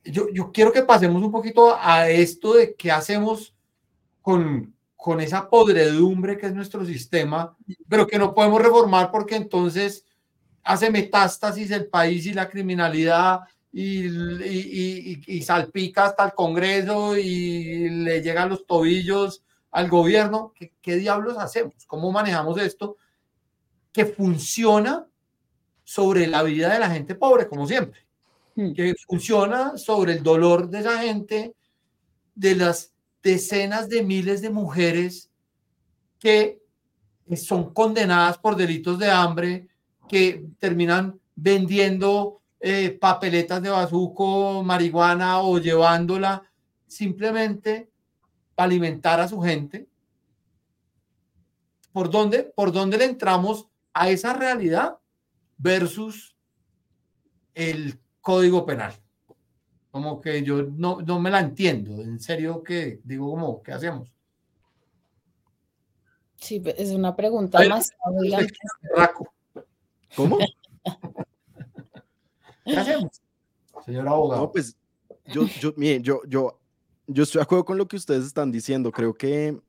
yo, 0.03 0.27
yo 0.29 0.51
quiero 0.51 0.71
que 0.71 0.83
pasemos 0.83 1.23
un 1.23 1.31
poquito 1.31 1.75
a 1.75 2.09
esto 2.09 2.53
de 2.53 2.75
qué 2.75 2.91
hacemos 2.91 3.55
con, 4.21 4.75
con 5.03 5.19
esa 5.19 5.49
podredumbre 5.49 6.37
que 6.37 6.45
es 6.45 6.53
nuestro 6.53 6.85
sistema, 6.85 7.57
pero 7.89 8.07
que 8.07 8.17
no 8.17 8.33
podemos 8.33 8.61
reformar 8.61 9.11
porque 9.11 9.35
entonces 9.35 10.05
hace 10.63 10.89
metástasis 10.89 11.71
el 11.71 11.87
país 11.87 12.25
y 12.25 12.33
la 12.33 12.47
criminalidad 12.47 13.41
y, 13.69 14.05
y, 15.27 15.41
salpica 15.41 16.05
hasta 16.05 16.23
el 16.23 16.31
Congreso 16.31 17.17
y 17.17 17.89
le 17.89 18.21
llegan 18.21 18.47
los 18.47 18.65
tobillos 18.65 19.43
al 19.71 19.89
gobierno. 19.89 20.53
¿Qué, 20.55 20.71
¿Qué 20.81 20.95
diablos 20.95 21.37
hacemos? 21.37 21.85
¿Cómo 21.85 22.09
manejamos 22.09 22.57
esto? 22.61 22.95
Que 23.91 24.05
funciona 24.05 25.05
sobre 25.83 26.27
la 26.27 26.43
vida 26.43 26.71
de 26.71 26.79
la 26.79 26.89
gente 26.89 27.13
pobre, 27.15 27.49
como 27.49 27.67
siempre. 27.67 28.07
Hmm. 28.55 28.71
Que 28.71 28.95
funciona 29.05 29.77
sobre 29.77 30.13
el 30.13 30.23
dolor 30.23 30.69
de 30.69 30.79
esa 30.79 30.99
gente, 30.99 31.55
de 32.35 32.55
las 32.55 32.92
decenas 33.23 33.87
de 33.89 34.03
miles 34.03 34.41
de 34.41 34.49
mujeres 34.49 35.31
que 36.19 36.61
son 37.35 37.73
condenadas 37.73 38.37
por 38.37 38.55
delitos 38.55 38.99
de 38.99 39.09
hambre, 39.09 39.67
que 40.07 40.45
terminan 40.59 41.19
vendiendo 41.35 42.41
eh, 42.59 42.91
papeletas 42.91 43.61
de 43.63 43.69
bazuco, 43.69 44.61
marihuana 44.63 45.41
o 45.41 45.57
llevándola 45.57 46.43
simplemente 46.85 47.89
para 48.55 48.65
alimentar 48.65 49.19
a 49.19 49.27
su 49.27 49.41
gente. 49.41 49.87
¿Por 51.91 52.09
dónde, 52.09 52.43
¿Por 52.43 52.71
dónde 52.71 52.97
le 52.97 53.05
entramos 53.05 53.67
a 53.93 54.09
esa 54.09 54.33
realidad 54.33 54.97
versus 55.57 56.35
el 57.53 57.99
código 58.21 58.65
penal? 58.65 58.93
Como 59.93 60.19
que 60.19 60.41
yo 60.41 60.63
no, 60.63 61.01
no 61.01 61.19
me 61.19 61.29
la 61.29 61.39
entiendo. 61.39 62.01
En 62.01 62.19
serio 62.19 62.63
que 62.63 62.99
digo 63.03 63.29
como, 63.29 63.61
¿qué 63.61 63.73
hacemos? 63.73 64.11
Sí, 66.35 66.59
es 66.65 66.89
una 66.89 67.15
pregunta 67.15 67.59
más. 67.69 67.91
¿Cómo? 70.15 70.39
¿Qué 72.65 72.75
hacemos, 72.75 73.21
señor 73.85 74.07
abogado? 74.07 74.41
No, 74.41 74.51
pues 74.51 74.75
yo, 75.27 75.45
yo, 75.59 75.75
miren, 75.77 76.01
yo, 76.01 76.21
yo, 76.27 76.59
yo 77.05 77.21
estoy 77.21 77.37
de 77.37 77.43
acuerdo 77.43 77.65
con 77.65 77.77
lo 77.77 77.87
que 77.87 77.97
ustedes 77.97 78.25
están 78.25 78.51
diciendo. 78.51 78.91
Creo 78.91 79.13
que 79.13 79.61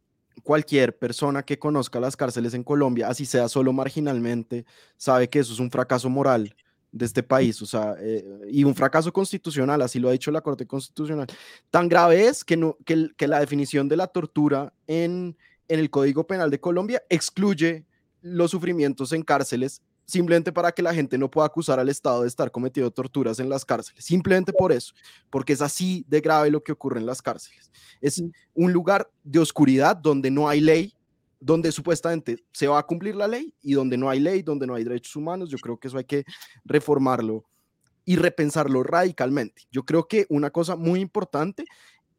cualquier 0.43 0.97
persona 0.97 1.43
que 1.43 1.59
conozca 1.59 2.01
las 2.01 2.16
cárceles 2.16 2.55
en 2.55 2.64
Colombia, 2.64 3.09
así 3.09 3.27
sea 3.27 3.47
solo 3.51 3.75
marginalmente, 3.75 4.64
sabe 4.97 5.29
que 5.29 5.41
eso 5.41 5.53
es 5.53 5.59
un 5.59 5.70
fracaso 5.70 6.09
moral 6.09 6.57
de 6.95 7.07
este 7.07 7.24
país, 7.24 7.61
o 7.61 7.66
sea, 7.66 7.97
eh, 7.99 8.24
y 8.49 8.62
un 8.62 8.74
fracaso 8.74 9.12
constitucional, 9.12 9.82
así 9.82 9.99
lo 9.99 10.09
ha 10.09 10.12
dicho 10.12 10.30
la 10.30 10.40
Corte 10.40 10.64
Constitucional. 10.64 11.26
Tan 11.70 11.88
grave 11.88 12.28
es 12.28 12.45
que, 12.45 12.57
no, 12.57 12.78
que, 12.84 13.11
que 13.16 13.26
la 13.26 13.40
definición 13.40 13.88
de 13.88 13.97
la 13.97 14.07
tortura 14.07 14.72
en, 14.86 15.36
en 15.66 15.80
el 15.80 15.90
Código 15.90 16.24
Penal 16.24 16.51
de 16.51 16.61
Colombia 16.61 17.03
excluye 17.09 17.84
los 18.22 18.53
sufrimientos 18.53 19.12
en 19.12 19.22
cárceles 19.22 19.82
simplemente 20.05 20.53
para 20.53 20.70
que 20.70 20.82
la 20.82 20.95
gente 20.95 21.18
no 21.18 21.30
pueda 21.30 21.47
acusar 21.47 21.80
al 21.80 21.88
Estado 21.88 22.22
de 22.22 22.28
estar 22.28 22.53
cometiendo 22.53 22.92
torturas 22.92 23.40
en 23.40 23.49
las 23.49 23.64
cárceles, 23.64 24.05
simplemente 24.05 24.53
por 24.53 24.70
eso, 24.70 24.95
porque 25.30 25.55
es 25.55 25.62
así 25.62 26.05
de 26.09 26.20
grave 26.20 26.51
lo 26.51 26.62
que 26.62 26.72
ocurre 26.72 27.01
en 27.01 27.07
las 27.07 27.22
cárceles. 27.22 27.72
Es 28.01 28.22
un 28.55 28.72
lugar 28.72 29.11
de 29.24 29.40
oscuridad 29.40 29.97
donde 29.97 30.30
no 30.30 30.49
hay 30.49 30.61
ley, 30.61 30.95
donde 31.45 31.70
supuestamente 31.72 32.42
se 32.53 32.66
va 32.66 32.78
a 32.78 32.86
cumplir 32.86 33.14
la 33.14 33.28
ley 33.28 33.55
y 33.61 33.74
donde 33.74 33.99
no 33.99 34.09
hay 34.09 34.18
ley, 34.18 34.40
donde 34.40 34.66
no 34.66 34.74
hay 34.74 34.82
derechos 34.82 35.14
humanos. 35.14 35.51
Yo 35.51 35.59
creo 35.59 35.76
que 35.76 35.88
eso 35.88 35.99
hay 35.99 36.05
que 36.05 36.24
reformarlo 36.64 37.45
y 38.07 38.16
repensarlo 38.16 38.82
radicalmente. 38.82 39.64
Yo 39.70 39.84
creo 39.84 40.09
que 40.09 40.24
una 40.30 40.49
cosa 40.49 40.74
muy 40.74 41.01
importante 41.01 41.66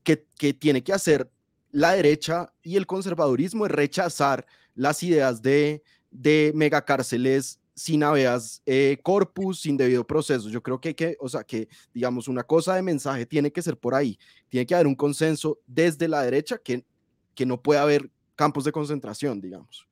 que, 0.04 0.28
que 0.38 0.54
tiene 0.54 0.84
que 0.84 0.94
hacer 0.94 1.28
la 1.72 1.94
derecha 1.94 2.54
y 2.62 2.76
el 2.76 2.86
conservadurismo 2.86 3.66
es 3.66 3.72
rechazar 3.72 4.46
las 4.76 5.02
ideas 5.02 5.42
de, 5.42 5.82
de 6.12 6.52
megacárceles 6.54 7.60
sin 7.74 8.04
habeas 8.04 8.62
eh, 8.68 9.00
corpus, 9.02 9.60
sin 9.60 9.76
debido 9.76 10.06
proceso. 10.06 10.50
Yo 10.50 10.62
creo 10.62 10.80
que 10.80 10.96
que, 10.96 11.18
o 11.20 11.28
sea, 11.28 11.44
que 11.44 11.68
digamos, 11.96 12.28
una 12.28 12.44
cosa 12.44 12.76
de 12.76 12.84
mensaje 12.84 13.26
tiene 13.26 13.52
que 13.52 13.64
ser 13.64 13.76
por 13.76 13.96
ahí. 13.96 14.20
Tiene 14.50 14.68
que 14.68 14.76
haber 14.76 14.86
un 14.86 14.96
consenso 14.96 15.60
desde 15.66 16.08
la 16.08 16.22
derecha 16.22 16.60
que, 16.60 16.86
que 17.34 17.48
no 17.48 17.60
puede 17.60 17.80
haber 17.80 18.12
campos 18.36 18.64
de 18.64 18.72
concentración, 18.72 19.42
digamos. 19.42 19.88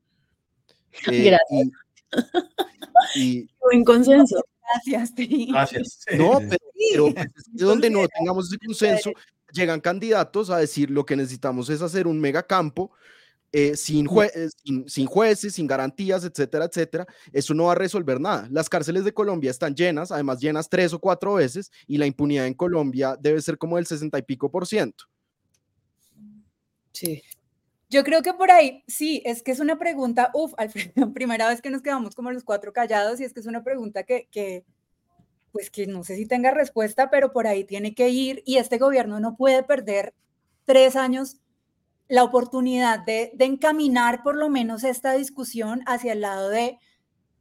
Eh, 1.11 1.23
Gracias. 1.23 1.69
Y, 3.15 3.49
Buen 3.61 3.83
consenso. 3.83 4.43
Gracias. 4.85 5.11
Gracias. 5.49 6.05
No, 6.17 6.39
pero, 6.39 7.11
pues, 7.13 7.27
donde 7.51 7.89
no 7.89 8.07
tengamos 8.07 8.47
ese 8.47 8.59
consenso, 8.59 9.11
llegan 9.51 9.81
candidatos 9.81 10.49
a 10.49 10.57
decir 10.57 10.91
lo 10.91 11.05
que 11.05 11.15
necesitamos 11.15 11.69
es 11.69 11.81
hacer 11.81 12.05
un 12.05 12.19
megacampo 12.19 12.91
eh, 13.55 13.77
sin, 13.77 14.07
eh, 14.07 14.49
sin, 14.63 14.89
sin, 14.89 15.05
jueces, 15.05 15.53
sin 15.53 15.67
garantías, 15.67 16.23
etcétera, 16.23 16.65
etcétera, 16.65 17.05
eso 17.31 17.53
no 17.53 17.65
va 17.65 17.73
a 17.73 17.75
resolver 17.75 18.19
nada. 18.19 18.47
Las 18.49 18.67
cárceles 18.67 19.03
de 19.05 19.13
Colombia 19.13 19.51
están 19.51 19.75
llenas, 19.75 20.11
además 20.11 20.39
llenas 20.39 20.67
tres 20.67 20.91
o 20.91 20.99
cuatro 20.99 21.35
veces, 21.35 21.71
y 21.85 21.97
la 21.99 22.07
impunidad 22.07 22.47
en 22.47 22.55
Colombia 22.55 23.15
debe 23.19 23.39
ser 23.43 23.59
como 23.59 23.75
del 23.75 23.85
60 23.85 24.17
y 24.17 24.21
pico 24.23 24.49
por 24.49 24.65
ciento. 24.65 25.05
Sí. 26.93 27.21
Yo 27.93 28.03
creo 28.03 28.23
que 28.23 28.33
por 28.33 28.49
ahí, 28.49 28.83
sí, 28.87 29.21
es 29.23 29.43
que 29.43 29.51
es 29.51 29.59
una 29.59 29.77
pregunta, 29.77 30.31
uff, 30.33 30.55
Alfredo, 30.57 30.93
primera 31.13 31.47
vez 31.47 31.61
que 31.61 31.69
nos 31.69 31.83
quedamos 31.83 32.15
como 32.15 32.31
los 32.31 32.43
cuatro 32.43 32.73
callados, 32.73 33.19
y 33.19 33.23
es 33.23 33.33
que 33.33 33.39
es 33.39 33.45
una 33.45 33.63
pregunta 33.63 34.01
que, 34.01 34.65
pues 35.51 35.69
que 35.69 35.85
no 35.85 36.03
sé 36.03 36.15
si 36.15 36.25
tenga 36.25 36.49
respuesta, 36.49 37.11
pero 37.11 37.31
por 37.31 37.45
ahí 37.45 37.65
tiene 37.65 37.93
que 37.93 38.09
ir, 38.09 38.41
y 38.47 38.57
este 38.57 38.79
gobierno 38.79 39.19
no 39.19 39.35
puede 39.35 39.61
perder 39.61 40.15
tres 40.65 40.95
años 40.95 41.37
la 42.07 42.23
oportunidad 42.23 42.97
de, 43.05 43.31
encaminar 43.37 44.23
por 44.23 44.37
lo 44.37 44.49
menos 44.49 44.83
esta 44.83 45.13
discusión 45.13 45.83
hacia 45.85 46.13
el 46.13 46.21
lado 46.21 46.49
de 46.49 46.79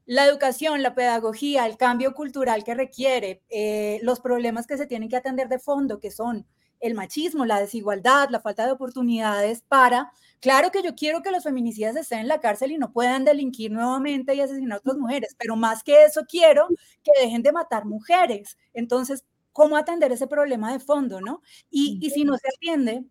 la 0.05 0.27
educación, 0.27 0.83
la 0.83 0.95
pedagogía, 0.95 1.65
el 1.65 1.79
cambio 1.79 2.13
cultural 2.13 2.63
que 2.63 2.75
requiere, 2.75 3.41
eh, 3.49 4.01
los 4.03 4.21
problemas 4.21 4.67
que 4.67 4.77
se 4.77 4.87
tienen 4.87 5.09
que 5.09 5.17
atender 5.17 5.49
de 5.49 5.59
fondo, 5.59 5.99
que 5.99 6.11
son 6.11 6.47
el 6.83 6.95
machismo, 6.95 7.47
la 7.47 7.61
desigualdad, 7.61 8.29
la 8.31 8.41
falta 8.41 8.67
de 8.67 8.73
oportunidades 8.73 9.63
para, 9.69 10.13
claro 10.41 10.71
que 10.71 10.83
yo 10.83 10.95
quiero 10.95 11.23
que 11.23 11.31
los 11.31 11.45
feminicidas 11.45 11.97
estén 11.97 12.21
en 12.21 12.29
la 12.29 12.41
cárcel 12.41 12.73
y 12.73 12.79
no 12.79 12.93
puedan 12.93 13.25
delinquir 13.25 13.71
nuevamente 13.71 14.35
y 14.35 14.41
asesinar 14.41 14.77
a 14.77 14.79
otras 14.81 14.99
mujeres, 14.99 15.35
pero 15.39 15.57
más 15.57 15.83
que 15.83 16.05
eso 16.05 16.23
quiero 16.29 16.69
que 17.03 17.13
dejen 17.21 17.43
de 17.43 17.53
matar 17.53 17.87
mujeres. 17.87 18.59
Entonces, 18.75 19.25
¿cómo 19.53 19.77
atender 19.77 20.13
ese 20.13 20.27
problema 20.27 20.73
de 20.73 20.81
fondo, 20.81 21.21
no? 21.21 21.41
Y, 21.71 21.99
y 22.03 22.11
si 22.11 22.25
no 22.25 22.37
se 22.37 22.49
atiende, 22.49 23.05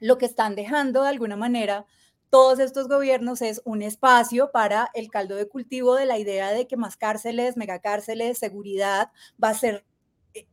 lo 0.00 0.18
que 0.18 0.26
están 0.26 0.54
dejando 0.54 1.02
de 1.02 1.08
alguna 1.10 1.36
manera 1.36 1.86
todos 2.30 2.60
estos 2.60 2.88
gobiernos 2.88 3.42
es 3.42 3.60
un 3.64 3.82
espacio 3.82 4.52
para 4.52 4.88
el 4.94 5.10
caldo 5.10 5.34
de 5.34 5.48
cultivo 5.48 5.96
de 5.96 6.06
la 6.06 6.16
idea 6.16 6.52
de 6.52 6.68
que 6.68 6.76
más 6.76 6.96
cárceles, 6.96 7.56
megacárceles, 7.56 8.38
seguridad 8.38 9.10
va 9.42 9.48
a 9.50 9.54
ser, 9.54 9.84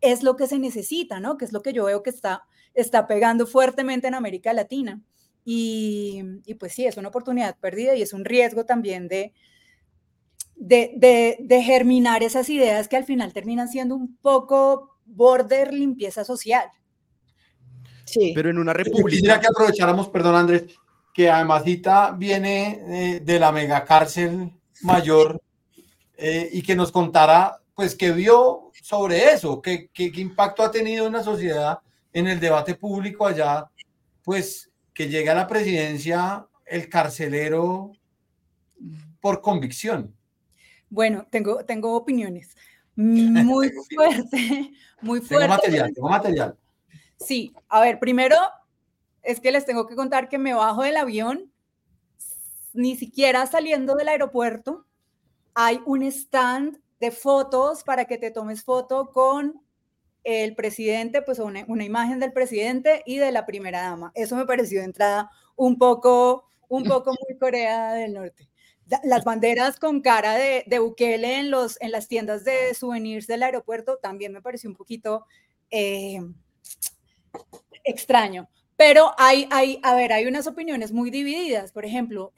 es 0.02 0.24
lo 0.24 0.36
que 0.36 0.48
se 0.48 0.60
necesita, 0.60 1.20
¿no? 1.20 1.38
Que 1.38 1.46
es 1.46 1.54
lo 1.54 1.62
que 1.62 1.74
yo 1.74 1.86
veo 1.86 2.04
que 2.04 2.10
está, 2.10 2.44
está 2.74 3.08
pegando 3.08 3.48
fuertemente 3.48 4.08
en 4.08 4.16
América 4.16 4.54
Latina. 4.54 5.02
Y, 5.46 6.24
pues 6.60 6.74
sí, 6.74 6.86
es 6.86 6.98
una 6.98 7.08
oportunidad 7.08 7.58
perdida 7.60 7.96
y 7.96 8.02
es 8.02 8.12
un 8.12 8.26
riesgo 8.26 8.66
también 8.66 9.08
de, 9.08 9.34
de, 10.56 11.38
de 11.40 11.64
germinar 11.64 12.22
esas 12.22 12.50
ideas 12.50 12.88
que 12.90 12.98
al 12.98 13.06
final 13.06 13.32
terminan 13.32 13.70
siendo 13.70 13.96
un 13.96 14.18
poco 14.18 14.98
border 15.06 15.74
limpieza 15.74 16.26
social. 16.26 16.70
Pero 18.34 18.50
en 18.50 18.58
una 18.58 18.74
república. 18.74 19.10
Quisiera 19.10 19.40
que 19.40 19.48
aprovecháramos, 19.48 20.10
perdón 20.10 20.36
Andrés, 20.36 20.66
que 21.14 21.30
además 21.30 21.64
viene 22.18 22.82
eh, 22.88 23.20
de 23.20 23.40
la 23.40 23.52
megacárcel 23.52 24.52
mayor 24.82 25.42
eh, 26.18 26.50
y 26.52 26.62
que 26.62 26.76
nos 26.76 26.92
contara, 26.92 27.62
pues, 27.78 27.94
qué 27.94 28.12
vio 28.12 28.72
sobre 28.82 29.32
eso, 29.32 29.62
qué, 29.62 29.92
qué, 29.94 30.12
impacto 30.16 30.64
ha 30.64 30.72
tenido 30.72 31.06
en 31.06 31.14
la 31.14 31.24
sociedad, 31.24 31.78
en 32.12 32.26
el 32.26 32.40
debate 32.40 32.74
público 32.74 33.28
allá, 33.28 33.70
pues, 34.24 34.72
que 34.96 35.08
llega 35.08 35.34
a 35.34 35.36
la 35.36 35.48
presidencia 35.48 36.48
el 36.66 36.90
carcelero 36.90 37.92
por 39.22 39.42
convicción. 39.42 40.12
Bueno, 40.90 41.28
tengo, 41.30 41.64
tengo 41.66 41.96
opiniones 41.96 42.58
muy 42.96 43.72
fuerte, 43.94 44.72
muy 45.00 45.20
fuerte. 45.20 45.46
Tengo 45.46 45.48
material, 45.48 45.94
tengo 45.94 46.10
material. 46.10 46.58
Sí, 47.20 47.54
a 47.70 47.82
ver, 47.82 48.00
primero 48.00 48.38
es 49.22 49.40
que 49.40 49.52
les 49.52 49.68
tengo 49.68 49.86
que 49.86 49.96
contar 49.96 50.30
que 50.30 50.40
me 50.40 50.56
bajo 50.56 50.82
del 50.82 50.98
avión, 50.98 51.54
ni 52.74 52.96
siquiera 52.98 53.46
saliendo 53.46 53.94
del 53.94 54.08
aeropuerto, 54.08 54.88
hay 55.54 55.80
un 55.86 56.02
stand 56.02 56.82
de 57.00 57.12
fotos 57.12 57.84
para 57.84 58.06
que 58.06 58.18
te 58.18 58.32
tomes 58.32 58.64
foto 58.64 59.12
con 59.12 59.62
el 60.24 60.56
presidente, 60.56 61.22
pues 61.22 61.40
una, 61.40 61.62
imagen 61.84 62.20
del 62.20 62.34
presidente 62.34 63.04
y 63.06 63.18
de 63.18 63.32
la 63.32 63.46
primera 63.46 63.82
dama. 63.82 64.12
Eso 64.14 64.36
me 64.36 64.46
pareció 64.46 64.80
de 64.80 64.86
entrada 64.86 65.32
un 65.56 65.78
poco, 65.78 66.50
un 66.68 66.84
poco 66.84 67.12
muy 67.12 67.38
Corea 67.38 67.94
del 67.94 68.14
Norte. 68.14 68.50
Las 69.04 69.24
banderas 69.24 69.80
con 69.80 70.02
cara 70.02 70.34
de, 70.36 70.64
de 70.68 70.80
Bukele 70.80 71.40
en, 71.40 71.52
los, 71.52 71.80
en 71.82 71.92
las 71.92 72.08
tiendas 72.08 72.44
de 72.44 72.74
souvenirs 72.74 73.28
del 73.28 73.44
aeropuerto 73.44 73.98
también 73.98 74.34
me 74.34 74.42
pareció 74.42 74.70
un 74.70 74.76
poquito... 74.76 75.26
Eh, 75.70 76.22
extraño. 77.88 78.50
Pero 78.78 79.12
hay, 79.18 79.48
hay, 79.52 79.80
a 79.82 79.96
ver, 79.96 80.14
hay 80.14 80.28
unas 80.28 80.46
opiniones 80.46 80.92
muy 80.92 81.10
divididas. 81.10 81.72
Por 81.72 81.84
ejemplo, 81.84 82.32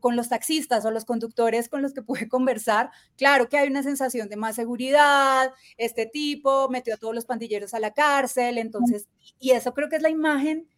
con 0.00 0.14
los 0.14 0.28
taxistas 0.28 0.84
o 0.84 0.90
los 0.90 1.06
conductores 1.06 1.70
con 1.70 1.80
los 1.80 1.94
que 1.94 2.02
pude 2.02 2.28
conversar, 2.28 2.90
claro 3.16 3.48
que 3.48 3.56
hay 3.56 3.68
una 3.68 3.82
sensación 3.82 4.28
de 4.28 4.36
más 4.36 4.56
seguridad, 4.56 5.52
este 5.78 6.06
tipo 6.06 6.68
metió 6.68 6.94
a 6.94 6.98
todos 6.98 7.14
los 7.14 7.24
pandilleros 7.24 7.72
a 7.72 7.80
la 7.80 7.92
cárcel, 7.92 8.58
entonces, 8.58 9.08
y 9.40 9.52
eso 9.52 9.72
creo 9.72 9.88
que 9.88 9.96
es 9.96 10.02
la 10.02 10.10
imagen 10.10 10.68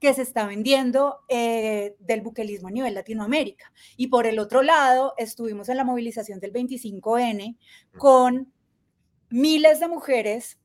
que 0.00 0.14
se 0.14 0.22
está 0.22 0.46
vendiendo 0.46 1.18
eh, 1.28 1.96
del 1.98 2.20
buquelismo 2.20 2.68
a 2.68 2.70
nivel 2.70 2.94
Latinoamérica. 2.94 3.72
Y 3.96 4.06
por 4.06 4.26
el 4.26 4.38
otro 4.38 4.62
lado, 4.62 5.14
estuvimos 5.18 5.68
en 5.68 5.76
la 5.76 5.84
movilización 5.84 6.38
del 6.38 6.52
25N 6.52 7.56
con 7.96 8.52
miles 9.30 9.80
de 9.80 9.88
mujeres 9.88 10.57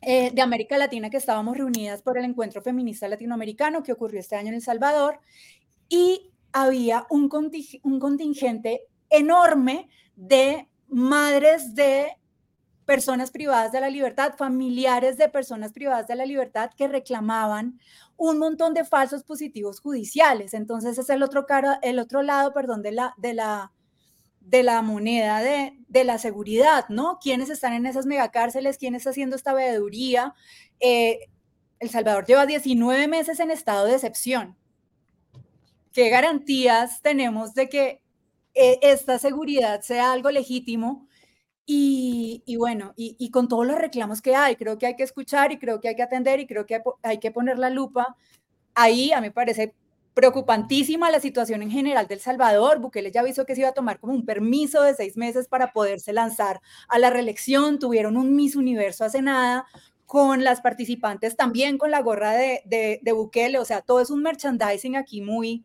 eh, 0.00 0.30
de 0.32 0.42
América 0.42 0.76
Latina 0.78 1.10
que 1.10 1.16
estábamos 1.16 1.56
reunidas 1.56 2.02
por 2.02 2.18
el 2.18 2.24
encuentro 2.24 2.62
feminista 2.62 3.08
latinoamericano 3.08 3.82
que 3.82 3.92
ocurrió 3.92 4.20
este 4.20 4.36
año 4.36 4.48
en 4.48 4.54
El 4.54 4.62
Salvador 4.62 5.20
y 5.88 6.32
había 6.52 7.06
un, 7.10 7.30
un 7.82 8.00
contingente 8.00 8.82
enorme 9.10 9.88
de 10.16 10.68
madres 10.88 11.74
de 11.74 12.16
personas 12.84 13.30
privadas 13.30 13.72
de 13.72 13.80
la 13.80 13.88
libertad, 13.88 14.34
familiares 14.36 15.16
de 15.16 15.28
personas 15.28 15.72
privadas 15.72 16.06
de 16.08 16.16
la 16.16 16.26
libertad 16.26 16.70
que 16.76 16.88
reclamaban 16.88 17.78
un 18.16 18.38
montón 18.38 18.74
de 18.74 18.84
falsos 18.84 19.22
positivos 19.24 19.80
judiciales. 19.80 20.52
Entonces 20.52 20.98
es 20.98 21.08
el 21.10 21.22
otro, 21.22 21.46
cara, 21.46 21.78
el 21.82 21.98
otro 21.98 22.22
lado, 22.22 22.52
perdón, 22.52 22.82
de 22.82 22.92
la, 22.92 23.14
de 23.16 23.34
la, 23.34 23.72
de 24.44 24.62
la 24.62 24.82
moneda 24.82 25.40
de, 25.40 25.78
de 25.88 26.04
la 26.04 26.18
seguridad, 26.18 26.86
¿no? 26.88 27.18
¿Quiénes 27.22 27.50
están 27.50 27.72
en 27.72 27.86
esas 27.86 28.06
megacárceles? 28.06 28.78
¿Quién 28.78 28.94
está 28.94 29.10
haciendo 29.10 29.36
esta 29.36 29.54
veeduría? 29.54 30.34
Eh, 30.80 31.30
el 31.78 31.90
Salvador 31.90 32.26
lleva 32.26 32.46
19 32.46 33.08
meses 33.08 33.40
en 33.40 33.50
estado 33.50 33.86
de 33.86 33.94
excepción. 33.94 34.56
¿Qué 35.92 36.08
garantías 36.08 37.02
tenemos 37.02 37.54
de 37.54 37.68
que 37.68 38.02
eh, 38.54 38.78
esta 38.82 39.18
seguridad 39.18 39.82
sea 39.82 40.12
algo 40.12 40.30
legítimo? 40.30 41.08
Y, 41.64 42.42
bueno, 42.58 42.92
y, 42.96 43.30
con 43.30 43.48
todos 43.48 43.66
los 43.66 43.78
reclamos 43.78 44.20
que 44.20 44.34
hay, 44.34 44.56
creo 44.56 44.78
que 44.78 44.86
hay 44.86 44.96
que 44.96 45.04
escuchar 45.04 45.52
y 45.52 45.58
creo 45.58 45.80
que 45.80 45.88
hay 45.88 45.96
que 45.96 46.02
atender 46.02 46.40
y 46.40 46.46
creo 46.46 46.66
que 46.66 46.74
hay, 46.74 46.82
hay 47.02 47.18
que 47.18 47.30
poner 47.30 47.58
la 47.58 47.70
lupa. 47.70 48.16
Ahí 48.74 49.12
a 49.12 49.20
mí 49.20 49.28
me 49.28 49.30
parece 49.32 49.74
preocupantísima 50.14 51.10
la 51.10 51.20
situación 51.20 51.62
en 51.62 51.70
general 51.70 52.06
del 52.06 52.20
Salvador. 52.20 52.80
Bukele 52.80 53.10
ya 53.10 53.20
avisó 53.20 53.46
que 53.46 53.54
se 53.54 53.62
iba 53.62 53.70
a 53.70 53.74
tomar 53.74 53.98
como 53.98 54.12
un 54.12 54.24
permiso 54.24 54.82
de 54.82 54.94
seis 54.94 55.16
meses 55.16 55.48
para 55.48 55.72
poderse 55.72 56.12
lanzar 56.12 56.60
a 56.88 56.98
la 56.98 57.10
reelección. 57.10 57.78
Tuvieron 57.78 58.16
un 58.16 58.34
Miss 58.36 58.56
Universo 58.56 59.04
hace 59.04 59.22
nada 59.22 59.66
con 60.06 60.44
las 60.44 60.60
participantes 60.60 61.36
también 61.36 61.78
con 61.78 61.90
la 61.90 62.02
gorra 62.02 62.32
de, 62.32 62.62
de, 62.66 63.00
de 63.02 63.12
Bukele. 63.12 63.58
O 63.58 63.64
sea, 63.64 63.80
todo 63.80 64.00
es 64.00 64.10
un 64.10 64.22
merchandising 64.22 64.96
aquí 64.96 65.22
muy, 65.22 65.64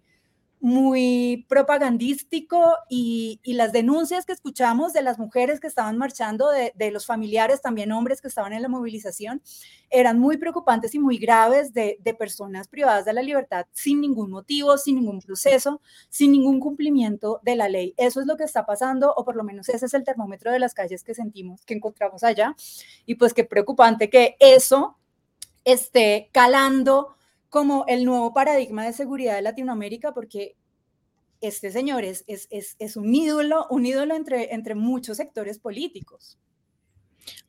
muy 0.59 1.45
propagandístico 1.47 2.75
y, 2.89 3.39
las 3.45 3.71
denuncias 3.71 4.25
que 4.25 4.33
escuchamos 4.33 4.93
de 4.93 5.01
las 5.01 5.17
mujeres 5.17 5.59
que 5.59 5.67
estaban 5.67 5.97
marchando, 5.97 6.49
de, 6.49 6.91
los 6.91 7.05
familiares, 7.05 7.61
también 7.61 7.91
hombres 7.91 8.21
que 8.21 8.27
estaban 8.27 8.53
en 8.53 8.61
la 8.61 8.67
movilización, 8.67 9.41
eran 9.89 10.19
muy 10.19 10.37
preocupantes 10.37 10.93
y 10.95 10.99
muy 10.99 11.17
graves 11.17 11.73
de, 11.73 11.97
personas 12.17 12.67
privadas 12.67 13.05
de 13.05 13.13
la 13.13 13.21
libertad 13.21 13.65
sin 13.71 14.01
ningún 14.01 14.31
motivo, 14.31 14.77
sin 14.77 14.95
ningún 14.95 15.21
proceso, 15.21 15.81
sin 16.09 16.31
ningún 16.31 16.59
cumplimiento 16.59 17.39
de 17.43 17.55
la 17.55 17.69
ley. 17.69 17.93
Eso 17.97 18.21
es 18.21 18.27
lo 18.27 18.37
que 18.37 18.43
está 18.43 18.65
pasando, 18.65 19.13
o 19.15 19.23
por 19.23 19.35
lo 19.35 19.43
menos 19.43 19.69
ese 19.69 19.85
es 19.85 19.93
el 19.93 20.03
termómetro 20.03 20.51
de 20.51 20.59
las 20.59 20.73
calles 20.73 21.03
que 21.03 21.13
sentimos, 21.13 21.63
que 21.65 21.75
encontramos 21.75 22.23
allá. 22.23 22.55
Y 23.05 23.15
pues 23.15 23.33
qué 23.33 23.43
preocupante 23.43 24.09
que 24.09 24.35
eso 24.39 24.97
esté 25.63 26.29
calando 26.31 27.16
como 27.49 27.85
el 27.87 28.05
nuevo 28.05 28.33
paradigma 28.33 28.85
de 28.85 28.93
seguridad 28.93 29.35
de 29.35 29.41
Latinoamérica, 29.41 30.13
porque 30.13 30.55
este 31.41 31.71
señor 31.71 32.03
es, 32.03 32.23
es, 32.27 32.47
es, 32.79 32.97
un 32.97 33.13
ídolo, 33.13 33.67
un 33.69 33.85
ídolo 33.85 34.15
entre, 34.15 34.53
entre 34.53 34.75
muchos 34.75 35.17
sectores 35.17 35.59
políticos. 35.59 36.37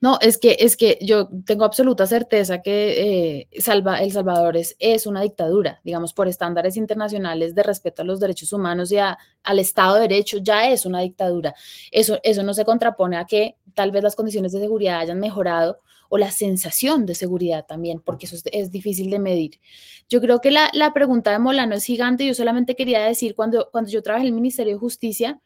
No, 0.00 0.18
es 0.20 0.38
que, 0.38 0.56
es 0.60 0.76
que 0.76 0.98
yo 1.00 1.28
tengo 1.44 1.64
absoluta 1.64 2.06
certeza 2.06 2.62
que 2.62 3.48
eh, 3.52 3.60
Salva, 3.60 4.00
El 4.00 4.10
Salvador 4.10 4.56
es, 4.56 4.76
es, 4.78 5.06
una 5.06 5.22
dictadura, 5.22 5.80
digamos, 5.84 6.12
por 6.12 6.26
estándares 6.26 6.76
internacionales 6.76 7.54
de 7.54 7.62
respeto 7.62 8.02
a 8.02 8.04
los 8.04 8.18
derechos 8.18 8.52
humanos 8.52 8.90
y 8.90 8.98
al 8.98 9.58
Estado 9.58 9.94
de 9.94 10.02
Derecho, 10.02 10.38
ya 10.38 10.68
es 10.68 10.84
una 10.84 11.00
dictadura. 11.00 11.54
Eso, 11.92 12.18
eso 12.22 12.42
no 12.42 12.54
se 12.54 12.64
contrapone 12.64 13.16
a 13.16 13.24
que 13.24 13.56
tal 13.74 13.92
vez 13.92 14.02
las 14.02 14.16
condiciones 14.16 14.52
de 14.52 14.60
seguridad 14.60 15.00
hayan 15.00 15.20
mejorado 15.20 15.80
o 16.08 16.18
la 16.18 16.30
sensación 16.30 17.06
de 17.06 17.14
seguridad 17.14 17.66
también, 17.66 18.00
porque 18.00 18.26
eso 18.26 18.36
es, 18.50 18.70
difícil 18.70 19.10
de 19.10 19.18
medir. 19.18 19.60
Yo 20.08 20.20
creo 20.20 20.40
que 20.40 20.50
la, 20.50 20.92
pregunta 20.94 21.30
de 21.30 21.38
Molano 21.38 21.74
es 21.74 21.84
gigante. 21.84 22.26
Yo 22.26 22.34
solamente 22.34 22.74
quería 22.74 23.04
decir, 23.04 23.34
cuando, 23.34 23.68
cuando 23.70 23.90
yo 23.90 24.02
trabajé 24.02 24.22
en 24.26 24.28
el 24.28 24.34
Ministerio 24.34 24.74
de 24.74 24.78
Justicia, 24.78 25.40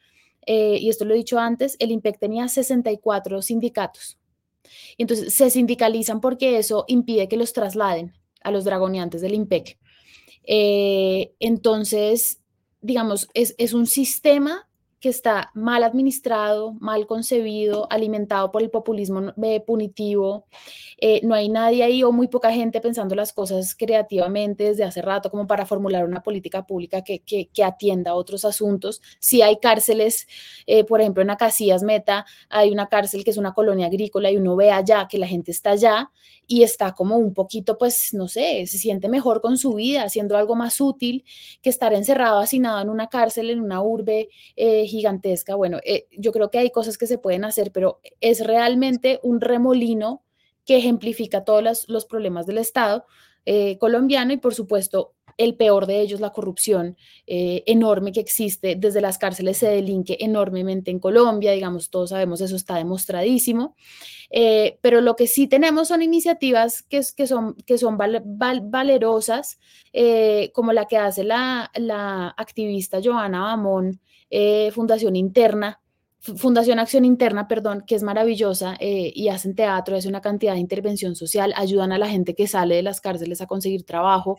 eh, 0.46 0.78
y 0.80 0.88
esto 0.88 1.04
lo 1.04 1.14
he 1.14 1.16
dicho 1.18 1.38
antes, 1.38 1.76
el 1.78 1.90
IMPEC 1.90 2.18
tenía 2.18 2.48
64 2.48 3.42
sindicatos. 3.42 4.18
Y 4.96 5.02
entonces 5.02 5.34
se 5.34 5.50
sindicalizan 5.50 6.20
porque 6.20 6.58
eso 6.58 6.84
impide 6.88 7.28
que 7.28 7.36
los 7.36 7.52
trasladen 7.52 8.12
a 8.42 8.50
los 8.50 8.64
dragoneantes 8.64 9.20
del 9.20 9.34
IMPEC. 9.34 9.78
Eh, 10.44 11.32
entonces, 11.38 12.40
digamos, 12.80 13.28
es, 13.34 13.54
es 13.58 13.72
un 13.72 13.86
sistema 13.86 14.68
que 15.02 15.08
está 15.08 15.50
mal 15.52 15.82
administrado, 15.82 16.74
mal 16.74 17.08
concebido, 17.08 17.88
alimentado 17.90 18.52
por 18.52 18.62
el 18.62 18.70
populismo 18.70 19.32
eh, 19.42 19.60
punitivo. 19.60 20.46
Eh, 20.96 21.20
no 21.24 21.34
hay 21.34 21.48
nadie 21.48 21.82
ahí 21.82 22.04
o 22.04 22.12
muy 22.12 22.28
poca 22.28 22.52
gente 22.52 22.80
pensando 22.80 23.16
las 23.16 23.32
cosas 23.32 23.74
creativamente 23.74 24.62
desde 24.62 24.84
hace 24.84 25.02
rato 25.02 25.28
como 25.28 25.48
para 25.48 25.66
formular 25.66 26.04
una 26.04 26.22
política 26.22 26.64
pública 26.64 27.02
que, 27.02 27.20
atienda 27.64 28.14
otros 28.14 28.44
asuntos. 28.44 29.02
Si 29.18 29.42
hay 29.42 29.58
cárceles, 29.58 30.28
eh, 30.66 30.84
por 30.84 31.00
ejemplo, 31.00 31.22
en 31.22 31.30
Acacias 31.30 31.82
Meta 31.82 32.24
hay 32.48 32.70
una 32.70 32.86
cárcel 32.86 33.24
que 33.24 33.32
es 33.32 33.36
una 33.38 33.54
colonia 33.54 33.88
agrícola 33.88 34.30
y 34.30 34.36
uno 34.36 34.54
ve 34.54 34.70
allá 34.70 35.08
que 35.10 35.18
la 35.18 35.26
gente 35.26 35.50
está 35.50 35.72
allá 35.72 36.12
y 36.52 36.64
está 36.64 36.92
como 36.92 37.16
un 37.16 37.32
poquito, 37.32 37.78
pues, 37.78 38.12
no 38.12 38.28
sé, 38.28 38.66
se 38.66 38.76
siente 38.76 39.08
mejor 39.08 39.40
con 39.40 39.56
su 39.56 39.72
vida, 39.72 40.02
haciendo 40.02 40.36
algo 40.36 40.54
más 40.54 40.82
útil 40.82 41.24
que 41.62 41.70
estar 41.70 41.94
encerrado, 41.94 42.40
hacinado 42.40 42.82
en 42.82 42.90
una 42.90 43.08
cárcel, 43.08 43.48
en 43.48 43.58
una 43.62 43.80
urbe 43.80 44.28
gigantesca. 44.54 45.54
Bueno, 45.54 45.78
eh, 45.82 46.08
yo 46.10 46.30
creo 46.30 46.50
que 46.50 46.58
hay 46.58 46.70
cosas 46.70 46.98
que 46.98 47.06
se 47.06 47.16
pueden 47.16 47.46
hacer, 47.46 47.72
pero 47.72 48.00
es 48.20 48.44
realmente 48.44 49.18
un 49.22 49.40
remolino 49.40 50.24
que 50.66 50.76
ejemplifica 50.76 51.42
todos 51.42 51.86
los, 51.88 52.04
problemas 52.04 52.44
del 52.44 52.58
Estado 52.58 53.06
eh, 53.46 53.78
colombiano 53.78 54.34
y, 54.34 54.36
por 54.36 54.54
supuesto, 54.54 55.14
el 55.38 55.56
peor 55.56 55.86
de 55.86 56.00
ellos, 56.00 56.20
la 56.20 56.30
corrupción 56.30 56.96
eh, 57.26 57.62
enorme 57.66 58.12
que 58.12 58.20
existe 58.20 58.76
desde 58.76 59.00
las 59.00 59.18
cárceles, 59.18 59.58
se 59.58 59.68
delinque 59.68 60.16
enormemente 60.20 60.90
en 60.90 60.98
Colombia, 60.98 61.52
digamos, 61.52 61.90
todos 61.90 62.10
sabemos 62.10 62.40
eso 62.40 62.56
está 62.56 62.76
demostradísimo, 62.76 63.76
pero 64.80 65.02
lo 65.02 65.14
que 65.14 65.26
sí 65.26 65.46
tenemos 65.46 65.88
son 65.88 66.00
iniciativas 66.00 66.82
que, 66.82 67.02
que 67.14 67.26
son, 67.26 67.54
que 67.66 67.76
son 67.76 67.98
valerosas, 67.98 69.58
como 70.54 70.72
la 70.72 70.86
que 70.86 70.96
hace 70.96 71.22
la, 71.22 71.70
la 71.74 72.28
activista 72.38 73.00
Joana 73.02 73.42
Bamón 73.42 74.00
eh, 74.34 74.70
Fundación 74.72 75.14
Interna, 75.14 75.78
Fundación 76.18 76.78
Acción 76.78 77.04
Interna, 77.04 77.48
perdón, 77.48 77.84
que 77.86 77.94
es 77.94 78.02
maravillosa 78.02 78.76
eh, 78.80 79.12
y 79.14 79.28
hacen 79.28 79.54
teatro, 79.54 79.94
hacen 79.94 80.08
una 80.08 80.22
cantidad 80.22 80.54
de 80.54 80.58
intervención 80.58 81.14
social, 81.16 81.52
ayudan 81.54 81.92
a 81.92 81.98
la 81.98 82.08
gente 82.08 82.34
que 82.34 82.46
sale 82.46 82.76
de 82.76 82.82
las 82.82 83.02
cárceles 83.02 83.42
a 83.42 83.46
conseguir 83.46 83.84
trabajo, 83.84 84.38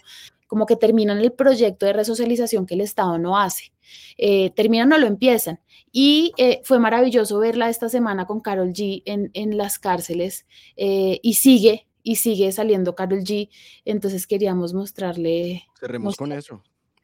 como 0.54 0.68
que 0.68 0.76
terminan 0.76 1.18
el 1.18 1.32
proyecto 1.32 1.88
de 1.88 1.94
resocialización 1.94 2.68
que 2.68 2.76
el 2.76 2.82
Estado 2.82 3.18
no 3.18 3.40
hace. 3.40 3.74
Eh, 4.20 4.52
terminan 4.52 4.94
o 4.94 5.00
lo 5.00 5.08
empiezan. 5.08 5.60
Y 5.92 6.32
fue 6.64 6.78
maravilloso 6.78 7.40
verla 7.40 7.70
esta 7.70 7.90
semana 7.90 8.28
con 8.28 8.40
Carol 8.40 8.70
G 8.70 9.02
en, 9.06 9.58
las 9.58 9.80
cárceles 9.80 10.46
y 10.76 11.34
sigue, 11.34 11.88
y 12.04 12.18
sigue 12.18 12.52
saliendo 12.52 12.94
Carol 12.94 13.22
G. 13.22 13.50
Entonces 13.84 14.28
queríamos 14.28 14.76
mostrarle. 14.76 15.64
Cerremos 15.80 16.16
con 16.16 16.32
eso. 16.32 16.62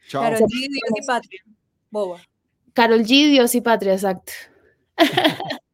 Chao. 0.07 0.21
Carol 0.21 0.41
G, 0.41 0.47
Dios 0.47 0.91
y 0.95 1.05
patria. 1.07 1.43
Boba. 1.89 2.21
Carol 2.73 3.01
G, 3.01 3.29
Dios 3.31 3.55
y 3.55 3.61
Patria, 3.61 3.93
exacto. 3.93 4.31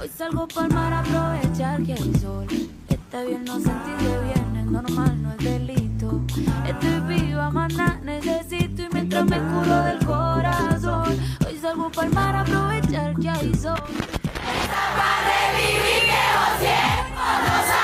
Hoy 0.00 0.08
salgo 0.08 0.46
para 0.48 0.68
mar 0.68 0.92
a 0.92 1.00
aprovechar 1.00 1.82
que 1.82 1.94
hay 1.94 2.14
sol. 2.20 2.46
Está 2.88 3.24
bien 3.24 3.44
no 3.44 3.54
sentirse 3.54 4.20
bien, 4.24 4.43
normal, 4.74 5.22
no 5.22 5.30
es 5.30 5.38
delito. 5.38 6.20
Estoy 6.66 7.00
viva, 7.06 7.50
maná, 7.50 8.00
necesito 8.02 8.82
y 8.82 8.88
mientras 8.92 9.24
me 9.24 9.38
curo 9.38 9.84
del 9.84 10.04
corazón. 10.04 11.16
Hoy 11.46 11.58
salgo 11.60 11.90
para 11.90 12.10
mar 12.10 12.36
aprovechar 12.36 13.14
que 13.20 13.30
hay 13.30 13.54
sol. 13.54 13.78
Está 14.62 14.82
para 14.98 15.16
revivir 15.30 16.02
viejo 16.10 16.44
tiempo, 16.58 17.22
no 17.46 17.83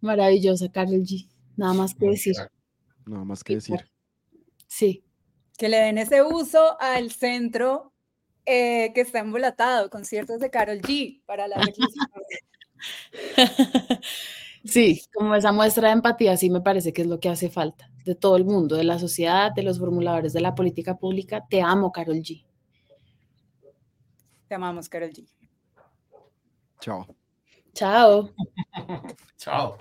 Maravillosa, 0.00 0.70
Carol 0.70 1.02
G. 1.02 1.28
Nada 1.56 1.74
más 1.74 1.94
que 1.94 2.06
decir. 2.06 2.34
Nada 3.06 3.24
más 3.24 3.42
que 3.42 3.54
decir. 3.54 3.88
Sí. 4.66 5.04
Que 5.58 5.68
le 5.68 5.78
den 5.78 5.98
ese 5.98 6.22
uso 6.22 6.80
al 6.80 7.10
centro 7.10 7.92
eh, 8.44 8.92
que 8.94 9.00
está 9.00 9.20
embolatado, 9.20 9.90
conciertos 9.90 10.40
de 10.40 10.50
Carol 10.50 10.80
G 10.80 11.22
para 11.24 11.48
la 11.48 11.56
Sí, 14.64 15.02
como 15.14 15.34
esa 15.34 15.52
muestra 15.52 15.88
de 15.88 15.94
empatía, 15.94 16.36
sí 16.36 16.50
me 16.50 16.60
parece 16.60 16.92
que 16.92 17.02
es 17.02 17.08
lo 17.08 17.20
que 17.20 17.28
hace 17.28 17.48
falta 17.48 17.90
de 18.04 18.14
todo 18.14 18.36
el 18.36 18.44
mundo, 18.44 18.76
de 18.76 18.84
la 18.84 18.98
sociedad, 18.98 19.52
de 19.52 19.62
los 19.62 19.78
formuladores 19.78 20.32
de 20.32 20.40
la 20.40 20.54
política 20.54 20.96
pública. 20.96 21.44
Te 21.48 21.62
amo, 21.62 21.92
Carol 21.92 22.16
G. 22.16 22.44
Te 24.48 24.54
amamos, 24.54 24.88
Carol 24.88 25.10
G. 25.10 25.26
Chao. 26.80 27.06
Chao. 27.76 28.30
Chao. 29.38 29.78